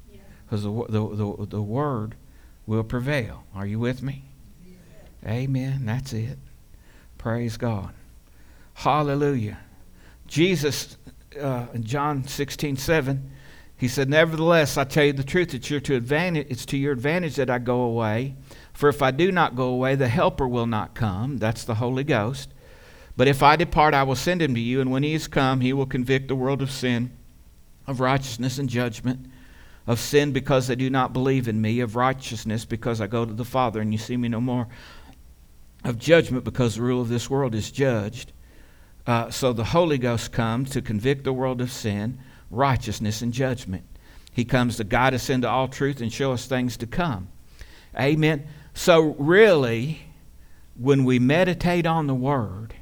Because 0.45 0.63
the, 0.63 0.85
the, 0.89 1.15
the, 1.15 1.45
the 1.45 1.61
word 1.61 2.15
will 2.65 2.83
prevail. 2.83 3.45
Are 3.55 3.65
you 3.65 3.79
with 3.79 4.03
me? 4.03 4.26
Amen. 5.25 5.85
That's 5.85 6.13
it. 6.13 6.37
Praise 7.17 7.57
God. 7.57 7.93
Hallelujah. 8.73 9.57
Jesus, 10.27 10.97
uh, 11.39 11.67
in 11.73 11.83
John 11.83 12.23
16, 12.25 12.77
7, 12.77 13.31
he 13.77 13.87
said, 13.87 14.09
Nevertheless, 14.09 14.77
I 14.77 14.83
tell 14.83 15.05
you 15.05 15.13
the 15.13 15.23
truth, 15.23 15.53
it's, 15.53 15.69
your 15.69 15.79
to 15.81 15.95
advantage, 15.95 16.47
it's 16.49 16.65
to 16.67 16.77
your 16.77 16.93
advantage 16.93 17.35
that 17.35 17.49
I 17.49 17.59
go 17.59 17.81
away. 17.81 18.35
For 18.73 18.89
if 18.89 19.01
I 19.01 19.11
do 19.11 19.31
not 19.31 19.55
go 19.55 19.67
away, 19.67 19.95
the 19.95 20.07
Helper 20.07 20.47
will 20.47 20.67
not 20.67 20.95
come. 20.95 21.37
That's 21.37 21.63
the 21.63 21.75
Holy 21.75 22.03
Ghost. 22.03 22.49
But 23.15 23.27
if 23.27 23.41
I 23.41 23.55
depart, 23.55 23.93
I 23.93 24.03
will 24.03 24.15
send 24.15 24.41
him 24.41 24.53
to 24.53 24.59
you, 24.59 24.79
and 24.81 24.91
when 24.91 25.03
he 25.03 25.13
is 25.13 25.27
come, 25.27 25.61
he 25.61 25.73
will 25.73 25.87
convict 25.87 26.27
the 26.27 26.35
world 26.35 26.61
of 26.61 26.69
sin, 26.69 27.11
of 27.87 27.99
righteousness 27.99 28.59
and 28.59 28.69
judgment, 28.69 29.25
of 29.87 29.99
sin 29.99 30.31
because 30.31 30.67
they 30.67 30.75
do 30.75 30.89
not 30.89 31.13
believe 31.13 31.47
in 31.47 31.59
me, 31.59 31.79
of 31.79 31.95
righteousness 31.95 32.65
because 32.65 33.01
I 33.01 33.07
go 33.07 33.25
to 33.25 33.33
the 33.33 33.45
Father 33.45 33.81
and 33.81 33.91
you 33.91 33.97
see 33.97 34.17
me 34.17 34.27
no 34.27 34.41
more, 34.41 34.67
of 35.83 35.99
judgment 35.99 36.43
because 36.43 36.75
the 36.75 36.81
rule 36.81 37.01
of 37.01 37.09
this 37.09 37.29
world 37.29 37.55
is 37.55 37.71
judged. 37.71 38.31
Uh, 39.05 39.29
so 39.29 39.53
the 39.53 39.63
Holy 39.63 39.97
Ghost 39.97 40.31
comes 40.31 40.69
to 40.71 40.81
convict 40.81 41.23
the 41.23 41.33
world 41.33 41.61
of 41.61 41.71
sin, 41.71 42.19
righteousness, 42.51 43.21
and 43.21 43.31
judgment. 43.31 43.85
He 44.33 44.45
comes 44.45 44.77
to 44.77 44.83
guide 44.83 45.13
us 45.13 45.29
into 45.29 45.49
all 45.49 45.67
truth 45.67 46.01
and 46.01 46.11
show 46.11 46.33
us 46.33 46.45
things 46.45 46.77
to 46.77 46.87
come. 46.87 47.29
Amen. 47.97 48.47
So, 48.73 49.15
really, 49.17 50.01
when 50.75 51.05
we 51.05 51.17
meditate 51.17 51.87
on 51.87 52.05
the 52.05 52.13
Word, 52.13 52.75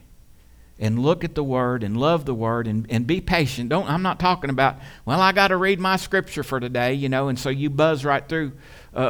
and 0.78 1.00
look 1.00 1.24
at 1.24 1.36
the 1.36 1.44
word 1.44 1.84
and 1.84 1.96
love 1.96 2.26
the 2.26 2.34
word 2.34 2.68
and, 2.68 2.86
and 2.90 3.08
be 3.08 3.22
patient. 3.22 3.70
Don't 3.70 3.90
I'm 3.90 4.02
not 4.02 4.20
talking 4.20 4.50
about, 4.50 4.78
well, 5.06 5.22
I 5.22 5.32
got 5.32 5.48
to 5.48 5.58
read 5.58 5.80
my 5.80 5.96
scripture 5.96 6.44
for 6.44 6.60
today, 6.60 6.94
you 6.94 7.08
know, 7.08 7.30
and 7.30 7.40
so 7.40 7.50
you 7.50 7.70
buzz 7.70 8.04
right 8.04 8.28
through 8.28 8.52
a, 8.94 9.04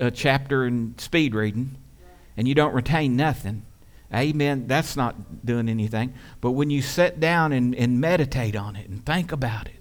a, 0.00 0.06
a 0.06 0.10
chapter 0.10 0.66
in 0.66 0.94
speed 0.96 1.34
reading 1.34 1.76
and 2.40 2.48
you 2.48 2.54
don't 2.54 2.72
retain 2.72 3.16
nothing. 3.16 3.66
Amen. 4.14 4.66
That's 4.66 4.96
not 4.96 5.44
doing 5.44 5.68
anything. 5.68 6.14
But 6.40 6.52
when 6.52 6.70
you 6.70 6.80
sit 6.80 7.20
down 7.20 7.52
and, 7.52 7.74
and 7.74 8.00
meditate 8.00 8.56
on 8.56 8.76
it 8.76 8.88
and 8.88 9.04
think 9.04 9.30
about 9.30 9.66
it 9.66 9.76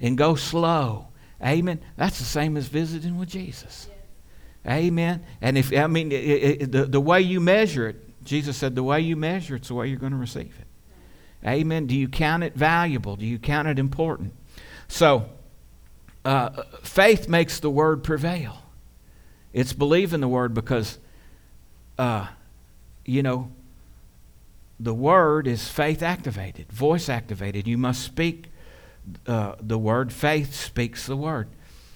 and 0.00 0.16
go 0.16 0.36
slow, 0.36 1.08
amen, 1.44 1.80
that's 1.96 2.20
the 2.20 2.24
same 2.24 2.56
as 2.56 2.68
visiting 2.68 3.18
with 3.18 3.28
Jesus. 3.28 3.90
Amen. 4.64 5.24
And 5.40 5.58
if, 5.58 5.76
I 5.76 5.88
mean, 5.88 6.12
it, 6.12 6.14
it, 6.14 6.70
the, 6.70 6.84
the 6.84 7.00
way 7.00 7.20
you 7.20 7.40
measure 7.40 7.88
it, 7.88 8.24
Jesus 8.24 8.56
said, 8.56 8.76
the 8.76 8.84
way 8.84 9.00
you 9.00 9.16
measure 9.16 9.56
it's 9.56 9.66
the 9.66 9.74
way 9.74 9.88
you're 9.88 9.98
going 9.98 10.12
to 10.12 10.18
receive 10.18 10.56
it. 10.60 11.48
Amen. 11.48 11.88
Do 11.88 11.96
you 11.96 12.06
count 12.06 12.44
it 12.44 12.54
valuable? 12.54 13.16
Do 13.16 13.26
you 13.26 13.40
count 13.40 13.66
it 13.66 13.80
important? 13.80 14.34
So, 14.86 15.28
uh, 16.24 16.62
faith 16.84 17.28
makes 17.28 17.58
the 17.58 17.70
word 17.70 18.04
prevail. 18.04 18.62
It's 19.52 19.72
believing 19.72 20.20
the 20.20 20.28
word 20.28 20.54
because, 20.54 21.00
uh, 21.98 22.28
you 23.04 23.22
know, 23.22 23.50
the 24.80 24.94
word 24.94 25.46
is 25.46 25.68
faith 25.68 26.02
activated, 26.02 26.70
voice 26.70 27.08
activated. 27.08 27.66
You 27.66 27.78
must 27.78 28.02
speak 28.02 28.46
uh, 29.26 29.54
the 29.60 29.78
word. 29.78 30.12
Faith 30.12 30.54
speaks 30.54 31.06
the 31.06 31.16
word. 31.16 31.48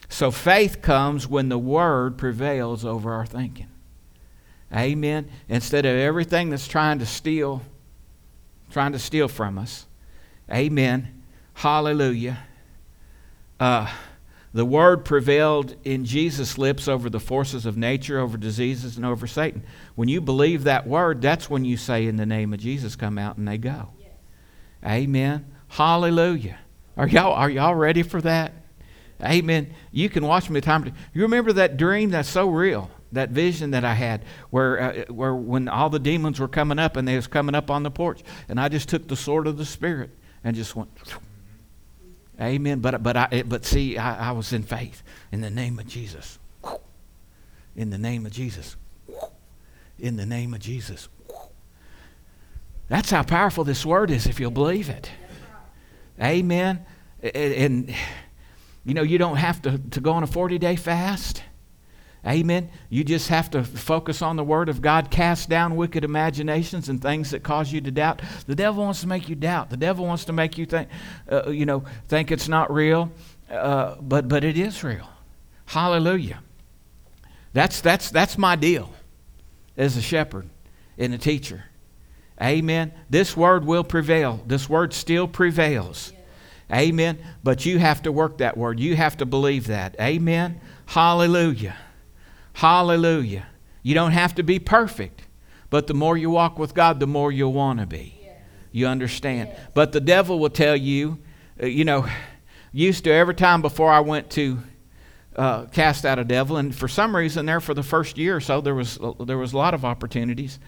So 0.08 0.30
faith 0.30 0.82
comes 0.82 1.26
when 1.26 1.48
the 1.48 1.58
word 1.58 2.18
prevails 2.18 2.84
over 2.84 3.12
our 3.12 3.26
thinking. 3.26 3.68
Amen. 4.74 5.30
Instead 5.48 5.86
of 5.86 5.96
everything 5.96 6.50
that's 6.50 6.66
trying 6.66 6.98
to 6.98 7.06
steal 7.06 7.62
trying 8.70 8.92
to 8.92 8.98
steal 8.98 9.28
from 9.28 9.58
us. 9.58 9.86
Amen. 10.50 11.22
Hallelujah. 11.54 12.38
Uh, 13.60 13.86
the 14.54 14.64
word 14.64 15.04
prevailed 15.04 15.76
in 15.84 16.04
Jesus' 16.04 16.58
lips 16.58 16.86
over 16.86 17.08
the 17.08 17.20
forces 17.20 17.64
of 17.64 17.76
nature, 17.76 18.18
over 18.18 18.36
diseases, 18.36 18.96
and 18.96 19.06
over 19.06 19.26
Satan. 19.26 19.62
When 19.94 20.08
you 20.08 20.20
believe 20.20 20.64
that 20.64 20.86
word, 20.86 21.22
that's 21.22 21.48
when 21.48 21.64
you 21.64 21.76
say, 21.76 22.06
In 22.06 22.16
the 22.16 22.26
name 22.26 22.52
of 22.52 22.60
Jesus, 22.60 22.94
come 22.94 23.18
out 23.18 23.38
and 23.38 23.48
they 23.48 23.58
go. 23.58 23.88
Yes. 23.98 24.10
Amen. 24.84 25.46
Hallelujah. 25.68 26.58
Are 26.96 27.08
y'all, 27.08 27.32
are 27.32 27.48
y'all 27.48 27.74
ready 27.74 28.02
for 28.02 28.20
that? 28.20 28.52
Amen. 29.24 29.72
You 29.90 30.10
can 30.10 30.26
watch 30.26 30.50
me 30.50 30.60
time. 30.60 30.92
You 31.14 31.22
remember 31.22 31.52
that 31.54 31.76
dream? 31.76 32.10
That's 32.10 32.28
so 32.28 32.48
real 32.48 32.90
that 33.12 33.28
vision 33.30 33.70
that 33.72 33.84
I 33.84 33.94
had 33.94 34.24
where, 34.50 34.80
uh, 34.80 35.12
where 35.12 35.34
when 35.34 35.68
all 35.68 35.90
the 35.90 35.98
demons 35.98 36.40
were 36.40 36.48
coming 36.48 36.78
up 36.78 36.96
and 36.96 37.06
they 37.06 37.14
was 37.14 37.26
coming 37.26 37.54
up 37.54 37.70
on 37.70 37.82
the 37.82 37.90
porch 37.90 38.22
and 38.48 38.58
I 38.58 38.68
just 38.68 38.88
took 38.88 39.06
the 39.06 39.16
sword 39.16 39.46
of 39.46 39.58
the 39.58 39.64
Spirit 39.64 40.10
and 40.42 40.56
just 40.56 40.74
went, 40.74 40.90
amen. 42.42 42.80
But, 42.80 43.02
but, 43.02 43.16
I, 43.16 43.42
but 43.46 43.64
see, 43.64 43.96
I, 43.96 44.30
I 44.30 44.32
was 44.32 44.52
in 44.52 44.62
faith 44.62 45.02
in 45.30 45.40
the 45.40 45.50
name 45.50 45.78
of 45.78 45.86
Jesus. 45.86 46.38
In 47.76 47.90
the 47.90 47.98
name 47.98 48.26
of 48.26 48.32
Jesus. 48.32 48.76
In 49.98 50.16
the 50.16 50.26
name 50.26 50.52
of 50.52 50.60
Jesus. 50.60 51.08
That's 52.88 53.10
how 53.10 53.22
powerful 53.22 53.64
this 53.64 53.86
word 53.86 54.10
is 54.10 54.26
if 54.26 54.38
you'll 54.38 54.50
believe 54.50 54.90
it. 54.90 55.10
Amen. 56.20 56.84
And, 57.22 57.34
and 57.34 57.94
you 58.84 58.94
know, 58.94 59.02
you 59.02 59.18
don't 59.18 59.36
have 59.36 59.62
to, 59.62 59.78
to 59.78 60.00
go 60.00 60.12
on 60.12 60.22
a 60.22 60.26
40 60.26 60.58
day 60.58 60.76
fast. 60.76 61.42
Amen. 62.24 62.70
You 62.88 63.02
just 63.02 63.28
have 63.28 63.50
to 63.50 63.64
focus 63.64 64.22
on 64.22 64.36
the 64.36 64.44
Word 64.44 64.68
of 64.68 64.80
God, 64.80 65.10
cast 65.10 65.48
down 65.48 65.74
wicked 65.74 66.04
imaginations 66.04 66.88
and 66.88 67.02
things 67.02 67.32
that 67.32 67.42
cause 67.42 67.72
you 67.72 67.80
to 67.80 67.90
doubt. 67.90 68.22
The 68.46 68.54
devil 68.54 68.84
wants 68.84 69.00
to 69.00 69.08
make 69.08 69.28
you 69.28 69.34
doubt. 69.34 69.70
The 69.70 69.76
devil 69.76 70.06
wants 70.06 70.24
to 70.26 70.32
make 70.32 70.56
you 70.56 70.64
think, 70.64 70.88
uh, 71.30 71.50
you 71.50 71.66
know, 71.66 71.82
think 72.06 72.30
it's 72.30 72.48
not 72.48 72.72
real, 72.72 73.10
uh, 73.50 73.96
but 74.00 74.28
but 74.28 74.44
it 74.44 74.56
is 74.56 74.84
real. 74.84 75.08
Hallelujah. 75.66 76.40
That's 77.54 77.80
that's 77.80 78.10
that's 78.10 78.38
my 78.38 78.54
deal 78.54 78.92
as 79.76 79.96
a 79.96 80.02
shepherd 80.02 80.48
and 80.98 81.12
a 81.14 81.18
teacher. 81.18 81.64
Amen. 82.40 82.92
This 83.10 83.36
word 83.36 83.64
will 83.64 83.84
prevail. 83.84 84.40
This 84.46 84.68
word 84.68 84.92
still 84.92 85.26
prevails. 85.26 86.12
Amen. 86.72 87.18
But 87.42 87.66
you 87.66 87.78
have 87.78 88.02
to 88.02 88.12
work 88.12 88.38
that 88.38 88.56
word. 88.56 88.78
You 88.78 88.96
have 88.96 89.16
to 89.18 89.26
believe 89.26 89.66
that. 89.66 89.96
Amen. 90.00 90.60
Hallelujah. 90.86 91.76
Hallelujah. 92.54 93.46
You 93.82 93.94
don't 93.94 94.12
have 94.12 94.34
to 94.36 94.42
be 94.42 94.58
perfect, 94.58 95.22
but 95.70 95.86
the 95.86 95.94
more 95.94 96.16
you 96.16 96.30
walk 96.30 96.58
with 96.58 96.74
God, 96.74 97.00
the 97.00 97.06
more 97.06 97.32
you'll 97.32 97.52
want 97.52 97.80
to 97.80 97.86
be. 97.86 98.18
You 98.70 98.86
understand? 98.86 99.50
But 99.74 99.92
the 99.92 100.00
devil 100.00 100.38
will 100.38 100.50
tell 100.50 100.76
you, 100.76 101.18
uh, 101.62 101.66
you 101.66 101.84
know, 101.84 102.06
used 102.72 103.04
to 103.04 103.12
every 103.12 103.34
time 103.34 103.60
before 103.60 103.92
I 103.92 104.00
went 104.00 104.30
to 104.30 104.62
uh, 105.36 105.66
cast 105.66 106.04
out 106.04 106.18
a 106.18 106.24
devil, 106.24 106.56
and 106.56 106.74
for 106.74 106.88
some 106.88 107.14
reason 107.14 107.46
there 107.46 107.60
for 107.60 107.74
the 107.74 107.82
first 107.82 108.18
year 108.18 108.36
or 108.36 108.40
so 108.40 108.60
there 108.60 108.74
was 108.74 108.98
there 109.20 109.38
was 109.38 109.52
a 109.52 109.56
lot 109.56 109.74
of 109.74 109.84
opportunities, 109.84 110.58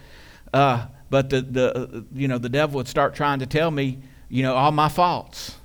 uh, 0.53 0.85
but 1.09 1.29
the 1.29 1.41
the 1.41 1.75
uh, 1.75 2.01
you 2.13 2.27
know 2.27 2.37
the 2.37 2.49
devil 2.49 2.77
would 2.77 2.87
start 2.87 3.15
trying 3.15 3.39
to 3.39 3.45
tell 3.45 3.71
me 3.71 3.99
you 4.29 4.43
know 4.43 4.55
all 4.55 4.71
my 4.71 4.89
faults. 4.89 5.55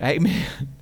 Amen. 0.00 0.46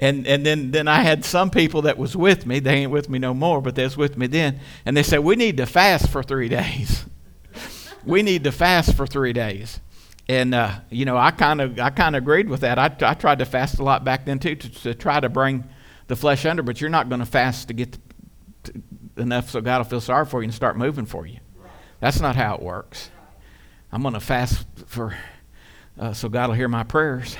And, 0.00 0.26
and 0.26 0.44
then, 0.44 0.72
then 0.72 0.88
I 0.88 1.02
had 1.02 1.24
some 1.24 1.50
people 1.50 1.82
that 1.82 1.96
was 1.96 2.16
with 2.16 2.46
me. 2.46 2.58
They 2.58 2.74
ain't 2.74 2.90
with 2.90 3.08
me 3.08 3.18
no 3.18 3.32
more, 3.32 3.60
but 3.60 3.76
they 3.76 3.84
was 3.84 3.96
with 3.96 4.16
me 4.16 4.26
then. 4.26 4.60
And 4.84 4.96
they 4.96 5.02
said, 5.02 5.20
we 5.20 5.36
need 5.36 5.56
to 5.58 5.66
fast 5.66 6.08
for 6.08 6.22
three 6.22 6.48
days. 6.60 7.04
we 8.04 8.22
need 8.22 8.44
to 8.44 8.52
fast 8.52 8.94
for 8.94 9.06
three 9.06 9.32
days. 9.32 9.80
And, 10.28 10.54
uh, 10.54 10.80
you 10.90 11.04
know, 11.04 11.16
I 11.16 11.30
kind 11.30 11.60
of 11.60 11.78
I 11.78 11.90
kind 11.90 12.16
of 12.16 12.22
agreed 12.22 12.48
with 12.48 12.60
that. 12.60 12.78
I, 12.78 12.86
I 13.08 13.14
tried 13.14 13.40
to 13.40 13.44
fast 13.44 13.78
a 13.78 13.84
lot 13.84 14.04
back 14.04 14.24
then, 14.24 14.38
too, 14.38 14.56
to, 14.56 14.70
to 14.82 14.94
try 14.94 15.20
to 15.20 15.28
bring 15.28 15.64
the 16.06 16.16
flesh 16.16 16.46
under. 16.46 16.62
But 16.62 16.80
you're 16.80 16.90
not 16.90 17.08
going 17.10 17.18
to 17.18 17.26
fast 17.26 17.68
to 17.68 17.74
get 17.74 17.98
to, 18.64 18.82
enough 19.18 19.50
so 19.50 19.60
God 19.60 19.78
will 19.78 19.84
feel 19.84 20.00
sorry 20.00 20.24
for 20.24 20.40
you 20.40 20.44
and 20.44 20.54
start 20.54 20.78
moving 20.78 21.04
for 21.04 21.26
you. 21.26 21.38
That's 22.00 22.20
not 22.20 22.36
how 22.36 22.54
it 22.54 22.62
works. 22.62 23.10
I'm 23.92 24.02
going 24.02 24.14
to 24.14 24.20
fast 24.20 24.66
for 24.86 25.14
uh, 25.98 26.12
so 26.12 26.28
God 26.28 26.48
will 26.48 26.56
hear 26.56 26.68
my 26.68 26.82
prayers. 26.82 27.36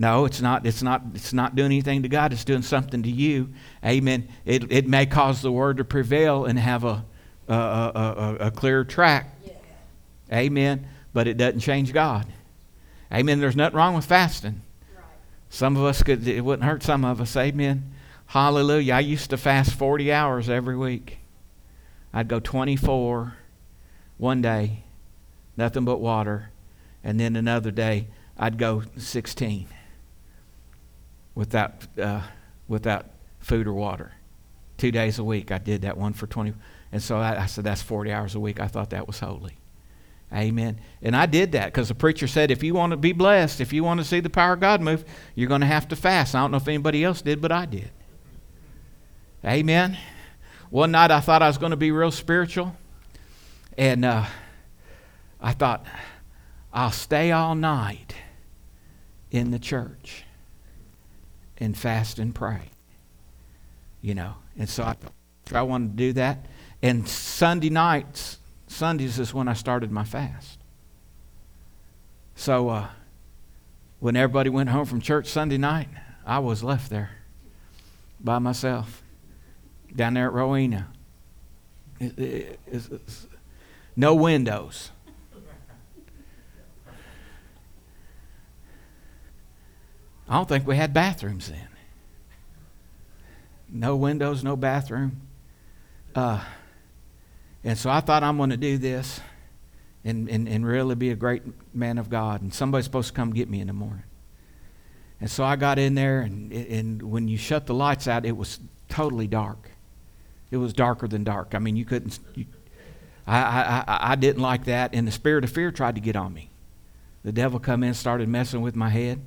No, 0.00 0.24
it's 0.24 0.40
not. 0.40 0.64
It's 0.64 0.82
not. 0.82 1.02
It's 1.14 1.34
not 1.34 1.54
doing 1.54 1.66
anything 1.66 2.04
to 2.04 2.08
God. 2.08 2.32
It's 2.32 2.42
doing 2.42 2.62
something 2.62 3.02
to 3.02 3.10
you. 3.10 3.50
Amen. 3.84 4.28
It, 4.46 4.72
it 4.72 4.88
may 4.88 5.04
cause 5.04 5.42
the 5.42 5.52
word 5.52 5.76
to 5.76 5.84
prevail 5.84 6.46
and 6.46 6.58
have 6.58 6.84
a 6.84 7.04
a, 7.46 7.52
a, 7.54 7.92
a, 7.94 8.36
a 8.46 8.50
clear 8.50 8.82
track. 8.82 9.36
Yeah. 9.44 9.52
Amen. 10.32 10.86
But 11.12 11.28
it 11.28 11.36
doesn't 11.36 11.60
change 11.60 11.92
God. 11.92 12.26
Amen. 13.12 13.40
There's 13.40 13.56
nothing 13.56 13.76
wrong 13.76 13.94
with 13.94 14.06
fasting. 14.06 14.62
Right. 14.96 15.04
Some 15.50 15.76
of 15.76 15.84
us 15.84 16.02
could. 16.02 16.26
It 16.26 16.46
wouldn't 16.46 16.66
hurt 16.66 16.82
some 16.82 17.04
of 17.04 17.20
us. 17.20 17.36
Amen. 17.36 17.92
Hallelujah. 18.24 18.94
I 18.94 19.00
used 19.00 19.28
to 19.28 19.36
fast 19.36 19.74
40 19.74 20.10
hours 20.10 20.48
every 20.48 20.78
week. 20.78 21.18
I'd 22.14 22.26
go 22.26 22.40
24 22.40 23.34
one 24.16 24.40
day, 24.40 24.84
nothing 25.58 25.84
but 25.84 26.00
water, 26.00 26.52
and 27.04 27.20
then 27.20 27.36
another 27.36 27.70
day 27.70 28.06
I'd 28.38 28.56
go 28.56 28.82
16 28.96 29.68
without, 31.34 31.86
uh, 31.98 32.22
without 32.68 33.06
food 33.38 33.66
or 33.66 33.72
water. 33.72 34.12
Two 34.76 34.90
days 34.90 35.18
a 35.18 35.24
week, 35.24 35.50
I 35.52 35.58
did 35.58 35.82
that 35.82 35.96
one 35.96 36.12
for 36.12 36.26
20. 36.26 36.54
And 36.92 37.02
so 37.02 37.18
I, 37.18 37.42
I 37.42 37.46
said, 37.46 37.64
That's 37.64 37.82
40 37.82 38.12
hours 38.12 38.34
a 38.34 38.40
week. 38.40 38.60
I 38.60 38.66
thought 38.66 38.90
that 38.90 39.06
was 39.06 39.20
holy. 39.20 39.56
Amen. 40.32 40.80
And 41.02 41.16
I 41.16 41.26
did 41.26 41.52
that 41.52 41.66
because 41.66 41.88
the 41.88 41.94
preacher 41.94 42.28
said, 42.28 42.52
if 42.52 42.62
you 42.62 42.72
want 42.72 42.92
to 42.92 42.96
be 42.96 43.12
blessed, 43.12 43.60
if 43.60 43.72
you 43.72 43.82
want 43.82 43.98
to 43.98 44.04
see 44.04 44.20
the 44.20 44.30
power 44.30 44.52
of 44.52 44.60
God 44.60 44.80
move, 44.80 45.04
you're 45.34 45.48
going 45.48 45.60
to 45.60 45.66
have 45.66 45.88
to 45.88 45.96
fast. 45.96 46.36
I 46.36 46.40
don't 46.40 46.52
know 46.52 46.56
if 46.56 46.68
anybody 46.68 47.02
else 47.02 47.20
did, 47.20 47.40
but 47.40 47.50
I 47.50 47.66
did. 47.66 47.90
Amen. 49.44 49.98
One 50.70 50.92
night 50.92 51.10
I 51.10 51.18
thought 51.18 51.42
I 51.42 51.48
was 51.48 51.58
going 51.58 51.70
to 51.70 51.76
be 51.76 51.90
real 51.90 52.12
spiritual. 52.12 52.76
And 53.76 54.04
uh, 54.04 54.26
I 55.40 55.52
thought, 55.52 55.84
I'll 56.72 56.92
stay 56.92 57.32
all 57.32 57.56
night 57.56 58.14
in 59.32 59.50
the 59.50 59.58
church 59.58 60.24
and 61.60 61.76
fast 61.76 62.18
and 62.18 62.34
pray. 62.34 62.70
You 64.00 64.14
know. 64.14 64.34
And 64.58 64.68
so 64.68 64.82
I, 64.82 64.96
I 65.52 65.62
wanted 65.62 65.92
to 65.92 65.96
do 65.96 66.12
that. 66.14 66.46
And 66.82 67.06
Sunday 67.06 67.70
nights, 67.70 68.38
Sundays 68.66 69.18
is 69.18 69.32
when 69.34 69.46
I 69.46 69.52
started 69.52 69.92
my 69.92 70.04
fast. 70.04 70.58
So 72.34 72.70
uh, 72.70 72.88
when 73.98 74.16
everybody 74.16 74.48
went 74.48 74.70
home 74.70 74.86
from 74.86 75.00
church 75.00 75.26
Sunday 75.26 75.58
night, 75.58 75.88
I 76.24 76.38
was 76.38 76.62
left 76.62 76.88
there 76.90 77.10
by 78.18 78.38
myself 78.38 79.02
down 79.94 80.14
there 80.14 80.26
at 80.26 80.32
Rowena. 80.32 80.88
It, 81.98 82.18
it, 82.18 82.60
it's, 82.66 83.26
no 83.96 84.14
windows. 84.14 84.90
I 90.30 90.36
don't 90.36 90.48
think 90.48 90.64
we 90.64 90.76
had 90.76 90.94
bathrooms 90.94 91.48
then. 91.48 91.66
No 93.68 93.96
windows, 93.96 94.44
no 94.44 94.56
bathroom. 94.56 95.22
Uh, 96.14 96.40
and 97.64 97.76
so 97.76 97.90
I 97.90 98.00
thought 98.00 98.22
I'm 98.22 98.36
going 98.36 98.50
to 98.50 98.56
do 98.56 98.78
this 98.78 99.20
and, 100.04 100.28
and, 100.28 100.48
and 100.48 100.64
really 100.64 100.94
be 100.94 101.10
a 101.10 101.16
great 101.16 101.42
man 101.74 101.98
of 101.98 102.08
God. 102.08 102.42
And 102.42 102.54
somebody's 102.54 102.84
supposed 102.84 103.08
to 103.08 103.14
come 103.14 103.32
get 103.32 103.50
me 103.50 103.60
in 103.60 103.66
the 103.66 103.72
morning. 103.72 104.04
And 105.20 105.28
so 105.28 105.44
I 105.44 105.56
got 105.56 105.78
in 105.78 105.96
there, 105.96 106.20
and, 106.20 106.52
and 106.52 107.02
when 107.02 107.28
you 107.28 107.36
shut 107.36 107.66
the 107.66 107.74
lights 107.74 108.08
out, 108.08 108.24
it 108.24 108.36
was 108.36 108.60
totally 108.88 109.26
dark. 109.26 109.70
It 110.50 110.56
was 110.56 110.72
darker 110.72 111.08
than 111.08 111.24
dark. 111.24 111.54
I 111.54 111.58
mean, 111.58 111.76
you 111.76 111.84
couldn't. 111.84 112.18
You, 112.34 112.46
I, 113.26 113.84
I, 113.86 114.12
I, 114.12 114.14
didn't 114.14 114.42
like 114.42 114.64
that, 114.64 114.94
and 114.94 115.06
the 115.06 115.12
spirit 115.12 115.44
of 115.44 115.50
fear 115.50 115.70
tried 115.70 115.96
to 115.96 116.00
get 116.00 116.16
on 116.16 116.32
me. 116.32 116.50
The 117.22 117.32
devil 117.32 117.60
come 117.60 117.82
in, 117.82 117.92
started 117.92 118.28
messing 118.28 118.62
with 118.62 118.74
my 118.74 118.88
head. 118.88 119.20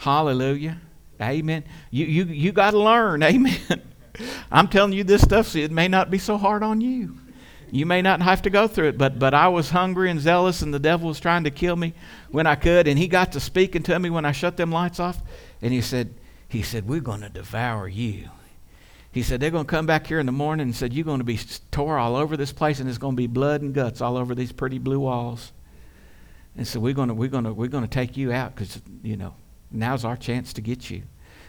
Hallelujah. 0.00 0.80
Amen. 1.20 1.62
You, 1.90 2.06
you, 2.06 2.24
you 2.24 2.52
got 2.52 2.70
to 2.70 2.78
learn. 2.78 3.22
Amen. 3.22 3.82
I'm 4.50 4.66
telling 4.66 4.94
you 4.94 5.04
this 5.04 5.20
stuff, 5.20 5.48
so 5.48 5.58
it 5.58 5.70
may 5.70 5.88
not 5.88 6.10
be 6.10 6.16
so 6.16 6.38
hard 6.38 6.62
on 6.62 6.80
you. 6.80 7.18
You 7.70 7.84
may 7.84 8.00
not 8.00 8.22
have 8.22 8.40
to 8.42 8.50
go 8.50 8.66
through 8.66 8.88
it, 8.88 8.98
but, 8.98 9.18
but 9.18 9.34
I 9.34 9.48
was 9.48 9.68
hungry 9.68 10.10
and 10.10 10.18
zealous, 10.18 10.62
and 10.62 10.72
the 10.72 10.78
devil 10.78 11.08
was 11.08 11.20
trying 11.20 11.44
to 11.44 11.50
kill 11.50 11.76
me 11.76 11.92
when 12.30 12.46
I 12.46 12.54
could. 12.54 12.88
And 12.88 12.98
he 12.98 13.08
got 13.08 13.32
to 13.32 13.40
speaking 13.40 13.82
to 13.84 13.98
me 13.98 14.08
when 14.08 14.24
I 14.24 14.32
shut 14.32 14.56
them 14.56 14.72
lights 14.72 15.00
off. 15.00 15.20
And 15.60 15.70
he 15.70 15.82
said, 15.82 16.14
he 16.48 16.62
said, 16.62 16.88
We're 16.88 17.00
going 17.00 17.20
to 17.20 17.28
devour 17.28 17.86
you. 17.86 18.30
He 19.12 19.22
said, 19.22 19.38
They're 19.38 19.50
going 19.50 19.66
to 19.66 19.70
come 19.70 19.84
back 19.84 20.06
here 20.06 20.18
in 20.18 20.24
the 20.24 20.32
morning 20.32 20.68
and 20.68 20.74
said, 20.74 20.94
You're 20.94 21.04
going 21.04 21.20
to 21.20 21.24
be 21.24 21.38
tore 21.70 21.98
all 21.98 22.16
over 22.16 22.38
this 22.38 22.52
place, 22.54 22.78
and 22.78 22.88
there's 22.88 22.96
going 22.96 23.16
to 23.16 23.20
be 23.20 23.26
blood 23.26 23.60
and 23.60 23.74
guts 23.74 24.00
all 24.00 24.16
over 24.16 24.34
these 24.34 24.50
pretty 24.50 24.78
blue 24.78 25.00
walls. 25.00 25.52
And 26.56 26.66
so 26.66 26.80
we're 26.80 26.94
going 26.94 27.08
to, 27.08 27.14
we're 27.14 27.28
going 27.28 27.44
to, 27.44 27.52
we're 27.52 27.68
going 27.68 27.84
to 27.84 27.90
take 27.90 28.16
you 28.16 28.32
out 28.32 28.54
because, 28.54 28.80
you 29.02 29.18
know, 29.18 29.34
now's 29.70 30.04
our 30.04 30.16
chance 30.16 30.52
to 30.54 30.60
get 30.60 30.90
you. 30.90 31.02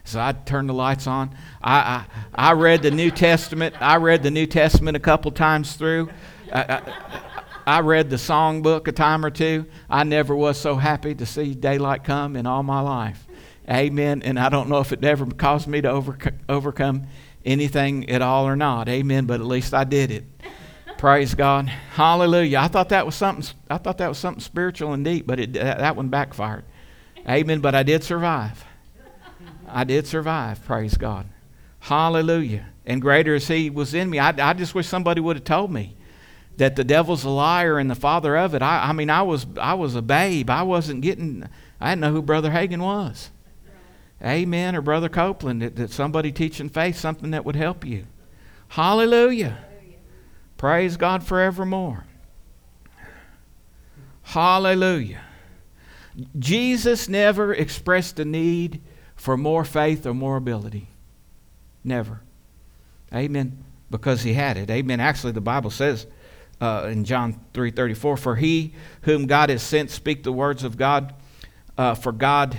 So 0.04 0.20
I 0.20 0.32
turned 0.32 0.70
the 0.70 0.74
lights 0.74 1.08
on. 1.08 1.36
I, 1.62 2.06
I, 2.36 2.50
I 2.50 2.54
read 2.54 2.82
the 2.82 2.92
New 2.92 3.12
Testament. 3.12 3.76
I 3.80 3.98
read 3.98 4.24
the 4.24 4.32
New 4.32 4.48
Testament 4.48 4.98
a 4.98 5.00
couple 5.00 5.32
times 5.32 5.74
through. 5.76 6.10
I, 6.52 6.62
I, 6.64 7.22
I 7.68 7.80
read 7.82 8.10
the 8.10 8.16
songbook 8.16 8.88
a 8.88 8.92
time 8.92 9.24
or 9.24 9.30
two. 9.30 9.66
I 9.90 10.04
never 10.04 10.36
was 10.36 10.60
so 10.60 10.76
happy 10.76 11.14
to 11.16 11.26
see 11.26 11.54
daylight 11.54 12.04
come 12.04 12.36
in 12.36 12.48
all 12.48 12.64
my 12.64 12.82
life. 12.82 13.28
Amen. 13.70 14.24
And 14.24 14.40
I 14.40 14.50
don't 14.50 14.70
know 14.70 14.80
if 14.80 14.92
it 14.92 15.04
ever 15.04 15.26
caused 15.28 15.68
me 15.68 15.82
to 15.82 15.90
over, 15.90 16.18
overcome 16.50 17.06
anything 17.46 18.10
at 18.10 18.22
all 18.22 18.48
or 18.48 18.56
not. 18.56 18.90
Amen. 18.90 19.26
But 19.26 19.40
at 19.40 19.46
least 19.46 19.74
I 19.74 19.84
did 19.84 20.12
it. 20.12 20.26
Praise 20.98 21.36
God. 21.36 21.68
Hallelujah. 21.68 22.60
I 22.60 22.68
thought 22.68 22.90
that 22.90 23.06
was 23.06 23.16
something. 23.16 23.56
I 23.70 23.78
thought 23.78 24.00
that 24.00 24.10
was 24.10 24.18
something 24.18 24.42
spiritual 24.42 24.94
and 24.94 25.06
deep, 25.06 25.26
but 25.26 25.40
it, 25.40 25.54
that 25.54 25.96
one 25.96 26.10
backfired. 26.10 26.64
Amen. 27.28 27.60
But 27.60 27.76
I 27.76 27.84
did 27.84 28.04
survive. 28.04 28.66
I 29.68 29.84
did 29.84 30.08
survive. 30.08 30.64
Praise 30.66 30.98
God. 30.98 31.28
Hallelujah. 31.80 32.68
And 32.86 33.02
greater 33.02 33.36
as 33.36 33.48
He 33.48 33.70
was 33.70 33.94
in 33.94 34.10
me. 34.10 34.20
I, 34.20 34.30
I 34.50 34.54
just 34.54 34.76
wish 34.76 34.88
somebody 34.88 35.22
would 35.22 35.38
have 35.38 35.46
told 35.46 35.72
me 35.72 35.96
that 36.58 36.76
the 36.76 36.84
devil's 36.84 37.24
a 37.24 37.30
liar 37.30 37.80
and 37.80 37.90
the 37.90 37.96
father 37.96 38.38
of 38.38 38.54
it. 38.54 38.62
I, 38.62 38.90
I 38.90 38.92
mean, 38.92 39.10
I 39.10 39.22
was 39.22 39.46
I 39.60 39.74
was 39.74 39.96
a 39.96 40.02
babe. 40.02 40.50
I 40.50 40.64
wasn't 40.64 41.02
getting. 41.02 41.48
I 41.80 41.92
didn't 41.92 42.02
know 42.02 42.12
who 42.12 42.22
Brother 42.22 42.52
Hagin 42.52 42.82
was. 42.82 43.32
Amen. 44.24 44.76
Or 44.76 44.82
Brother 44.82 45.10
Copeland. 45.10 45.62
That, 45.62 45.76
that 45.78 45.92
somebody 45.92 46.32
teaching 46.32 46.70
faith 46.70 46.98
something 46.98 47.32
that 47.32 47.46
would 47.46 47.56
help 47.56 47.86
you. 47.86 48.06
Hallelujah. 48.68 49.58
Praise 50.58 50.96
God 50.98 51.24
forevermore. 51.24 52.06
Hallelujah. 54.22 55.22
Jesus 56.38 57.08
never 57.08 57.54
expressed 57.54 58.20
a 58.20 58.26
need 58.26 58.82
for 59.16 59.38
more 59.38 59.64
faith 59.64 60.06
or 60.06 60.14
more 60.14 60.38
ability. 60.38 60.88
Never. 61.84 62.22
Amen. 63.14 63.64
Because 63.90 64.24
he 64.24 64.34
had 64.34 64.58
it. 64.58 64.70
Amen. 64.70 65.00
Actually, 65.00 65.34
the 65.34 65.42
Bible 65.42 65.70
says 65.70 66.08
uh, 66.60 66.88
in 66.92 67.04
John 67.04 67.40
3.34, 67.54 68.20
For 68.20 68.36
he 68.36 68.74
whom 69.02 69.26
God 69.26 69.50
has 69.50 69.64
sent 69.64 69.90
speak 69.90 70.24
the 70.24 70.32
words 70.32 70.64
of 70.64 70.78
God, 70.78 71.14
uh, 71.78 71.96
for 71.96 72.12
God 72.12 72.58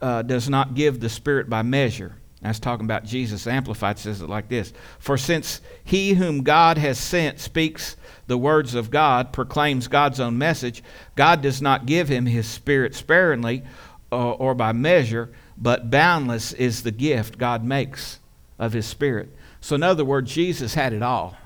uh, 0.00 0.22
does 0.22 0.48
not 0.48 0.74
give 0.74 1.00
the 1.00 1.08
Spirit 1.08 1.48
by 1.48 1.62
measure. 1.62 2.14
That's 2.40 2.58
talking 2.58 2.84
about 2.84 3.04
Jesus. 3.04 3.46
Amplified 3.46 3.98
says 3.98 4.20
it 4.20 4.28
like 4.28 4.48
this 4.48 4.72
For 4.98 5.16
since 5.16 5.60
he 5.82 6.12
whom 6.12 6.42
God 6.42 6.76
has 6.78 6.98
sent 6.98 7.40
speaks 7.40 7.96
the 8.26 8.38
words 8.38 8.74
of 8.74 8.90
God, 8.90 9.32
proclaims 9.32 9.88
God's 9.88 10.20
own 10.20 10.38
message, 10.38 10.82
God 11.14 11.42
does 11.42 11.60
not 11.60 11.86
give 11.86 12.08
him 12.08 12.26
his 12.26 12.46
Spirit 12.46 12.94
sparingly 12.94 13.62
or, 14.10 14.34
or 14.34 14.54
by 14.54 14.72
measure, 14.72 15.30
but 15.56 15.90
boundless 15.90 16.52
is 16.52 16.82
the 16.82 16.90
gift 16.90 17.38
God 17.38 17.64
makes 17.64 18.18
of 18.58 18.72
his 18.72 18.86
Spirit. 18.86 19.34
So, 19.60 19.74
in 19.74 19.82
other 19.82 20.04
words, 20.04 20.32
Jesus 20.32 20.74
had 20.74 20.92
it 20.92 21.02
all. 21.02 21.36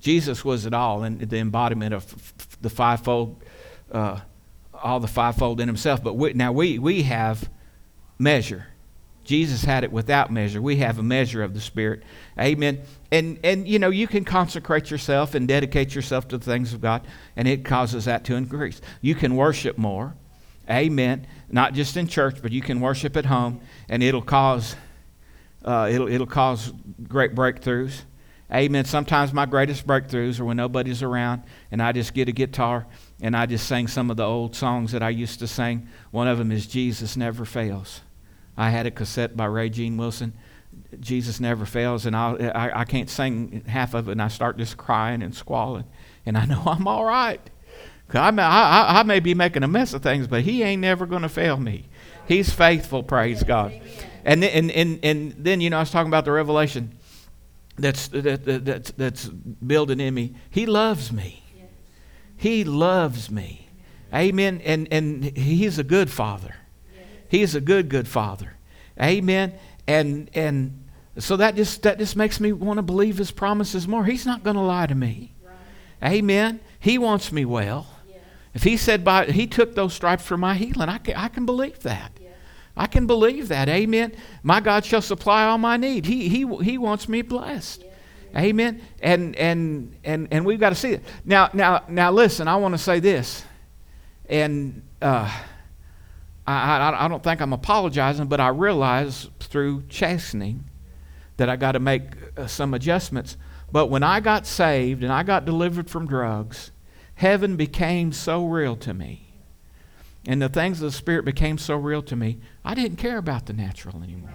Jesus 0.00 0.44
was 0.44 0.66
it 0.66 0.74
all, 0.74 1.02
and 1.02 1.20
the 1.20 1.38
embodiment 1.38 1.94
of 1.94 2.58
the 2.60 2.70
fivefold, 2.70 3.42
uh, 3.90 4.20
all 4.74 5.00
the 5.00 5.08
fivefold 5.08 5.60
in 5.60 5.68
himself. 5.68 6.02
But 6.02 6.14
we, 6.14 6.32
now 6.34 6.52
we, 6.52 6.78
we 6.78 7.02
have 7.04 7.48
measure. 8.18 8.66
Jesus 9.26 9.64
had 9.64 9.84
it 9.84 9.92
without 9.92 10.32
measure. 10.32 10.62
We 10.62 10.76
have 10.76 10.98
a 10.98 11.02
measure 11.02 11.42
of 11.42 11.52
the 11.52 11.60
Spirit. 11.60 12.02
Amen. 12.38 12.80
And 13.10 13.38
and 13.44 13.66
you 13.66 13.78
know, 13.78 13.90
you 13.90 14.06
can 14.06 14.24
consecrate 14.24 14.90
yourself 14.90 15.34
and 15.34 15.46
dedicate 15.46 15.94
yourself 15.94 16.28
to 16.28 16.38
the 16.38 16.44
things 16.44 16.72
of 16.72 16.80
God, 16.80 17.06
and 17.34 17.46
it 17.46 17.64
causes 17.64 18.06
that 18.06 18.24
to 18.24 18.36
increase. 18.36 18.80
You 19.00 19.14
can 19.14 19.36
worship 19.36 19.76
more. 19.76 20.14
Amen. 20.70 21.26
Not 21.50 21.74
just 21.74 21.96
in 21.96 22.08
church, 22.08 22.38
but 22.40 22.52
you 22.52 22.62
can 22.62 22.80
worship 22.80 23.16
at 23.16 23.26
home, 23.26 23.60
and 23.88 24.02
it'll 24.02 24.22
cause 24.22 24.76
uh, 25.64 25.88
it'll 25.90 26.08
it'll 26.08 26.26
cause 26.26 26.72
great 27.08 27.34
breakthroughs. 27.34 28.02
Amen. 28.52 28.84
Sometimes 28.84 29.32
my 29.32 29.44
greatest 29.44 29.84
breakthroughs 29.86 30.38
are 30.38 30.44
when 30.44 30.56
nobody's 30.56 31.02
around, 31.02 31.42
and 31.72 31.82
I 31.82 31.90
just 31.90 32.14
get 32.14 32.28
a 32.28 32.32
guitar 32.32 32.86
and 33.20 33.36
I 33.36 33.46
just 33.46 33.66
sing 33.66 33.88
some 33.88 34.08
of 34.08 34.16
the 34.16 34.24
old 34.24 34.54
songs 34.54 34.92
that 34.92 35.02
I 35.02 35.08
used 35.08 35.40
to 35.40 35.48
sing. 35.48 35.88
One 36.12 36.28
of 36.28 36.38
them 36.38 36.52
is 36.52 36.66
"Jesus 36.66 37.16
Never 37.16 37.44
Fails." 37.44 38.02
I 38.56 38.70
had 38.70 38.86
a 38.86 38.90
cassette 38.90 39.36
by 39.36 39.46
Ray 39.46 39.68
Gene 39.68 39.96
Wilson. 39.96 40.32
Jesus 41.00 41.40
never 41.40 41.64
fails, 41.64 42.06
and 42.06 42.14
I, 42.14 42.50
I, 42.54 42.80
I 42.80 42.84
can't 42.84 43.08
sing 43.10 43.64
half 43.66 43.94
of 43.94 44.08
it, 44.08 44.12
and 44.12 44.22
I 44.22 44.28
start 44.28 44.58
just 44.58 44.76
crying 44.76 45.22
and 45.22 45.34
squalling, 45.34 45.84
and 46.24 46.36
I 46.36 46.44
know 46.46 46.62
I'm 46.66 46.86
all 46.86 47.04
right. 47.04 47.40
I 48.12 48.30
may, 48.30 48.42
I, 48.42 49.00
I 49.00 49.02
may 49.02 49.20
be 49.20 49.34
making 49.34 49.62
a 49.62 49.68
mess 49.68 49.92
of 49.92 50.02
things, 50.02 50.26
but 50.26 50.42
He 50.42 50.62
ain't 50.62 50.80
never 50.80 51.06
going 51.06 51.22
to 51.22 51.28
fail 51.28 51.56
me. 51.56 51.88
He's 52.28 52.52
faithful, 52.52 53.02
praise 53.02 53.42
God. 53.42 53.80
And 54.24 54.42
then, 54.42 54.50
and, 54.50 54.70
and, 54.70 55.00
and 55.04 55.34
then, 55.38 55.60
you 55.60 55.70
know, 55.70 55.76
I 55.76 55.80
was 55.80 55.90
talking 55.90 56.08
about 56.08 56.24
the 56.24 56.32
revelation 56.32 56.98
that's, 57.76 58.08
that, 58.08 58.44
that, 58.44 58.64
that's, 58.64 58.90
that's 58.92 59.28
building 59.28 60.00
in 60.00 60.14
me. 60.14 60.34
He 60.50 60.66
loves 60.66 61.12
me. 61.12 61.44
He 62.36 62.64
loves 62.64 63.30
me. 63.30 63.68
Amen. 64.12 64.60
And, 64.64 64.88
and 64.90 65.24
He's 65.36 65.78
a 65.78 65.84
good 65.84 66.10
Father. 66.10 66.54
He's 67.28 67.54
a 67.54 67.60
good, 67.60 67.88
good 67.88 68.08
father. 68.08 68.56
Amen. 69.00 69.54
And 69.86 70.30
and 70.34 70.84
so 71.18 71.36
that 71.36 71.56
just 71.56 71.82
that 71.82 71.98
just 71.98 72.16
makes 72.16 72.40
me 72.40 72.52
want 72.52 72.78
to 72.78 72.82
believe 72.82 73.18
his 73.18 73.30
promises 73.30 73.86
more. 73.88 74.04
He's 74.04 74.26
not 74.26 74.42
going 74.42 74.56
to 74.56 74.62
lie 74.62 74.86
to 74.86 74.94
me. 74.94 75.32
Right. 75.44 76.12
Amen. 76.14 76.60
He 76.78 76.98
wants 76.98 77.32
me 77.32 77.44
well. 77.44 77.86
Yeah. 78.08 78.18
If 78.54 78.62
he 78.62 78.76
said 78.76 79.04
by 79.04 79.26
he 79.26 79.46
took 79.46 79.74
those 79.74 79.94
stripes 79.94 80.24
for 80.24 80.36
my 80.36 80.54
healing, 80.54 80.88
I 80.88 80.98
can, 80.98 81.16
I 81.16 81.28
can 81.28 81.46
believe 81.46 81.80
that. 81.80 82.12
Yeah. 82.20 82.30
I 82.76 82.86
can 82.86 83.06
believe 83.06 83.48
that. 83.48 83.68
Amen. 83.68 84.12
My 84.42 84.60
God 84.60 84.84
shall 84.84 85.02
supply 85.02 85.44
all 85.44 85.58
my 85.58 85.76
need. 85.76 86.06
He 86.06 86.28
he 86.28 86.46
he 86.62 86.78
wants 86.78 87.08
me 87.08 87.22
blessed. 87.22 87.82
Yeah. 87.82 88.40
Amen. 88.40 88.82
And 89.00 89.36
and 89.36 89.96
and 90.04 90.28
and 90.30 90.44
we've 90.44 90.60
got 90.60 90.70
to 90.70 90.74
see 90.74 90.92
it. 90.92 91.02
Now 91.24 91.48
now 91.52 91.84
now 91.88 92.12
listen, 92.12 92.48
I 92.48 92.56
want 92.56 92.74
to 92.74 92.78
say 92.78 93.00
this. 93.00 93.42
And 94.28 94.82
uh, 95.00 95.30
I, 96.46 96.78
I, 96.78 97.04
I 97.04 97.08
don't 97.08 97.22
think 97.22 97.40
I'm 97.40 97.52
apologizing, 97.52 98.26
but 98.26 98.40
I 98.40 98.48
realize 98.48 99.28
through 99.40 99.84
chastening 99.88 100.64
that 101.36 101.48
I 101.48 101.56
got 101.56 101.72
to 101.72 101.80
make 101.80 102.02
uh, 102.36 102.46
some 102.46 102.74
adjustments. 102.74 103.36
But 103.72 103.86
when 103.86 104.02
I 104.02 104.20
got 104.20 104.46
saved 104.46 105.02
and 105.02 105.12
I 105.12 105.22
got 105.22 105.44
delivered 105.44 105.90
from 105.90 106.06
drugs, 106.06 106.70
heaven 107.16 107.56
became 107.56 108.12
so 108.12 108.46
real 108.46 108.76
to 108.76 108.94
me. 108.94 109.26
And 110.26 110.40
the 110.42 110.48
things 110.48 110.80
of 110.80 110.90
the 110.90 110.96
Spirit 110.96 111.24
became 111.24 111.58
so 111.58 111.76
real 111.76 112.02
to 112.02 112.16
me, 112.16 112.38
I 112.64 112.74
didn't 112.74 112.96
care 112.96 113.18
about 113.18 113.46
the 113.46 113.52
natural 113.52 114.02
anymore. 114.02 114.30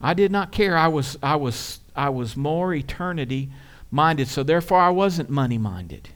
I 0.00 0.14
did 0.14 0.32
not 0.32 0.50
care. 0.50 0.76
I 0.76 0.88
was, 0.88 1.16
I 1.22 1.36
was, 1.36 1.80
I 1.94 2.08
was 2.08 2.36
more 2.36 2.74
eternity 2.74 3.50
minded, 3.90 4.26
so 4.26 4.42
therefore 4.42 4.80
I 4.80 4.90
wasn't 4.90 5.30
money 5.30 5.58
minded. 5.58 6.08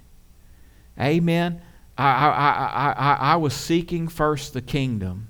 Amen. 0.98 1.62
I, 1.98 2.04
I, 2.04 2.28
I, 2.28 2.92
I, 2.92 3.14
I 3.32 3.36
was 3.36 3.54
seeking 3.54 4.08
first 4.08 4.52
the 4.52 4.60
kingdom 4.60 5.28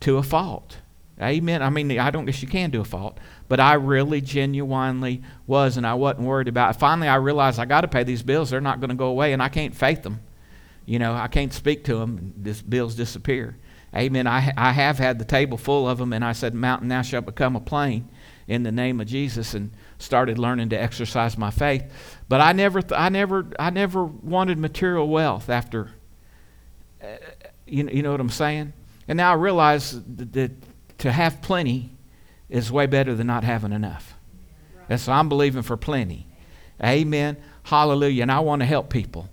to 0.00 0.16
a 0.16 0.22
fault. 0.22 0.78
Amen. 1.20 1.62
I 1.62 1.70
mean, 1.70 1.98
I 1.98 2.10
don't 2.10 2.26
guess 2.26 2.40
you 2.42 2.48
can 2.48 2.70
do 2.70 2.80
a 2.80 2.84
fault, 2.84 3.18
but 3.48 3.58
I 3.58 3.74
really 3.74 4.20
genuinely 4.20 5.22
was, 5.48 5.76
and 5.76 5.84
I 5.84 5.94
wasn't 5.94 6.26
worried 6.26 6.46
about 6.46 6.76
it. 6.76 6.78
Finally, 6.78 7.08
I 7.08 7.16
realized 7.16 7.58
I 7.58 7.64
got 7.64 7.80
to 7.80 7.88
pay 7.88 8.04
these 8.04 8.22
bills. 8.22 8.50
They're 8.50 8.60
not 8.60 8.78
going 8.78 8.90
to 8.90 8.96
go 8.96 9.06
away, 9.08 9.32
and 9.32 9.42
I 9.42 9.48
can't 9.48 9.74
faith 9.74 10.02
them. 10.04 10.20
You 10.86 11.00
know, 11.00 11.14
I 11.14 11.26
can't 11.26 11.52
speak 11.52 11.84
to 11.84 11.96
them. 11.96 12.32
These 12.36 12.62
bills 12.62 12.94
disappear. 12.94 13.56
Amen. 13.94 14.26
I, 14.26 14.52
I 14.56 14.72
have 14.72 14.98
had 14.98 15.18
the 15.18 15.24
table 15.24 15.56
full 15.56 15.88
of 15.88 15.98
them, 15.98 16.12
and 16.12 16.24
I 16.24 16.32
said, 16.32 16.54
Mountain 16.54 16.88
now 16.88 17.02
shall 17.02 17.22
become 17.22 17.56
a 17.56 17.60
plain 17.60 18.08
in 18.46 18.62
the 18.62 18.72
name 18.72 19.00
of 19.00 19.06
Jesus, 19.06 19.54
and 19.54 19.70
started 19.98 20.38
learning 20.38 20.70
to 20.70 20.76
exercise 20.76 21.36
my 21.36 21.50
faith. 21.50 21.84
But 22.28 22.40
I 22.40 22.52
never, 22.52 22.80
th- 22.80 22.98
I 22.98 23.08
never, 23.08 23.46
I 23.58 23.70
never 23.70 24.04
wanted 24.04 24.58
material 24.58 25.08
wealth 25.08 25.48
after. 25.50 25.90
Uh, 27.02 27.16
you, 27.66 27.88
you 27.88 28.02
know 28.02 28.12
what 28.12 28.20
I'm 28.20 28.30
saying? 28.30 28.72
And 29.06 29.16
now 29.16 29.32
I 29.32 29.34
realize 29.34 30.02
that, 30.16 30.32
that 30.32 30.52
to 30.98 31.12
have 31.12 31.40
plenty 31.42 31.92
is 32.48 32.72
way 32.72 32.86
better 32.86 33.14
than 33.14 33.26
not 33.26 33.44
having 33.44 33.72
enough. 33.72 34.14
And 34.88 35.00
so 35.00 35.12
I'm 35.12 35.28
believing 35.28 35.62
for 35.62 35.76
plenty. 35.76 36.26
Amen. 36.82 37.36
Hallelujah. 37.64 38.22
And 38.22 38.32
I 38.32 38.40
want 38.40 38.60
to 38.60 38.66
help 38.66 38.88
people. 38.90 39.28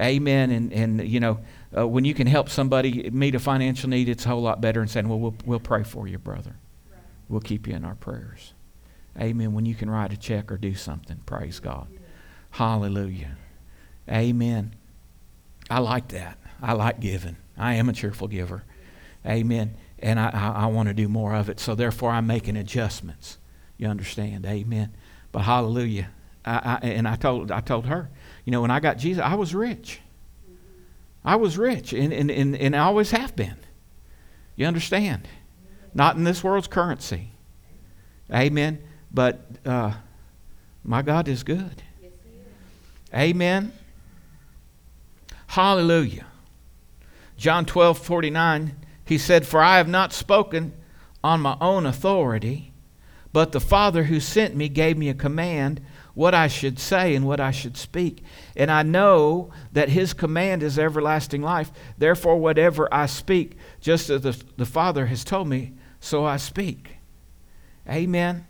Amen. 0.00 0.50
And, 0.50 0.72
and 0.72 1.08
you 1.08 1.20
know, 1.20 1.40
uh, 1.76 1.86
when 1.86 2.04
you 2.04 2.14
can 2.14 2.26
help 2.26 2.48
somebody 2.48 3.10
meet 3.10 3.34
a 3.34 3.38
financial 3.38 3.90
need, 3.90 4.08
it's 4.08 4.24
a 4.24 4.28
whole 4.28 4.42
lot 4.42 4.60
better 4.60 4.80
than 4.80 4.88
saying, 4.88 5.08
well, 5.08 5.18
we'll, 5.18 5.34
we'll 5.44 5.60
pray 5.60 5.82
for 5.82 6.08
you, 6.08 6.18
brother. 6.18 6.56
Right. 6.90 7.00
We'll 7.28 7.40
keep 7.40 7.66
you 7.66 7.74
in 7.74 7.84
our 7.84 7.94
prayers. 7.94 8.54
Amen. 9.20 9.52
When 9.52 9.66
you 9.66 9.74
can 9.74 9.90
write 9.90 10.12
a 10.12 10.16
check 10.16 10.50
or 10.50 10.56
do 10.56 10.74
something, 10.74 11.18
praise 11.26 11.60
God. 11.60 11.88
Hallelujah. 12.50 13.36
Amen. 14.10 14.74
I 15.68 15.80
like 15.80 16.08
that. 16.08 16.38
I 16.62 16.72
like 16.72 17.00
giving. 17.00 17.36
I 17.56 17.74
am 17.74 17.88
a 17.88 17.92
cheerful 17.92 18.28
giver. 18.28 18.64
Amen. 19.26 19.76
And 19.98 20.20
I, 20.20 20.30
I, 20.32 20.62
I 20.64 20.66
want 20.66 20.88
to 20.88 20.94
do 20.94 21.08
more 21.08 21.34
of 21.34 21.48
it. 21.48 21.60
So 21.60 21.74
therefore, 21.74 22.10
I'm 22.10 22.26
making 22.26 22.56
adjustments. 22.56 23.38
You 23.76 23.88
understand? 23.88 24.46
Amen. 24.46 24.94
But 25.32 25.42
hallelujah. 25.42 26.10
I, 26.44 26.78
I, 26.82 26.86
and 26.86 27.08
I 27.08 27.16
told, 27.16 27.50
I 27.50 27.60
told 27.60 27.86
her, 27.86 28.08
you 28.44 28.52
know, 28.52 28.62
when 28.62 28.70
I 28.70 28.80
got 28.80 28.98
Jesus, 28.98 29.22
I 29.22 29.34
was 29.34 29.54
rich. 29.54 30.00
I 31.26 31.34
was 31.34 31.58
rich, 31.58 31.92
and, 31.92 32.12
and, 32.12 32.30
and, 32.30 32.54
and 32.56 32.76
I 32.76 32.84
always 32.84 33.10
have 33.10 33.34
been. 33.34 33.56
You 34.54 34.66
understand? 34.66 35.26
Not 35.92 36.14
in 36.14 36.22
this 36.22 36.44
world's 36.44 36.68
currency. 36.68 37.32
Amen. 38.32 38.78
But 39.10 39.44
uh, 39.64 39.94
my 40.84 41.02
God 41.02 41.26
is 41.26 41.42
good. 41.42 41.82
Amen. 43.12 43.72
Hallelujah. 45.48 46.26
John 47.36 47.64
12, 47.64 47.98
49, 47.98 48.76
he 49.04 49.18
said, 49.18 49.46
For 49.46 49.60
I 49.60 49.78
have 49.78 49.88
not 49.88 50.12
spoken 50.12 50.74
on 51.24 51.40
my 51.40 51.56
own 51.60 51.86
authority, 51.86 52.72
but 53.32 53.50
the 53.50 53.60
Father 53.60 54.04
who 54.04 54.20
sent 54.20 54.54
me 54.54 54.68
gave 54.68 54.96
me 54.96 55.08
a 55.08 55.14
command 55.14 55.80
what 56.16 56.32
I 56.32 56.48
should 56.48 56.78
say 56.78 57.14
and 57.14 57.26
what 57.26 57.40
I 57.40 57.50
should 57.50 57.76
speak. 57.76 58.24
And 58.56 58.70
I 58.70 58.82
know 58.82 59.50
that 59.72 59.90
his 59.90 60.14
command 60.14 60.62
is 60.62 60.78
everlasting 60.78 61.42
life. 61.42 61.70
Therefore, 61.98 62.40
whatever 62.40 62.88
I 62.90 63.04
speak, 63.04 63.58
just 63.82 64.08
as 64.08 64.22
the, 64.22 64.42
the 64.56 64.64
Father 64.64 65.06
has 65.06 65.24
told 65.24 65.46
me, 65.46 65.74
so 66.00 66.24
I 66.24 66.38
speak. 66.38 66.96
Amen. 67.86 68.46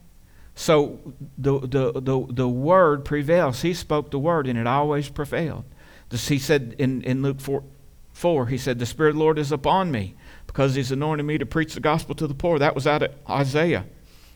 So 0.54 1.00
the, 1.36 1.58
the, 1.58 2.00
the, 2.00 2.26
the 2.30 2.48
word 2.48 3.04
prevails. 3.04 3.62
He 3.62 3.74
spoke 3.74 4.12
the 4.12 4.18
word, 4.20 4.46
and 4.46 4.56
it 4.56 4.68
always 4.68 5.08
prevailed. 5.08 5.64
This, 6.10 6.28
he 6.28 6.38
said 6.38 6.76
in, 6.78 7.02
in 7.02 7.20
Luke 7.20 7.40
4, 7.40 7.64
4, 8.12 8.46
he 8.46 8.58
said, 8.58 8.78
The 8.78 8.86
Spirit 8.86 9.10
of 9.10 9.16
the 9.16 9.22
Lord 9.22 9.40
is 9.40 9.50
upon 9.50 9.90
me 9.90 10.14
because 10.46 10.76
he's 10.76 10.92
anointed 10.92 11.26
me 11.26 11.36
to 11.36 11.44
preach 11.44 11.74
the 11.74 11.80
gospel 11.80 12.14
to 12.14 12.28
the 12.28 12.34
poor. 12.34 12.60
That 12.60 12.76
was 12.76 12.86
out 12.86 13.02
of 13.02 13.12
Isaiah. 13.28 13.86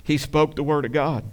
He 0.03 0.19
spoke 0.19 0.57
the 0.57 0.65
word 0.65 0.85
of 0.85 0.91
God. 0.91 1.25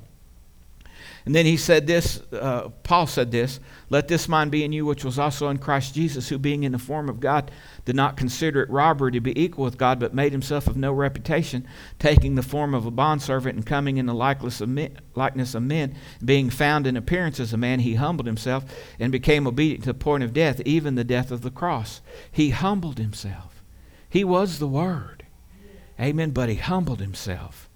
And 1.28 1.36
then 1.36 1.46
he 1.46 1.58
said 1.58 1.88
this, 1.88 2.22
uh, 2.32 2.70
Paul 2.84 3.06
said 3.06 3.32
this, 3.32 3.60
let 3.90 4.08
this 4.08 4.30
mind 4.30 4.50
be 4.50 4.64
in 4.64 4.72
you, 4.72 4.86
which 4.86 5.04
was 5.04 5.20
also 5.20 5.50
in 5.50 5.58
Christ 5.58 5.94
Jesus, 5.94 6.30
who 6.30 6.38
being 6.38 6.64
in 6.64 6.72
the 6.72 6.80
form 6.80 7.10
of 7.10 7.20
God 7.20 7.52
did 7.84 7.98
not 7.98 8.16
consider 8.16 8.62
it 8.62 8.70
robbery 8.70 9.12
to 9.12 9.20
be 9.20 9.38
equal 9.38 9.66
with 9.66 9.78
God, 9.78 10.00
but 10.00 10.14
made 10.14 10.32
himself 10.32 10.68
of 10.68 10.78
no 10.78 10.94
reputation, 10.94 11.68
taking 12.00 12.36
the 12.36 12.42
form 12.42 12.74
of 12.74 12.86
a 12.86 12.92
bondservant 12.92 13.58
and 13.58 13.66
coming 13.66 13.98
in 13.98 14.06
the 14.06 14.14
likeness 14.14 14.62
of, 14.62 14.70
men, 14.70 14.98
likeness 15.16 15.54
of 15.54 15.64
men, 15.64 15.98
being 16.24 16.50
found 16.50 16.88
in 16.88 16.96
appearance 16.96 17.42
as 17.42 17.52
a 17.52 17.58
man, 17.58 17.82
he 17.82 17.96
humbled 17.96 18.26
himself 18.26 18.64
and 18.98 19.12
became 19.12 19.46
obedient 19.46 19.84
to 19.84 19.92
the 19.92 20.00
point 20.00 20.24
of 20.24 20.32
death, 20.32 20.62
even 20.64 20.96
the 20.96 21.04
death 21.04 21.30
of 21.30 21.42
the 21.42 21.52
cross. 21.52 22.00
He 22.32 22.52
humbled 22.52 23.00
himself. 23.00 23.62
He 24.10 24.24
was 24.24 24.60
the 24.60 24.68
Word. 24.68 25.26
Amen. 26.00 26.32
But 26.32 26.48
he 26.48 26.56
humbled 26.56 27.02
himself. 27.02 27.67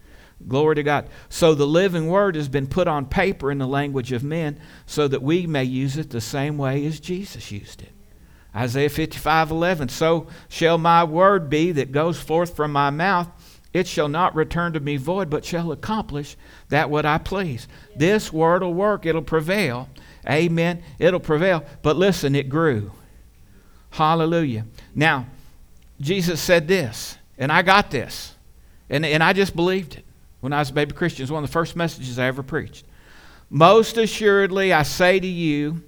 Glory 0.47 0.75
to 0.75 0.83
God. 0.83 1.07
So 1.29 1.53
the 1.53 1.67
living 1.67 2.07
word 2.07 2.35
has 2.35 2.49
been 2.49 2.67
put 2.67 2.87
on 2.87 3.05
paper 3.05 3.51
in 3.51 3.57
the 3.57 3.67
language 3.67 4.11
of 4.11 4.23
men 4.23 4.59
so 4.85 5.07
that 5.07 5.21
we 5.21 5.47
may 5.47 5.63
use 5.63 5.97
it 5.97 6.09
the 6.09 6.21
same 6.21 6.57
way 6.57 6.85
as 6.85 6.99
Jesus 6.99 7.51
used 7.51 7.81
it. 7.81 7.91
Isaiah 8.55 8.89
55 8.89 9.51
11. 9.51 9.89
So 9.89 10.27
shall 10.49 10.77
my 10.77 11.03
word 11.03 11.49
be 11.49 11.71
that 11.73 11.91
goes 11.91 12.19
forth 12.19 12.55
from 12.55 12.71
my 12.71 12.89
mouth. 12.89 13.29
It 13.73 13.87
shall 13.87 14.09
not 14.09 14.35
return 14.35 14.73
to 14.73 14.81
me 14.81 14.97
void, 14.97 15.29
but 15.29 15.45
shall 15.45 15.71
accomplish 15.71 16.35
that 16.67 16.89
what 16.89 17.05
I 17.05 17.17
please. 17.17 17.69
This 17.95 18.33
word 18.33 18.63
will 18.63 18.73
work, 18.73 19.05
it'll 19.05 19.21
prevail. 19.21 19.89
Amen. 20.29 20.83
It'll 20.99 21.21
prevail. 21.21 21.63
But 21.81 21.95
listen, 21.95 22.35
it 22.35 22.49
grew. 22.49 22.91
Hallelujah. 23.91 24.65
Now, 24.93 25.27
Jesus 26.01 26.41
said 26.41 26.67
this, 26.67 27.17
and 27.37 27.51
I 27.51 27.61
got 27.61 27.91
this, 27.91 28.35
and, 28.89 29.05
and 29.05 29.23
I 29.23 29.31
just 29.31 29.55
believed 29.55 29.95
it 29.95 30.05
when 30.41 30.51
I 30.51 30.59
was 30.59 30.69
a 30.69 30.73
baby 30.73 30.91
Christian. 30.93 31.23
It's 31.23 31.31
one 31.31 31.43
of 31.43 31.49
the 31.49 31.53
first 31.53 31.75
messages 31.75 32.19
I 32.19 32.25
ever 32.25 32.43
preached. 32.43 32.85
Most 33.49 33.97
assuredly, 33.97 34.73
I 34.73 34.83
say 34.83 35.19
to 35.19 35.27
you, 35.27 35.83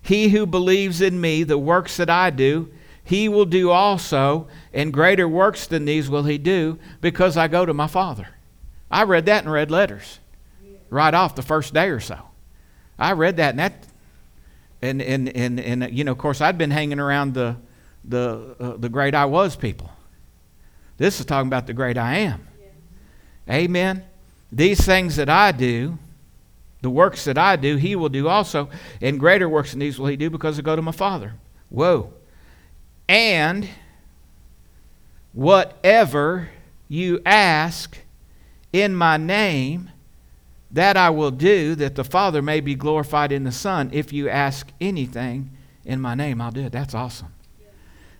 he 0.00 0.28
who 0.28 0.46
believes 0.46 1.00
in 1.00 1.20
me, 1.20 1.42
the 1.42 1.58
works 1.58 1.96
that 1.96 2.10
I 2.10 2.30
do, 2.30 2.70
he 3.02 3.28
will 3.28 3.44
do 3.44 3.70
also, 3.70 4.48
and 4.72 4.92
greater 4.92 5.28
works 5.28 5.66
than 5.66 5.84
these 5.84 6.08
will 6.08 6.24
he 6.24 6.38
do, 6.38 6.78
because 7.00 7.36
I 7.36 7.48
go 7.48 7.66
to 7.66 7.74
my 7.74 7.86
Father. 7.86 8.28
I 8.90 9.04
read 9.04 9.26
that 9.26 9.44
in 9.44 9.50
red 9.50 9.70
letters 9.70 10.20
right 10.90 11.12
off 11.12 11.34
the 11.34 11.42
first 11.42 11.74
day 11.74 11.88
or 11.88 12.00
so. 12.00 12.18
I 12.98 13.12
read 13.12 13.36
that, 13.38 13.50
and 13.50 13.58
that, 13.58 13.86
and 14.80 15.02
and 15.02 15.28
and, 15.36 15.60
and 15.60 15.96
you 15.96 16.04
know, 16.04 16.12
of 16.12 16.18
course, 16.18 16.40
I'd 16.40 16.56
been 16.56 16.70
hanging 16.70 17.00
around 17.00 17.34
the 17.34 17.56
the 18.04 18.56
uh, 18.60 18.76
the 18.76 18.88
great 18.88 19.14
I 19.14 19.24
was 19.24 19.56
people. 19.56 19.90
This 20.96 21.18
is 21.18 21.26
talking 21.26 21.48
about 21.48 21.66
the 21.66 21.72
great 21.72 21.98
I 21.98 22.18
am. 22.18 22.46
Amen. 23.48 24.04
These 24.50 24.80
things 24.84 25.16
that 25.16 25.28
I 25.28 25.52
do, 25.52 25.98
the 26.80 26.90
works 26.90 27.24
that 27.24 27.38
I 27.38 27.56
do, 27.56 27.76
he 27.76 27.96
will 27.96 28.08
do 28.08 28.28
also. 28.28 28.68
And 29.00 29.18
greater 29.18 29.48
works 29.48 29.70
than 29.70 29.80
these 29.80 29.98
will 29.98 30.06
he 30.06 30.16
do 30.16 30.30
because 30.30 30.58
I 30.58 30.62
go 30.62 30.76
to 30.76 30.82
my 30.82 30.92
Father. 30.92 31.34
Whoa. 31.68 32.12
And 33.08 33.68
whatever 35.32 36.50
you 36.88 37.20
ask 37.26 37.98
in 38.72 38.94
my 38.94 39.16
name, 39.16 39.90
that 40.70 40.96
I 40.96 41.10
will 41.10 41.30
do, 41.30 41.76
that 41.76 41.94
the 41.94 42.02
Father 42.02 42.42
may 42.42 42.60
be 42.60 42.74
glorified 42.74 43.30
in 43.30 43.44
the 43.44 43.52
Son. 43.52 43.90
If 43.92 44.12
you 44.12 44.28
ask 44.28 44.68
anything 44.80 45.50
in 45.84 46.00
my 46.00 46.16
name, 46.16 46.40
I'll 46.40 46.50
do 46.50 46.62
it. 46.62 46.72
That's 46.72 46.94
awesome. 46.94 47.32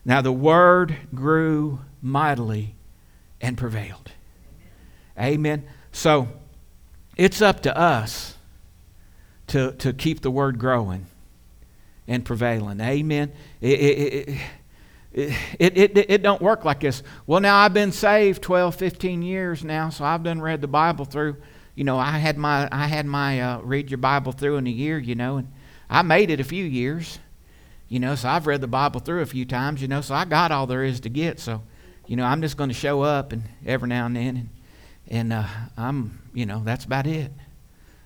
Now 0.04 0.20
the 0.20 0.32
word 0.32 0.96
grew 1.12 1.80
mightily 2.00 2.76
and 3.40 3.58
prevailed. 3.58 4.12
Amen. 5.18 5.64
So 5.92 6.28
it's 7.16 7.40
up 7.40 7.62
to 7.62 7.76
us 7.76 8.36
to, 9.48 9.72
to 9.72 9.92
keep 9.92 10.20
the 10.20 10.30
word 10.30 10.58
growing 10.58 11.06
and 12.08 12.24
prevailing. 12.24 12.80
Amen. 12.80 13.32
It, 13.60 13.80
it, 13.80 14.28
it, 14.28 14.38
it, 15.60 15.78
it, 15.78 16.10
it, 16.10 16.22
don't 16.22 16.42
work 16.42 16.64
like 16.64 16.80
this. 16.80 17.02
Well, 17.26 17.40
now 17.40 17.56
I've 17.58 17.72
been 17.72 17.92
saved 17.92 18.42
12, 18.42 18.74
15 18.74 19.22
years 19.22 19.62
now, 19.62 19.90
so 19.90 20.04
I've 20.04 20.24
done 20.24 20.40
read 20.40 20.60
the 20.60 20.68
Bible 20.68 21.04
through. 21.04 21.36
you 21.76 21.84
know, 21.84 21.98
I 21.98 22.18
had 22.18 22.36
my 22.36 22.68
I 22.72 22.88
had 22.88 23.06
my 23.06 23.40
uh, 23.40 23.60
read 23.60 23.90
your 23.90 23.98
Bible 23.98 24.32
through 24.32 24.56
in 24.56 24.66
a 24.66 24.70
year, 24.70 24.98
you 24.98 25.14
know, 25.14 25.36
and 25.36 25.52
I 25.88 26.02
made 26.02 26.30
it 26.30 26.40
a 26.40 26.44
few 26.44 26.64
years, 26.64 27.20
you 27.88 28.00
know. 28.00 28.16
So 28.16 28.28
I've 28.28 28.48
read 28.48 28.60
the 28.60 28.66
Bible 28.66 28.98
through 28.98 29.22
a 29.22 29.26
few 29.26 29.44
times, 29.44 29.80
you 29.80 29.86
know. 29.86 30.00
So 30.00 30.16
I 30.16 30.24
got 30.24 30.50
all 30.50 30.66
there 30.66 30.82
is 30.82 30.98
to 31.00 31.08
get. 31.08 31.38
So, 31.38 31.62
you 32.08 32.16
know, 32.16 32.24
I'm 32.24 32.42
just 32.42 32.56
going 32.56 32.70
to 32.70 32.74
show 32.74 33.02
up 33.02 33.32
and 33.32 33.44
every 33.64 33.88
now 33.88 34.06
and 34.06 34.16
then, 34.16 34.36
and 34.36 34.48
and 35.08 35.32
uh, 35.32 35.46
I'm, 35.76 36.20
you 36.32 36.46
know, 36.46 36.62
that's 36.64 36.84
about 36.84 37.06
it. 37.06 37.32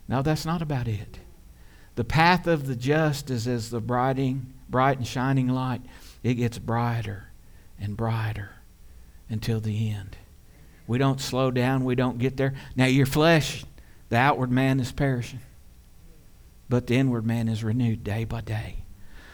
No, 0.08 0.22
that's 0.22 0.46
not 0.46 0.62
about 0.62 0.88
it. 0.88 1.18
The 1.94 2.04
path 2.04 2.46
of 2.46 2.66
the 2.66 2.76
just 2.76 3.30
is 3.30 3.46
as 3.48 3.70
the 3.70 3.80
brighting, 3.80 4.54
bright 4.68 4.98
and 4.98 5.06
shining 5.06 5.48
light. 5.48 5.82
It 6.22 6.34
gets 6.34 6.58
brighter 6.58 7.28
and 7.78 7.96
brighter 7.96 8.50
until 9.28 9.60
the 9.60 9.90
end. 9.90 10.16
We 10.86 10.98
don't 10.98 11.20
slow 11.20 11.50
down. 11.50 11.84
We 11.84 11.94
don't 11.94 12.18
get 12.18 12.36
there. 12.36 12.54
Now, 12.74 12.86
your 12.86 13.06
flesh, 13.06 13.64
the 14.08 14.16
outward 14.16 14.50
man 14.50 14.80
is 14.80 14.90
perishing, 14.90 15.40
but 16.68 16.86
the 16.86 16.96
inward 16.96 17.26
man 17.26 17.48
is 17.48 17.62
renewed 17.62 18.02
day 18.04 18.24
by 18.24 18.40
day. 18.40 18.76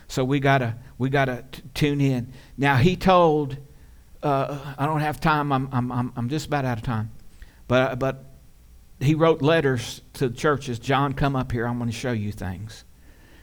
So 0.09 0.25
we 0.25 0.41
gotta 0.41 0.77
we 0.99 1.09
gotta 1.09 1.45
t- 1.51 1.63
tune 1.75 2.01
in. 2.01 2.33
Now 2.57 2.77
he 2.77 2.97
told, 2.97 3.57
uh, 4.23 4.75
I 4.77 4.87
don't 4.87 5.01
have 5.01 5.21
time. 5.21 5.53
I'm, 5.53 5.69
I'm 5.73 5.91
I'm 5.91 6.13
I'm 6.17 6.29
just 6.29 6.47
about 6.47 6.65
out 6.65 6.79
of 6.79 6.85
time, 6.85 7.11
but 7.69 7.99
but 7.99 8.25
he 9.01 9.15
wrote 9.15 9.43
letters 9.43 10.01
to 10.15 10.31
churches. 10.31 10.79
John, 10.79 11.13
come 11.13 11.37
up 11.37 11.53
here. 11.53 11.67
I'm 11.67 11.79
going 11.79 11.91
to 11.91 11.97
show 11.97 12.13
you 12.13 12.33
things. 12.33 12.85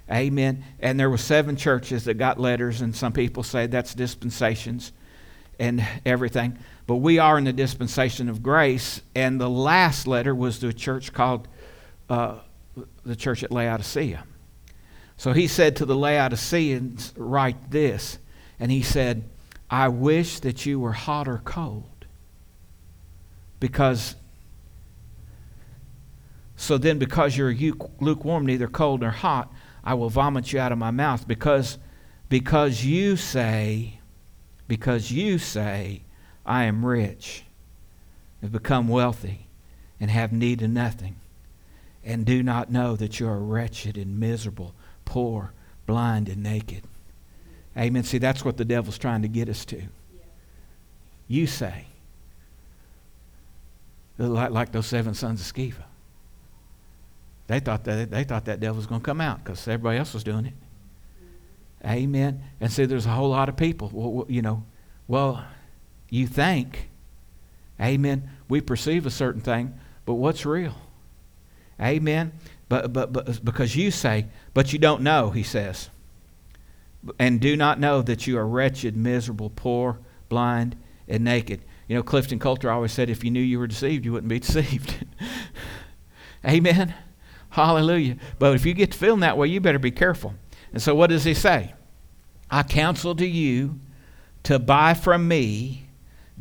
Amen. 0.09 0.63
And 0.79 0.99
there 0.99 1.09
were 1.09 1.17
seven 1.17 1.55
churches 1.55 2.05
that 2.05 2.15
got 2.15 2.39
letters, 2.39 2.81
and 2.81 2.95
some 2.95 3.13
people 3.13 3.43
say 3.43 3.67
that's 3.67 3.93
dispensations 3.93 4.91
and 5.59 5.85
everything. 6.05 6.57
But 6.87 6.97
we 6.97 7.19
are 7.19 7.37
in 7.37 7.43
the 7.45 7.53
dispensation 7.53 8.27
of 8.27 8.41
grace, 8.41 9.01
and 9.15 9.39
the 9.39 9.49
last 9.49 10.07
letter 10.07 10.33
was 10.33 10.59
to 10.59 10.69
a 10.69 10.73
church 10.73 11.13
called 11.13 11.47
uh, 12.09 12.39
the 13.05 13.15
church 13.15 13.43
at 13.43 13.51
Laodicea. 13.51 14.25
So 15.17 15.33
he 15.33 15.47
said 15.47 15.75
to 15.77 15.85
the 15.85 15.95
Laodiceans, 15.95 17.13
Write 17.15 17.69
this. 17.69 18.17
And 18.59 18.71
he 18.71 18.81
said, 18.81 19.29
I 19.69 19.87
wish 19.87 20.39
that 20.39 20.65
you 20.65 20.79
were 20.79 20.91
hot 20.93 21.27
or 21.27 21.37
cold. 21.45 21.90
Because, 23.61 24.15
so 26.57 26.77
then, 26.77 26.99
because 26.99 27.37
you're 27.37 27.55
lukewarm, 28.01 28.45
neither 28.45 28.67
cold 28.67 28.99
nor 28.99 29.11
hot, 29.11 29.53
I 29.83 29.93
will 29.93 30.09
vomit 30.09 30.51
you 30.51 30.59
out 30.59 30.73
of 30.73 30.77
my 30.77 30.91
mouth. 30.91 31.25
Because, 31.25 31.77
because 32.27 32.83
you 32.83 33.15
say, 33.15 33.99
because 34.67 35.11
you 35.11 35.37
say, 35.37 36.01
I 36.45 36.63
am 36.63 36.85
rich, 36.85 37.43
have 38.41 38.51
become 38.51 38.87
wealthy, 38.87 39.47
and 39.99 40.09
have 40.09 40.33
need 40.33 40.63
of 40.63 40.71
nothing, 40.71 41.17
and 42.03 42.25
do 42.25 42.41
not 42.41 42.71
know 42.71 42.95
that 42.95 43.19
you 43.19 43.27
are 43.27 43.39
wretched 43.39 43.95
and 43.95 44.19
miserable, 44.19 44.73
poor, 45.05 45.53
blind, 45.85 46.27
and 46.27 46.41
naked. 46.41 46.83
Amen. 47.77 48.03
See, 48.03 48.17
that's 48.17 48.43
what 48.43 48.57
the 48.57 48.65
devil's 48.65 48.97
trying 48.97 49.21
to 49.21 49.27
get 49.27 49.47
us 49.47 49.65
to. 49.65 49.83
You 51.27 51.45
say, 51.45 51.85
like, 54.29 54.51
like 54.51 54.71
those 54.71 54.87
seven 54.87 55.13
sons 55.13 55.41
of 55.41 55.55
Sceva. 55.55 55.83
They 57.47 57.59
thought 57.59 57.83
that 57.83 58.11
they 58.11 58.23
thought 58.23 58.45
that 58.45 58.59
devil 58.59 58.77
was 58.77 58.85
going 58.85 59.01
to 59.01 59.05
come 59.05 59.19
out 59.19 59.43
because 59.43 59.67
everybody 59.67 59.97
else 59.97 60.13
was 60.13 60.23
doing 60.23 60.45
it. 60.45 60.53
Amen. 61.85 62.41
And 62.59 62.71
see, 62.71 62.85
there's 62.85 63.05
a 63.05 63.09
whole 63.09 63.29
lot 63.29 63.49
of 63.49 63.57
people. 63.57 63.89
Well, 63.91 64.25
you 64.29 64.41
know, 64.41 64.63
well, 65.07 65.43
you 66.09 66.27
think, 66.27 66.89
Amen. 67.81 68.29
We 68.47 68.61
perceive 68.61 69.05
a 69.05 69.11
certain 69.11 69.41
thing, 69.41 69.73
but 70.05 70.13
what's 70.13 70.45
real? 70.45 70.75
Amen. 71.81 72.31
But 72.69 72.93
but 72.93 73.11
but 73.11 73.43
because 73.43 73.75
you 73.75 73.89
say, 73.89 74.27
but 74.53 74.71
you 74.71 74.79
don't 74.79 75.01
know, 75.01 75.31
he 75.31 75.43
says. 75.43 75.89
And 77.17 77.41
do 77.41 77.57
not 77.57 77.79
know 77.79 78.03
that 78.03 78.27
you 78.27 78.37
are 78.37 78.45
wretched, 78.45 78.95
miserable, 78.95 79.49
poor, 79.49 79.97
blind, 80.29 80.75
and 81.07 81.23
naked. 81.23 81.61
You 81.91 81.97
know, 81.97 82.03
Clifton 82.03 82.39
Coulter 82.39 82.71
always 82.71 82.93
said, 82.93 83.09
if 83.09 83.21
you 83.21 83.31
knew 83.31 83.41
you 83.41 83.59
were 83.59 83.67
deceived, 83.67 84.05
you 84.05 84.13
wouldn't 84.13 84.29
be 84.29 84.39
deceived. 84.47 85.05
Amen. 86.47 86.95
Hallelujah. 87.49 88.15
But 88.39 88.55
if 88.55 88.65
you 88.65 88.73
get 88.73 88.93
to 88.93 88.97
feeling 88.97 89.19
that 89.19 89.37
way, 89.37 89.47
you 89.47 89.59
better 89.59 89.77
be 89.77 89.91
careful. 89.91 90.33
And 90.71 90.81
so 90.81 90.95
what 90.95 91.09
does 91.09 91.25
he 91.25 91.33
say? 91.33 91.73
I 92.49 92.63
counsel 92.63 93.13
to 93.15 93.27
you 93.27 93.81
to 94.43 94.57
buy 94.57 94.93
from 94.93 95.27
me 95.27 95.89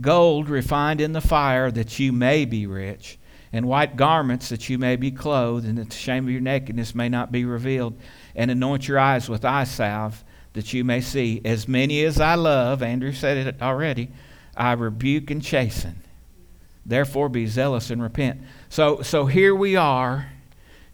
gold 0.00 0.48
refined 0.48 1.00
in 1.00 1.14
the 1.14 1.20
fire 1.20 1.72
that 1.72 1.98
you 1.98 2.12
may 2.12 2.44
be 2.44 2.68
rich, 2.68 3.18
and 3.52 3.66
white 3.66 3.96
garments 3.96 4.50
that 4.50 4.68
you 4.68 4.78
may 4.78 4.94
be 4.94 5.10
clothed, 5.10 5.66
and 5.66 5.78
that 5.78 5.90
the 5.90 5.96
shame 5.96 6.26
of 6.26 6.30
your 6.30 6.40
nakedness 6.40 6.94
may 6.94 7.08
not 7.08 7.32
be 7.32 7.44
revealed, 7.44 7.98
and 8.36 8.52
anoint 8.52 8.86
your 8.86 9.00
eyes 9.00 9.28
with 9.28 9.44
eye 9.44 9.64
salve 9.64 10.22
that 10.52 10.72
you 10.72 10.84
may 10.84 11.00
see. 11.00 11.40
As 11.44 11.66
many 11.66 12.04
as 12.04 12.20
I 12.20 12.36
love, 12.36 12.84
Andrew 12.84 13.12
said 13.12 13.48
it 13.48 13.60
already, 13.60 14.10
I 14.56 14.72
rebuke 14.72 15.30
and 15.30 15.42
chasten. 15.42 16.02
Therefore 16.84 17.28
be 17.28 17.46
zealous 17.46 17.90
and 17.90 18.02
repent. 18.02 18.40
So 18.68 19.02
so 19.02 19.26
here 19.26 19.54
we 19.54 19.76
are. 19.76 20.30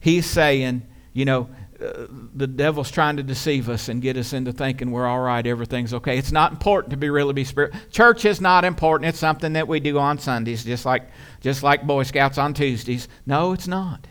He's 0.00 0.26
saying, 0.26 0.82
you 1.12 1.24
know, 1.24 1.48
uh, 1.80 2.06
the 2.34 2.46
devil's 2.46 2.90
trying 2.90 3.16
to 3.18 3.22
deceive 3.22 3.68
us 3.68 3.88
and 3.88 4.00
get 4.00 4.16
us 4.16 4.32
into 4.32 4.52
thinking 4.52 4.90
we're 4.90 5.06
all 5.06 5.20
right, 5.20 5.46
everything's 5.46 5.92
okay. 5.92 6.16
It's 6.16 6.32
not 6.32 6.52
important 6.52 6.90
to 6.92 6.96
be 6.96 7.10
really 7.10 7.34
be 7.34 7.44
spirit. 7.44 7.74
Church 7.90 8.24
is 8.24 8.40
not 8.40 8.64
important. 8.64 9.08
It's 9.08 9.18
something 9.18 9.52
that 9.54 9.68
we 9.68 9.80
do 9.80 9.98
on 9.98 10.18
Sundays, 10.18 10.64
just 10.64 10.86
like 10.86 11.10
just 11.40 11.62
like 11.62 11.86
Boy 11.86 12.04
Scouts 12.04 12.38
on 12.38 12.54
Tuesdays. 12.54 13.08
No, 13.26 13.52
it's 13.52 13.68
not. 13.68 14.06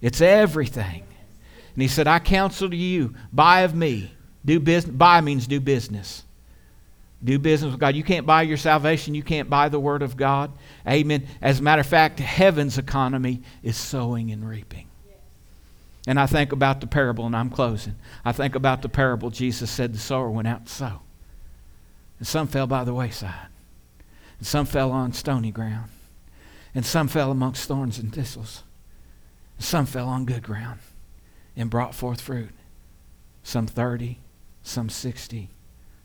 It's 0.00 0.20
everything. 0.20 1.04
And 1.74 1.82
he 1.82 1.88
said, 1.88 2.06
I 2.06 2.18
counsel 2.18 2.70
to 2.70 2.76
you, 2.76 3.14
buy 3.32 3.60
of 3.60 3.74
me. 3.74 4.12
Do 4.44 4.60
business. 4.60 4.94
Buy 4.94 5.20
means 5.20 5.46
do 5.46 5.60
business. 5.60 6.24
Do 7.22 7.38
business 7.38 7.72
with 7.72 7.80
God. 7.80 7.96
You 7.96 8.04
can't 8.04 8.26
buy 8.26 8.42
your 8.42 8.56
salvation. 8.56 9.14
You 9.14 9.22
can't 9.22 9.50
buy 9.50 9.68
the 9.68 9.80
Word 9.80 10.02
of 10.02 10.16
God. 10.16 10.52
Amen. 10.86 11.26
As 11.42 11.58
a 11.58 11.62
matter 11.62 11.80
of 11.80 11.86
fact, 11.86 12.20
heaven's 12.20 12.78
economy 12.78 13.42
is 13.62 13.76
sowing 13.76 14.30
and 14.30 14.48
reaping. 14.48 14.88
And 16.06 16.18
I 16.18 16.26
think 16.26 16.52
about 16.52 16.80
the 16.80 16.86
parable, 16.86 17.26
and 17.26 17.36
I'm 17.36 17.50
closing. 17.50 17.96
I 18.24 18.32
think 18.32 18.54
about 18.54 18.82
the 18.82 18.88
parable 18.88 19.30
Jesus 19.30 19.70
said 19.70 19.92
the 19.92 19.98
sower 19.98 20.30
went 20.30 20.48
out 20.48 20.66
to 20.66 20.72
sow. 20.72 21.00
And 22.18 22.26
some 22.26 22.46
fell 22.46 22.66
by 22.66 22.84
the 22.84 22.94
wayside, 22.94 23.48
and 24.38 24.46
some 24.46 24.66
fell 24.66 24.90
on 24.90 25.12
stony 25.12 25.50
ground, 25.50 25.90
and 26.74 26.86
some 26.86 27.08
fell 27.08 27.30
amongst 27.30 27.68
thorns 27.68 27.98
and 27.98 28.12
thistles, 28.12 28.62
and 29.56 29.64
some 29.64 29.86
fell 29.86 30.08
on 30.08 30.24
good 30.24 30.42
ground 30.42 30.80
and 31.56 31.68
brought 31.68 31.94
forth 31.94 32.20
fruit. 32.20 32.50
Some 33.42 33.66
30, 33.66 34.18
some 34.62 34.88
60, 34.88 35.50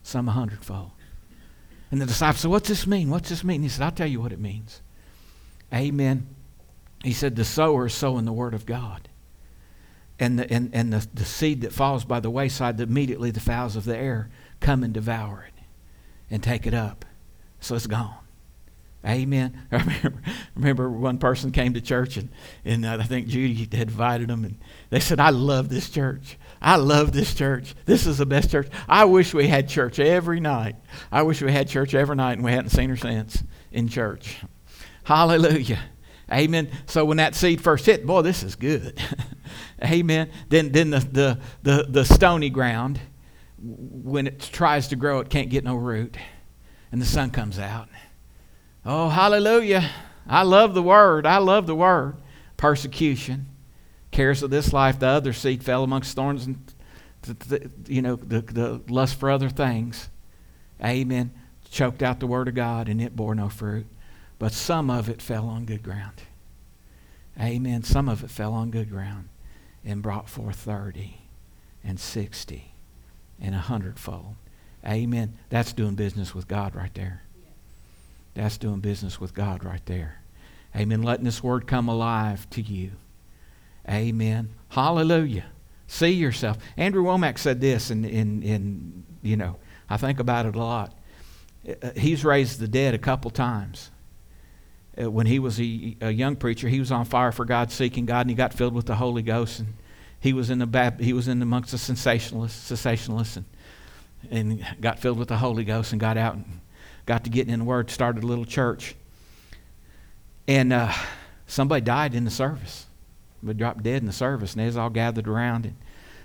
some 0.02 0.28
a 0.28 0.32
hundredfold. 0.32 0.92
And 1.94 2.02
the 2.02 2.08
disciples 2.08 2.40
said, 2.40 2.50
What's 2.50 2.70
this 2.70 2.88
mean? 2.88 3.12
What's 3.12 3.30
this 3.30 3.44
mean? 3.44 3.62
He 3.62 3.70
said, 3.70 3.84
I'll 3.84 3.92
tell 3.92 4.08
you 4.08 4.20
what 4.20 4.32
it 4.32 4.40
means. 4.40 4.82
Amen. 5.72 6.26
He 7.04 7.14
said, 7.14 7.36
The 7.36 7.46
sower 7.46 7.86
is 7.86 7.94
sowing 7.94 8.26
the 8.26 8.34
word 8.34 8.56
of 8.56 8.66
God 8.66 9.10
and 10.18 10.40
the, 10.40 10.52
and, 10.52 10.72
and 10.74 10.92
the, 10.92 11.08
the 11.14 11.24
seed 11.24 11.62
that 11.62 11.72
falls 11.72 12.04
by 12.04 12.20
the 12.20 12.32
wayside, 12.32 12.80
immediately 12.80 13.30
the 13.30 13.40
fowls 13.40 13.76
of 13.76 13.86
the 13.86 13.96
air 13.96 14.32
come 14.60 14.84
and 14.84 14.92
devour 14.92 15.46
it 15.48 15.64
and 16.32 16.42
take 16.42 16.66
it 16.66 16.74
up. 16.74 17.06
So 17.60 17.76
it's 17.76 17.86
gone. 17.86 18.23
Amen. 19.06 19.62
I 19.72 19.78
remember, 19.78 20.22
remember 20.56 20.90
one 20.90 21.18
person 21.18 21.52
came 21.52 21.74
to 21.74 21.82
church 21.82 22.16
and, 22.18 22.30
and 22.64 22.86
uh, 22.86 22.98
I 23.00 23.04
think 23.04 23.28
Judy 23.28 23.54
had 23.64 23.90
invited 23.90 24.30
them 24.30 24.46
and 24.46 24.58
they 24.90 25.00
said, 25.02 25.20
I 25.20 25.30
love 25.30 25.70
this 25.70 25.90
church. 25.90 26.38
I 26.62 26.78
love 26.78 27.12
this 27.12 27.34
church. 27.34 27.76
This 27.86 28.06
is 28.06 28.20
the 28.20 28.26
best 28.26 28.50
church. 28.50 28.70
I 28.88 29.04
wish 29.06 29.34
we 29.34 29.48
had 29.48 29.68
church 29.68 30.00
every 30.00 30.40
night. 30.40 30.76
I 31.12 31.24
wish 31.24 31.42
we 31.42 31.52
had 31.52 31.68
church 31.68 31.94
every 31.94 32.16
night 32.16 32.34
and 32.34 32.46
we 32.46 32.52
hadn't 32.52 32.70
seen 32.70 32.90
her 32.90 32.96
since 32.96 33.44
in 33.72 33.90
church. 33.90 34.38
Hallelujah. 35.04 35.80
Amen. 36.32 36.70
So 36.86 37.04
when 37.04 37.18
that 37.18 37.36
seed 37.36 37.62
first 37.62 37.86
hit, 37.86 38.06
boy, 38.06 38.22
this 38.22 38.42
is 38.42 38.56
good. 38.56 39.02
Amen. 39.84 40.32
Then, 40.48 40.72
then 40.72 40.92
the, 40.92 41.00
the, 41.00 41.40
the, 41.64 41.86
the 41.90 42.06
stony 42.06 42.50
ground, 42.50 43.02
when 43.62 44.28
it 44.28 44.40
tries 44.40 44.88
to 44.90 44.96
grow, 44.96 45.20
it 45.20 45.30
can't 45.30 45.50
get 45.50 45.66
no 45.66 45.76
root. 45.76 46.16
And 46.94 47.02
the 47.02 47.06
sun 47.06 47.32
comes 47.32 47.60
out. 47.60 47.90
Oh, 48.86 49.10
hallelujah. 49.10 49.90
I 50.28 50.44
love 50.44 50.74
the 50.74 50.84
word. 50.84 51.26
I 51.26 51.38
love 51.38 51.68
the 51.68 51.76
word. 51.76 52.18
Persecution, 52.58 53.48
cares 54.12 54.44
of 54.44 54.50
this 54.50 54.74
life. 54.74 55.00
The 55.00 55.08
other 55.08 55.34
seed 55.34 55.64
fell 55.64 55.84
amongst 55.84 56.16
thorns 56.16 56.46
and, 56.46 56.74
the, 57.22 57.34
the, 57.34 57.72
you 57.88 58.02
know, 58.02 58.16
the, 58.16 58.42
the 58.42 58.82
lust 58.88 59.20
for 59.20 59.30
other 59.30 59.50
things. 59.50 60.10
Amen. 60.84 61.32
Choked 61.72 62.04
out 62.04 62.20
the 62.20 62.28
word 62.28 62.48
of 62.48 62.56
God 62.56 62.90
and 62.90 63.02
it 63.02 63.16
bore 63.16 63.36
no 63.36 63.50
fruit. 63.50 63.88
But 64.40 64.52
some 64.52 64.90
of 64.90 65.10
it 65.10 65.22
fell 65.22 65.48
on 65.48 65.66
good 65.66 65.84
ground. 65.84 66.24
Amen. 67.40 67.84
Some 67.84 68.10
of 68.10 68.24
it 68.24 68.30
fell 68.30 68.54
on 68.54 68.70
good 68.70 68.90
ground 68.90 69.30
and 69.84 70.02
brought 70.02 70.30
forth 70.30 70.58
30 70.58 71.18
and 71.84 72.00
60 72.00 72.74
and 73.42 73.56
a 73.56 73.60
hundredfold. 73.60 74.36
Amen. 74.86 75.38
That's 75.50 75.74
doing 75.74 75.96
business 75.96 76.36
with 76.36 76.48
God 76.48 76.76
right 76.76 76.94
there. 76.94 77.24
That's 78.34 78.58
doing 78.58 78.80
business 78.80 79.20
with 79.20 79.34
God 79.34 79.64
right 79.64 79.86
there. 79.86 80.22
Amen. 80.76 81.04
Letting 81.04 81.26
this 81.26 81.44
word 81.44 81.68
come 81.68 81.88
alive 81.88 82.50
to 82.52 82.62
you. 82.62 82.92
Amen. 83.88 84.50
Hallelujah. 84.70 85.46
See 85.88 86.12
yourself. 86.12 86.58
Andrew 86.78 87.04
Wommack 87.04 87.38
said 87.38 87.62
this, 87.62 87.92
and 87.92 88.06
in, 88.06 88.42
in, 88.42 88.44
in, 88.44 89.04
you 89.22 89.38
know, 89.38 89.58
I 89.90 89.98
think 89.98 90.20
about 90.20 90.46
it 90.46 90.56
a 90.56 90.60
lot. 90.60 90.98
Uh, 91.68 91.92
he's 91.96 92.26
raised 92.26 92.60
the 92.60 92.68
dead 92.68 92.94
a 92.94 92.98
couple 92.98 93.30
times. 93.30 93.92
Uh, 95.00 95.12
when 95.12 95.26
he 95.26 95.40
was 95.40 95.60
a, 95.60 95.98
a, 96.02 96.12
young 96.12 96.36
preacher, 96.36 96.68
he 96.68 96.80
was 96.80 96.92
on 96.92 97.06
fire 97.06 97.32
for 97.32 97.46
God, 97.46 97.72
seeking 97.72 98.06
God, 98.06 98.22
and 98.22 98.30
he 98.30 98.36
got 98.36 98.54
filled 98.54 98.74
with 98.74 98.86
the 98.86 98.96
Holy 98.96 99.22
Ghost. 99.22 99.60
And 99.60 99.74
he 100.20 100.34
was 100.34 100.50
in 100.50 100.60
the 100.60 100.96
he 101.00 101.14
was 101.14 101.28
in 101.28 101.42
amongst 101.42 101.72
the 101.72 101.78
sensationalists, 101.78 102.72
cessationalists, 102.72 103.38
and, 103.38 103.46
and 104.32 104.66
got 104.82 105.00
filled 105.00 105.20
with 105.20 105.28
the 105.28 105.38
Holy 105.38 105.64
Ghost 105.64 105.92
and 105.92 106.00
got 106.00 106.18
out 106.18 106.36
and 106.36 106.60
got 107.06 107.24
to 107.24 107.30
getting 107.30 107.54
in 107.54 107.60
the 107.60 107.66
Word. 107.66 107.90
Started 107.90 108.24
a 108.24 108.28
little 108.28 108.46
church, 108.46 108.96
and 110.48 110.74
uh, 110.74 110.94
somebody 111.48 111.82
died 111.82 112.16
in 112.16 112.26
the 112.26 112.32
service. 112.32 112.88
They 113.42 113.54
dropped 113.54 113.84
dead 113.84 113.98
in 113.98 114.06
the 114.06 114.14
service, 114.14 114.54
and 114.54 114.62
they 114.62 114.66
was 114.66 114.78
all 114.78 114.90
gathered 114.90 115.28
around 115.28 115.66
and 115.66 115.76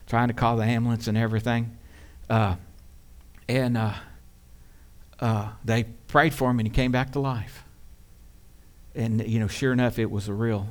trying 0.07 0.29
to 0.29 0.35
call 0.35 0.57
the 0.57 0.65
ambulance 0.65 1.09
and 1.09 1.19
everything. 1.19 1.77
Uh, 2.31 2.57
and 3.49 3.77
uh, 3.77 3.95
uh, 5.21 5.49
they 5.65 5.85
prayed 5.85 6.33
for 6.33 6.51
him, 6.51 6.61
and 6.61 6.69
he 6.69 6.73
came 6.73 6.93
back 6.93 7.13
to 7.13 7.21
life. 7.21 7.65
And 8.95 9.27
you 9.27 9.41
know, 9.41 9.49
sure 9.49 9.73
enough, 9.73 9.99
it 9.99 10.11
was 10.11 10.29
a 10.29 10.35
real 10.35 10.69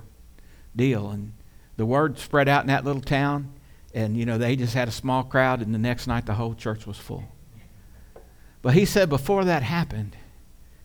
deal. 0.75 1.09
And 1.09 1.33
the 1.75 1.85
word 1.85 2.17
spread 2.17 2.47
out 2.47 2.63
in 2.63 2.67
that 2.67 2.85
little 2.85 3.01
town, 3.01 3.53
and 3.93 4.17
you 4.17 4.25
know, 4.25 4.37
they 4.37 4.55
just 4.55 4.73
had 4.73 4.87
a 4.87 4.91
small 4.91 5.23
crowd, 5.23 5.61
and 5.61 5.73
the 5.73 5.79
next 5.79 6.07
night 6.07 6.25
the 6.25 6.35
whole 6.35 6.53
church 6.53 6.87
was 6.87 6.97
full. 6.97 7.25
But 8.61 8.73
he 8.73 8.85
said 8.85 9.09
before 9.09 9.45
that 9.45 9.63
happened, 9.63 10.17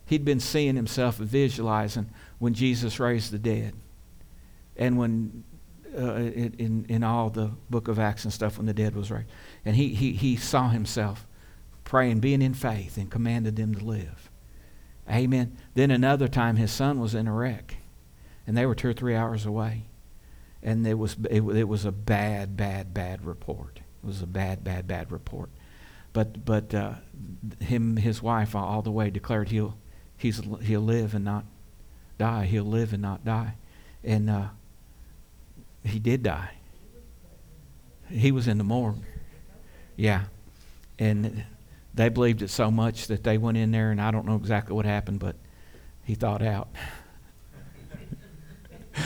he'd 0.05 0.25
been 0.25 0.39
seeing 0.39 0.75
himself 0.75 1.17
visualizing 1.17 2.09
when 2.39 2.53
Jesus 2.53 2.99
raised 2.99 3.31
the 3.31 3.39
dead. 3.39 3.73
And 4.75 4.97
when 4.97 5.43
uh, 5.97 6.15
in, 6.15 6.85
in 6.89 7.03
all 7.03 7.29
the 7.29 7.51
book 7.69 7.87
of 7.87 7.99
Acts 7.99 8.23
and 8.23 8.33
stuff 8.33 8.57
when 8.57 8.65
the 8.65 8.73
dead 8.73 8.95
was 8.95 9.11
raised. 9.11 9.29
And 9.63 9.75
he, 9.75 9.89
he, 9.89 10.13
he 10.13 10.35
saw 10.35 10.69
himself 10.69 11.27
praying, 11.83 12.19
being 12.19 12.41
in 12.41 12.53
faith, 12.53 12.97
and 12.97 13.11
commanded 13.11 13.55
them 13.55 13.75
to 13.75 13.83
live. 13.83 14.31
Amen. 15.09 15.57
Then 15.73 15.91
another 15.91 16.27
time 16.27 16.55
his 16.55 16.71
son 16.71 16.99
was 16.99 17.13
in 17.13 17.27
a 17.27 17.33
wreck, 17.33 17.77
and 18.47 18.57
they 18.57 18.65
were 18.65 18.75
two 18.75 18.89
or 18.89 18.93
three 18.93 19.15
hours 19.15 19.45
away. 19.45 19.83
And 20.61 20.87
it 20.87 20.97
was, 20.97 21.17
it, 21.29 21.41
it 21.41 21.67
was 21.67 21.85
a 21.85 21.91
bad, 21.91 22.55
bad, 22.55 22.93
bad 22.93 23.25
report. 23.25 23.81
It 24.03 24.07
was 24.07 24.21
a 24.21 24.27
bad, 24.27 24.63
bad, 24.63 24.87
bad 24.87 25.11
report. 25.11 25.49
But, 26.13 26.45
but 26.45 26.73
uh, 26.73 26.93
him, 27.59 27.97
his 27.97 28.21
wife, 28.21 28.55
all 28.55 28.81
the 28.81 28.91
way 28.91 29.09
declared 29.09 29.49
he'll, 29.49 29.75
he's, 30.15 30.41
he'll 30.61 30.81
live 30.81 31.15
and 31.15 31.25
not 31.25 31.45
die. 32.17 32.45
He'll 32.45 32.63
live 32.63 32.93
and 32.93 33.01
not 33.01 33.25
die. 33.25 33.55
And 34.03 34.29
uh, 34.29 34.47
he 35.83 35.99
did 35.99 36.23
die. 36.23 36.51
He 38.09 38.31
was 38.31 38.47
in 38.47 38.57
the 38.59 38.63
morgue. 38.63 39.01
Yeah. 39.95 40.25
And 40.99 41.43
they 41.93 42.09
believed 42.09 42.41
it 42.41 42.49
so 42.49 42.71
much 42.71 43.07
that 43.07 43.23
they 43.23 43.37
went 43.37 43.57
in 43.57 43.71
there, 43.71 43.91
and 43.91 44.01
I 44.01 44.11
don't 44.11 44.25
know 44.25 44.35
exactly 44.35 44.75
what 44.75 44.85
happened, 44.85 45.19
but 45.19 45.35
he 46.03 46.15
thought 46.15 46.41
out. 46.41 46.69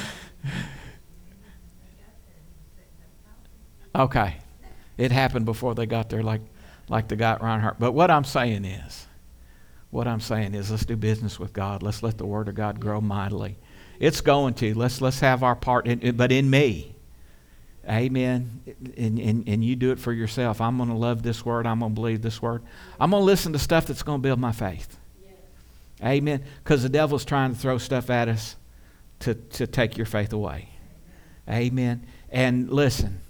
okay. 3.95 4.37
It 4.97 5.11
happened 5.11 5.45
before 5.45 5.75
they 5.75 5.85
got 5.85 6.09
there, 6.09 6.23
like, 6.23 6.41
like 6.89 7.07
the 7.07 7.15
guy 7.15 7.38
Reinhard. 7.38 7.75
But 7.79 7.93
what 7.93 8.11
I'm 8.11 8.23
saying 8.23 8.65
is, 8.65 9.05
what 9.89 10.07
I'm 10.07 10.19
saying 10.19 10.53
is, 10.53 10.69
let's 10.69 10.85
do 10.85 10.95
business 10.95 11.39
with 11.39 11.53
God. 11.53 11.81
Let's 11.81 12.03
let 12.03 12.17
the 12.17 12.25
Word 12.25 12.49
of 12.49 12.55
God 12.55 12.79
grow 12.79 13.01
mightily. 13.01 13.57
It's 13.99 14.21
going 14.21 14.53
to. 14.55 14.73
Let's 14.73 15.01
let's 15.01 15.19
have 15.21 15.43
our 15.43 15.55
part, 15.55 15.88
in, 15.88 16.15
but 16.15 16.31
in 16.31 16.49
me. 16.49 16.93
Amen. 17.89 18.61
And, 18.97 19.17
and, 19.17 19.47
and 19.47 19.63
you 19.63 19.77
do 19.77 19.91
it 19.91 19.99
for 19.99 20.11
yourself. 20.11 20.59
I'm 20.59 20.75
going 20.75 20.89
to 20.89 20.95
love 20.95 21.23
this 21.23 21.45
word. 21.45 21.65
I'm 21.65 21.79
going 21.79 21.93
to 21.93 21.95
believe 21.95 22.21
this 22.21 22.41
word. 22.41 22.61
I'm 22.99 23.11
going 23.11 23.21
to 23.21 23.25
listen 23.25 23.53
to 23.53 23.59
stuff 23.59 23.88
that's 23.88 24.03
going 24.03 24.19
to 24.19 24.21
build 24.21 24.39
my 24.39 24.51
faith. 24.51 24.97
Amen. 26.03 26.43
Because 26.63 26.83
the 26.83 26.89
devil's 26.89 27.23
trying 27.23 27.53
to 27.53 27.59
throw 27.59 27.77
stuff 27.77 28.09
at 28.09 28.27
us 28.27 28.57
to, 29.19 29.35
to 29.35 29.65
take 29.65 29.95
your 29.95 30.05
faith 30.05 30.33
away. 30.33 30.69
Amen. 31.49 32.05
And 32.29 32.69
listen, 32.69 33.21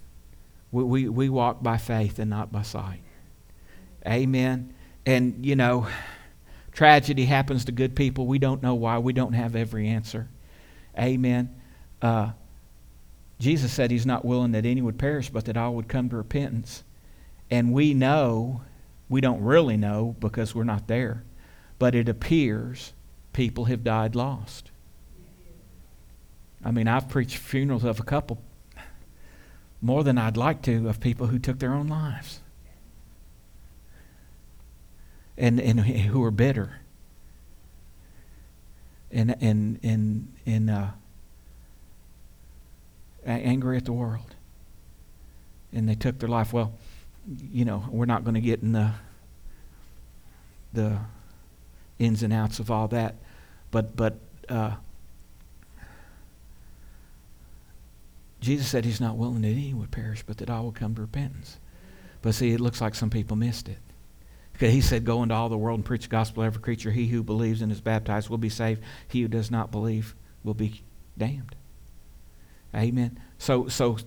we, 0.72 0.84
we, 0.84 1.08
we 1.08 1.30
walk 1.30 1.62
by 1.62 1.78
faith 1.78 2.18
and 2.18 2.30
not 2.30 2.52
by 2.52 2.64
sight. 2.64 3.02
Amen. 4.08 4.74
And, 5.06 5.46
you 5.46 5.56
know, 5.56 5.88
tragedy 6.72 7.26
happens 7.26 7.66
to 7.66 7.72
good 7.72 7.96
people. 7.96 8.26
We 8.26 8.40
don't 8.40 8.64
know 8.64 8.76
why. 8.76 8.98
We 9.00 9.14
don't 9.14 9.34
have 9.34 9.56
every 9.56 9.88
answer. 9.88 10.30
Amen. 10.98 11.54
Uh, 12.02 12.32
Jesus 13.40 13.72
said 13.72 13.92
he's 13.92 14.06
not 14.06 14.26
willing 14.26 14.54
that 14.54 14.66
any 14.66 14.82
would 14.82 14.98
perish, 14.98 15.30
but 15.30 15.46
that 15.46 15.58
all 15.58 15.76
would 15.76 15.88
come 15.88 16.10
to 16.10 16.16
repentance. 16.16 16.84
And 17.52 17.74
we 17.74 17.94
know, 17.94 18.62
we 19.10 19.22
don't 19.22 19.42
really 19.42 19.78
know 19.78 20.16
because 20.20 20.56
we're 20.56 20.64
not 20.64 20.88
there, 20.88 21.24
but 21.80 21.94
it 21.94 22.10
appears 22.10 22.94
people 23.34 23.66
have 23.66 23.84
died 23.84 24.16
lost. 24.16 24.72
I 26.66 26.72
mean, 26.72 26.88
I've 26.88 27.08
preached 27.08 27.38
funerals 27.38 27.84
of 27.84 28.00
a 28.00 28.04
couple, 28.04 28.42
more 29.82 30.04
than 30.04 30.18
I'd 30.18 30.38
like 30.38 30.64
to, 30.64 30.90
of 30.90 31.00
people 31.00 31.28
who 31.28 31.38
took 31.38 31.60
their 31.60 31.74
own 31.74 31.88
lives 31.88 32.40
and, 35.38 35.60
and 35.60 35.80
who 35.82 36.24
are 36.24 36.32
bitter 36.32 36.80
and 39.12 39.36
and 39.42 39.80
and 39.84 40.34
and 40.46 40.70
uh, 40.70 40.88
angry 43.26 43.78
at 43.78 43.86
the 43.86 43.94
world, 43.94 44.36
and 45.74 45.88
they 45.88 45.96
took 45.96 46.20
their 46.20 46.30
life. 46.30 46.54
Well, 46.54 46.74
you 47.52 47.66
know, 47.66 47.86
we're 47.90 48.06
not 48.06 48.24
going 48.24 48.36
to 48.36 48.42
get 48.42 48.62
in 48.62 48.74
the 48.74 48.92
the 50.74 50.98
ins 52.00 52.24
and 52.24 52.34
outs 52.34 52.60
of 52.60 52.70
all 52.70 52.88
that, 52.90 53.16
but 53.72 53.96
but 53.96 54.20
uh, 54.50 54.76
Jesus 58.42 58.68
said 58.68 58.86
He's 58.86 59.02
not 59.02 59.18
willing 59.18 59.42
that 59.42 59.50
any 59.50 59.74
would 59.74 59.92
perish, 59.92 60.24
but 60.26 60.38
that 60.38 60.50
all 60.50 60.66
would 60.66 60.76
come 60.76 60.96
to 60.96 61.02
repentance. 61.02 61.58
But 62.22 62.36
see, 62.36 62.52
it 62.52 62.60
looks 62.60 62.82
like 62.82 62.96
some 62.96 63.10
people 63.10 63.38
missed 63.38 63.70
it. 63.70 63.78
He 64.60 64.82
said, 64.82 65.06
Go 65.06 65.24
into 65.24 65.36
all 65.36 65.50
the 65.50 65.58
world 65.58 65.80
and 65.80 65.86
preach 65.86 66.04
the 66.04 66.10
gospel 66.10 66.44
to 66.44 66.48
every 66.48 66.62
creature. 66.62 66.92
He 66.92 67.08
who 67.08 67.24
believes 67.24 67.62
and 67.62 67.72
is 67.72 67.82
baptized 67.82 68.30
will 68.30 68.38
be 68.38 68.50
saved. 68.50 68.82
He 69.08 69.22
who 69.22 69.28
does 69.28 69.52
not 69.52 69.72
believe 69.72 70.16
will 70.44 70.54
be 70.54 70.82
damned. 71.18 71.56
Amen. 72.76 73.20
So, 73.38 73.68
so 73.68 73.98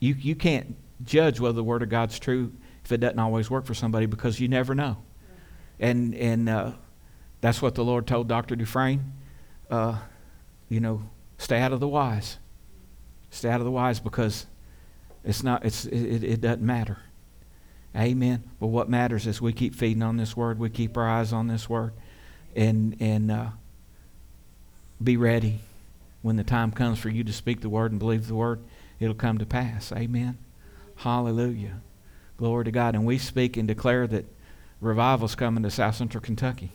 you, 0.00 0.14
you 0.14 0.34
can't 0.34 0.76
judge 1.02 1.40
whether 1.40 1.54
the 1.54 1.64
Word 1.64 1.82
of 1.82 1.88
God's 1.88 2.18
true 2.18 2.52
if 2.84 2.92
it 2.92 2.98
doesn't 2.98 3.18
always 3.18 3.50
work 3.50 3.64
for 3.64 3.74
somebody 3.74 4.06
because 4.06 4.40
you 4.40 4.48
never 4.48 4.74
know. 4.74 4.98
And, 5.80 6.14
and 6.14 6.48
uh, 6.48 6.72
that's 7.40 7.60
what 7.60 7.74
the 7.74 7.84
Lord 7.84 8.06
told 8.06 8.28
Dr. 8.28 8.56
Dufresne. 8.56 9.12
Uh, 9.70 9.98
you 10.68 10.80
know, 10.80 11.02
stay 11.38 11.58
out 11.60 11.72
of 11.72 11.80
the 11.80 11.88
whys. 11.88 12.38
Stay 13.30 13.48
out 13.48 13.60
of 13.60 13.64
the 13.64 13.70
whys 13.70 14.00
because 14.00 14.46
it's 15.24 15.42
not, 15.42 15.64
it's, 15.64 15.86
it, 15.86 16.22
it 16.22 16.40
doesn't 16.40 16.62
matter. 16.62 16.98
Amen. 17.96 18.42
But 18.58 18.68
what 18.68 18.88
matters 18.88 19.26
is 19.26 19.40
we 19.40 19.52
keep 19.52 19.74
feeding 19.74 20.02
on 20.02 20.16
this 20.16 20.36
word. 20.36 20.58
We 20.58 20.68
keep 20.68 20.96
our 20.96 21.08
eyes 21.08 21.32
on 21.32 21.46
this 21.46 21.68
word, 21.68 21.92
and 22.56 22.96
and 23.00 23.30
uh, 23.30 23.46
be 25.02 25.16
ready 25.16 25.60
when 26.22 26.36
the 26.36 26.44
time 26.44 26.72
comes 26.72 26.98
for 26.98 27.08
you 27.08 27.22
to 27.22 27.32
speak 27.32 27.60
the 27.60 27.68
word 27.68 27.92
and 27.92 27.98
believe 27.98 28.26
the 28.26 28.34
word. 28.34 28.60
It'll 28.98 29.14
come 29.14 29.38
to 29.38 29.46
pass. 29.46 29.92
Amen. 29.92 30.38
Hallelujah. 30.96 31.80
Glory 32.36 32.64
to 32.64 32.70
God. 32.70 32.94
And 32.94 33.04
we 33.04 33.18
speak 33.18 33.56
and 33.56 33.68
declare 33.68 34.06
that 34.06 34.24
revival's 34.80 35.34
coming 35.34 35.62
to 35.62 35.70
South 35.70 35.96
Central 35.96 36.22
Kentucky. 36.22 36.72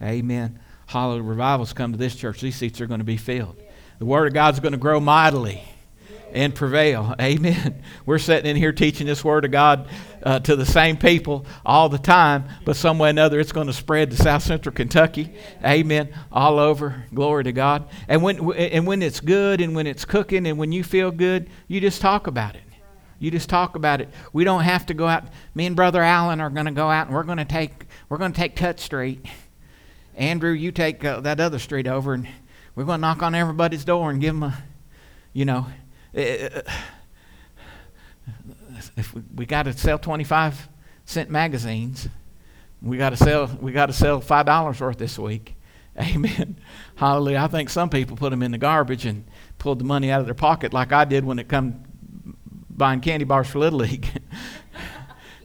Amen. 0.00 0.58
Hallelujah. 0.86 1.22
Revival's 1.22 1.72
come 1.72 1.92
to 1.92 1.98
this 1.98 2.16
church. 2.16 2.40
These 2.40 2.56
seats 2.56 2.80
are 2.80 2.86
going 2.86 3.00
to 3.00 3.04
be 3.04 3.16
filled. 3.16 3.56
The 3.98 4.04
word 4.06 4.26
of 4.26 4.34
God's 4.34 4.60
going 4.60 4.72
to 4.72 4.78
grow 4.78 4.98
mightily 4.98 5.62
and 6.32 6.54
prevail. 6.54 7.14
Amen. 7.20 7.82
We're 8.06 8.18
sitting 8.18 8.50
in 8.50 8.56
here 8.56 8.72
teaching 8.72 9.06
this 9.06 9.24
Word 9.24 9.44
of 9.44 9.50
God 9.50 9.88
uh, 10.22 10.40
to 10.40 10.56
the 10.56 10.66
same 10.66 10.96
people 10.96 11.46
all 11.64 11.88
the 11.88 11.98
time, 11.98 12.44
but 12.64 12.76
some 12.76 12.98
way 12.98 13.08
or 13.08 13.10
another 13.10 13.40
it's 13.40 13.52
going 13.52 13.66
to 13.66 13.72
spread 13.72 14.10
to 14.10 14.16
South 14.16 14.42
Central 14.42 14.74
Kentucky. 14.74 15.34
Amen. 15.64 16.12
All 16.30 16.58
over. 16.58 17.04
Glory 17.14 17.44
to 17.44 17.52
God. 17.52 17.88
And 18.08 18.22
when, 18.22 18.52
and 18.52 18.86
when 18.86 19.02
it's 19.02 19.20
good 19.20 19.60
and 19.60 19.74
when 19.74 19.86
it's 19.86 20.04
cooking 20.04 20.46
and 20.46 20.58
when 20.58 20.72
you 20.72 20.84
feel 20.84 21.10
good, 21.10 21.50
you 21.68 21.80
just 21.80 22.00
talk 22.00 22.26
about 22.26 22.56
it. 22.56 22.62
You 23.18 23.30
just 23.30 23.48
talk 23.48 23.76
about 23.76 24.00
it. 24.00 24.08
We 24.32 24.42
don't 24.42 24.62
have 24.62 24.86
to 24.86 24.94
go 24.94 25.06
out. 25.06 25.24
Me 25.54 25.66
and 25.66 25.76
Brother 25.76 26.02
Allen 26.02 26.40
are 26.40 26.50
going 26.50 26.66
to 26.66 26.72
go 26.72 26.90
out 26.90 27.06
and 27.06 27.14
we're 27.14 27.22
going 27.22 27.38
to 27.38 27.44
take 27.44 27.86
we're 28.08 28.18
going 28.18 28.32
to 28.32 28.36
take 28.36 28.56
Tut 28.56 28.80
Street. 28.80 29.24
Andrew, 30.16 30.50
you 30.50 30.72
take 30.72 31.04
uh, 31.04 31.20
that 31.20 31.38
other 31.38 31.60
street 31.60 31.86
over 31.86 32.14
and 32.14 32.26
we're 32.74 32.84
going 32.84 32.98
to 32.98 33.00
knock 33.00 33.22
on 33.22 33.34
everybody's 33.34 33.84
door 33.84 34.10
and 34.10 34.20
give 34.20 34.34
them 34.34 34.42
a, 34.42 34.58
you 35.32 35.44
know, 35.44 35.66
Eh, 36.14 36.20
eh, 36.22 36.62
eh, 36.66 36.72
if 38.96 39.14
we, 39.14 39.22
we 39.34 39.46
got 39.46 39.64
to 39.64 39.72
sell 39.72 39.98
25 39.98 40.68
cent 41.04 41.30
magazines, 41.30 42.08
we 42.80 42.98
got 42.98 43.10
to 43.10 43.16
sell 43.16 43.46
we 43.60 43.72
got 43.72 43.86
to 43.86 43.92
sell 43.92 44.20
five 44.20 44.46
dollars 44.46 44.80
worth 44.80 44.98
this 44.98 45.18
week. 45.18 45.54
Amen. 45.98 46.58
Hallelujah. 46.96 47.38
I 47.38 47.46
think 47.48 47.70
some 47.70 47.90
people 47.90 48.16
put 48.16 48.30
them 48.30 48.42
in 48.42 48.50
the 48.50 48.58
garbage 48.58 49.04
and 49.06 49.24
pulled 49.58 49.78
the 49.78 49.84
money 49.84 50.10
out 50.10 50.20
of 50.20 50.26
their 50.26 50.34
pocket 50.34 50.72
like 50.72 50.92
I 50.92 51.04
did 51.04 51.24
when 51.24 51.38
it 51.38 51.48
come 51.48 51.84
buying 52.70 53.00
candy 53.00 53.24
bars 53.24 53.48
for 53.48 53.58
Little 53.58 53.80
League. 53.80 54.08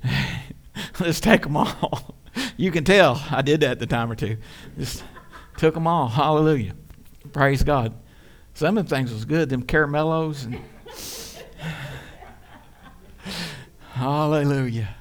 Let's 1.00 1.20
take 1.20 1.44
them 1.44 1.58
all. 1.58 2.16
You 2.56 2.72
can 2.72 2.84
tell 2.84 3.22
I 3.30 3.42
did 3.42 3.60
that 3.62 3.80
the 3.80 3.86
time 3.86 4.12
or 4.12 4.16
two. 4.16 4.38
Just 4.78 5.04
took 5.58 5.74
them 5.74 5.86
all. 5.86 6.08
Hallelujah. 6.08 6.74
Praise 7.34 7.64
God. 7.64 7.94
Some 8.58 8.76
of 8.76 8.90
them 8.90 8.98
things 8.98 9.14
was 9.14 9.24
good. 9.24 9.50
Them 9.50 9.62
caramellos 9.62 10.46
and 10.46 10.60
Hallelujah. 13.92 14.96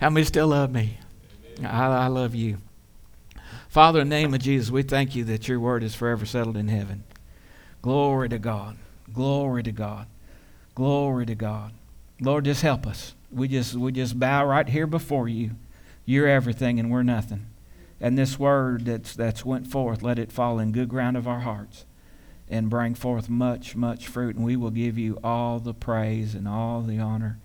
How 0.00 0.10
many 0.10 0.24
still 0.24 0.48
love 0.48 0.72
me? 0.72 0.98
I, 1.62 1.86
I 1.86 2.06
love 2.08 2.34
you. 2.34 2.58
Father, 3.68 4.00
in 4.00 4.08
the 4.08 4.16
name 4.16 4.34
of 4.34 4.40
Jesus, 4.40 4.72
we 4.72 4.82
thank 4.82 5.14
you 5.14 5.22
that 5.26 5.46
your 5.46 5.60
word 5.60 5.84
is 5.84 5.94
forever 5.94 6.26
settled 6.26 6.56
in 6.56 6.66
heaven. 6.66 7.04
Glory 7.82 8.30
to 8.30 8.38
God. 8.40 8.78
Glory 9.12 9.62
to 9.62 9.70
God. 9.70 10.08
Glory 10.74 11.24
to 11.26 11.36
God. 11.36 11.74
Lord, 12.20 12.46
just 12.46 12.62
help 12.62 12.84
us. 12.84 13.14
We 13.30 13.46
just 13.46 13.74
we 13.74 13.92
just 13.92 14.18
bow 14.18 14.44
right 14.44 14.68
here 14.68 14.88
before 14.88 15.28
you. 15.28 15.52
You're 16.04 16.26
everything 16.26 16.80
and 16.80 16.90
we're 16.90 17.04
nothing. 17.04 17.46
And 18.00 18.18
this 18.18 18.40
word 18.40 18.86
that's 18.86 19.14
that's 19.14 19.44
went 19.44 19.68
forth, 19.68 20.02
let 20.02 20.18
it 20.18 20.32
fall 20.32 20.58
in 20.58 20.72
good 20.72 20.88
ground 20.88 21.16
of 21.16 21.28
our 21.28 21.40
hearts 21.40 21.84
and 22.50 22.70
bring 22.70 22.94
forth 22.94 23.28
much, 23.28 23.76
much 23.76 24.06
fruit. 24.06 24.36
And 24.36 24.44
we 24.44 24.56
will 24.56 24.70
give 24.70 24.98
you 24.98 25.18
all 25.22 25.58
the 25.58 25.74
praise 25.74 26.34
and 26.34 26.48
all 26.48 26.82
the 26.82 26.98
honor 26.98 27.38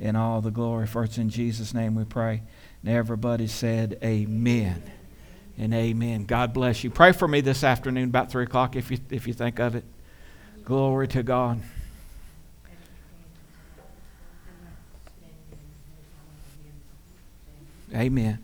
and 0.00 0.16
all 0.16 0.40
the 0.40 0.50
glory. 0.50 0.86
For 0.86 1.04
it's 1.04 1.18
in 1.18 1.30
Jesus' 1.30 1.74
name 1.74 1.94
we 1.94 2.04
pray. 2.04 2.42
And 2.82 2.94
everybody 2.94 3.46
said, 3.46 3.98
Amen. 4.02 4.82
And 5.56 5.72
amen. 5.72 6.24
God 6.24 6.52
bless 6.52 6.82
you. 6.82 6.90
Pray 6.90 7.12
for 7.12 7.28
me 7.28 7.40
this 7.40 7.62
afternoon 7.62 8.08
about 8.08 8.30
3 8.30 8.44
o'clock 8.44 8.74
if 8.74 8.90
you, 8.90 8.98
if 9.10 9.26
you 9.26 9.32
think 9.32 9.60
of 9.60 9.76
it. 9.76 9.84
Glory 10.64 11.06
to 11.08 11.22
God. 11.22 11.60
Amen. 17.94 18.40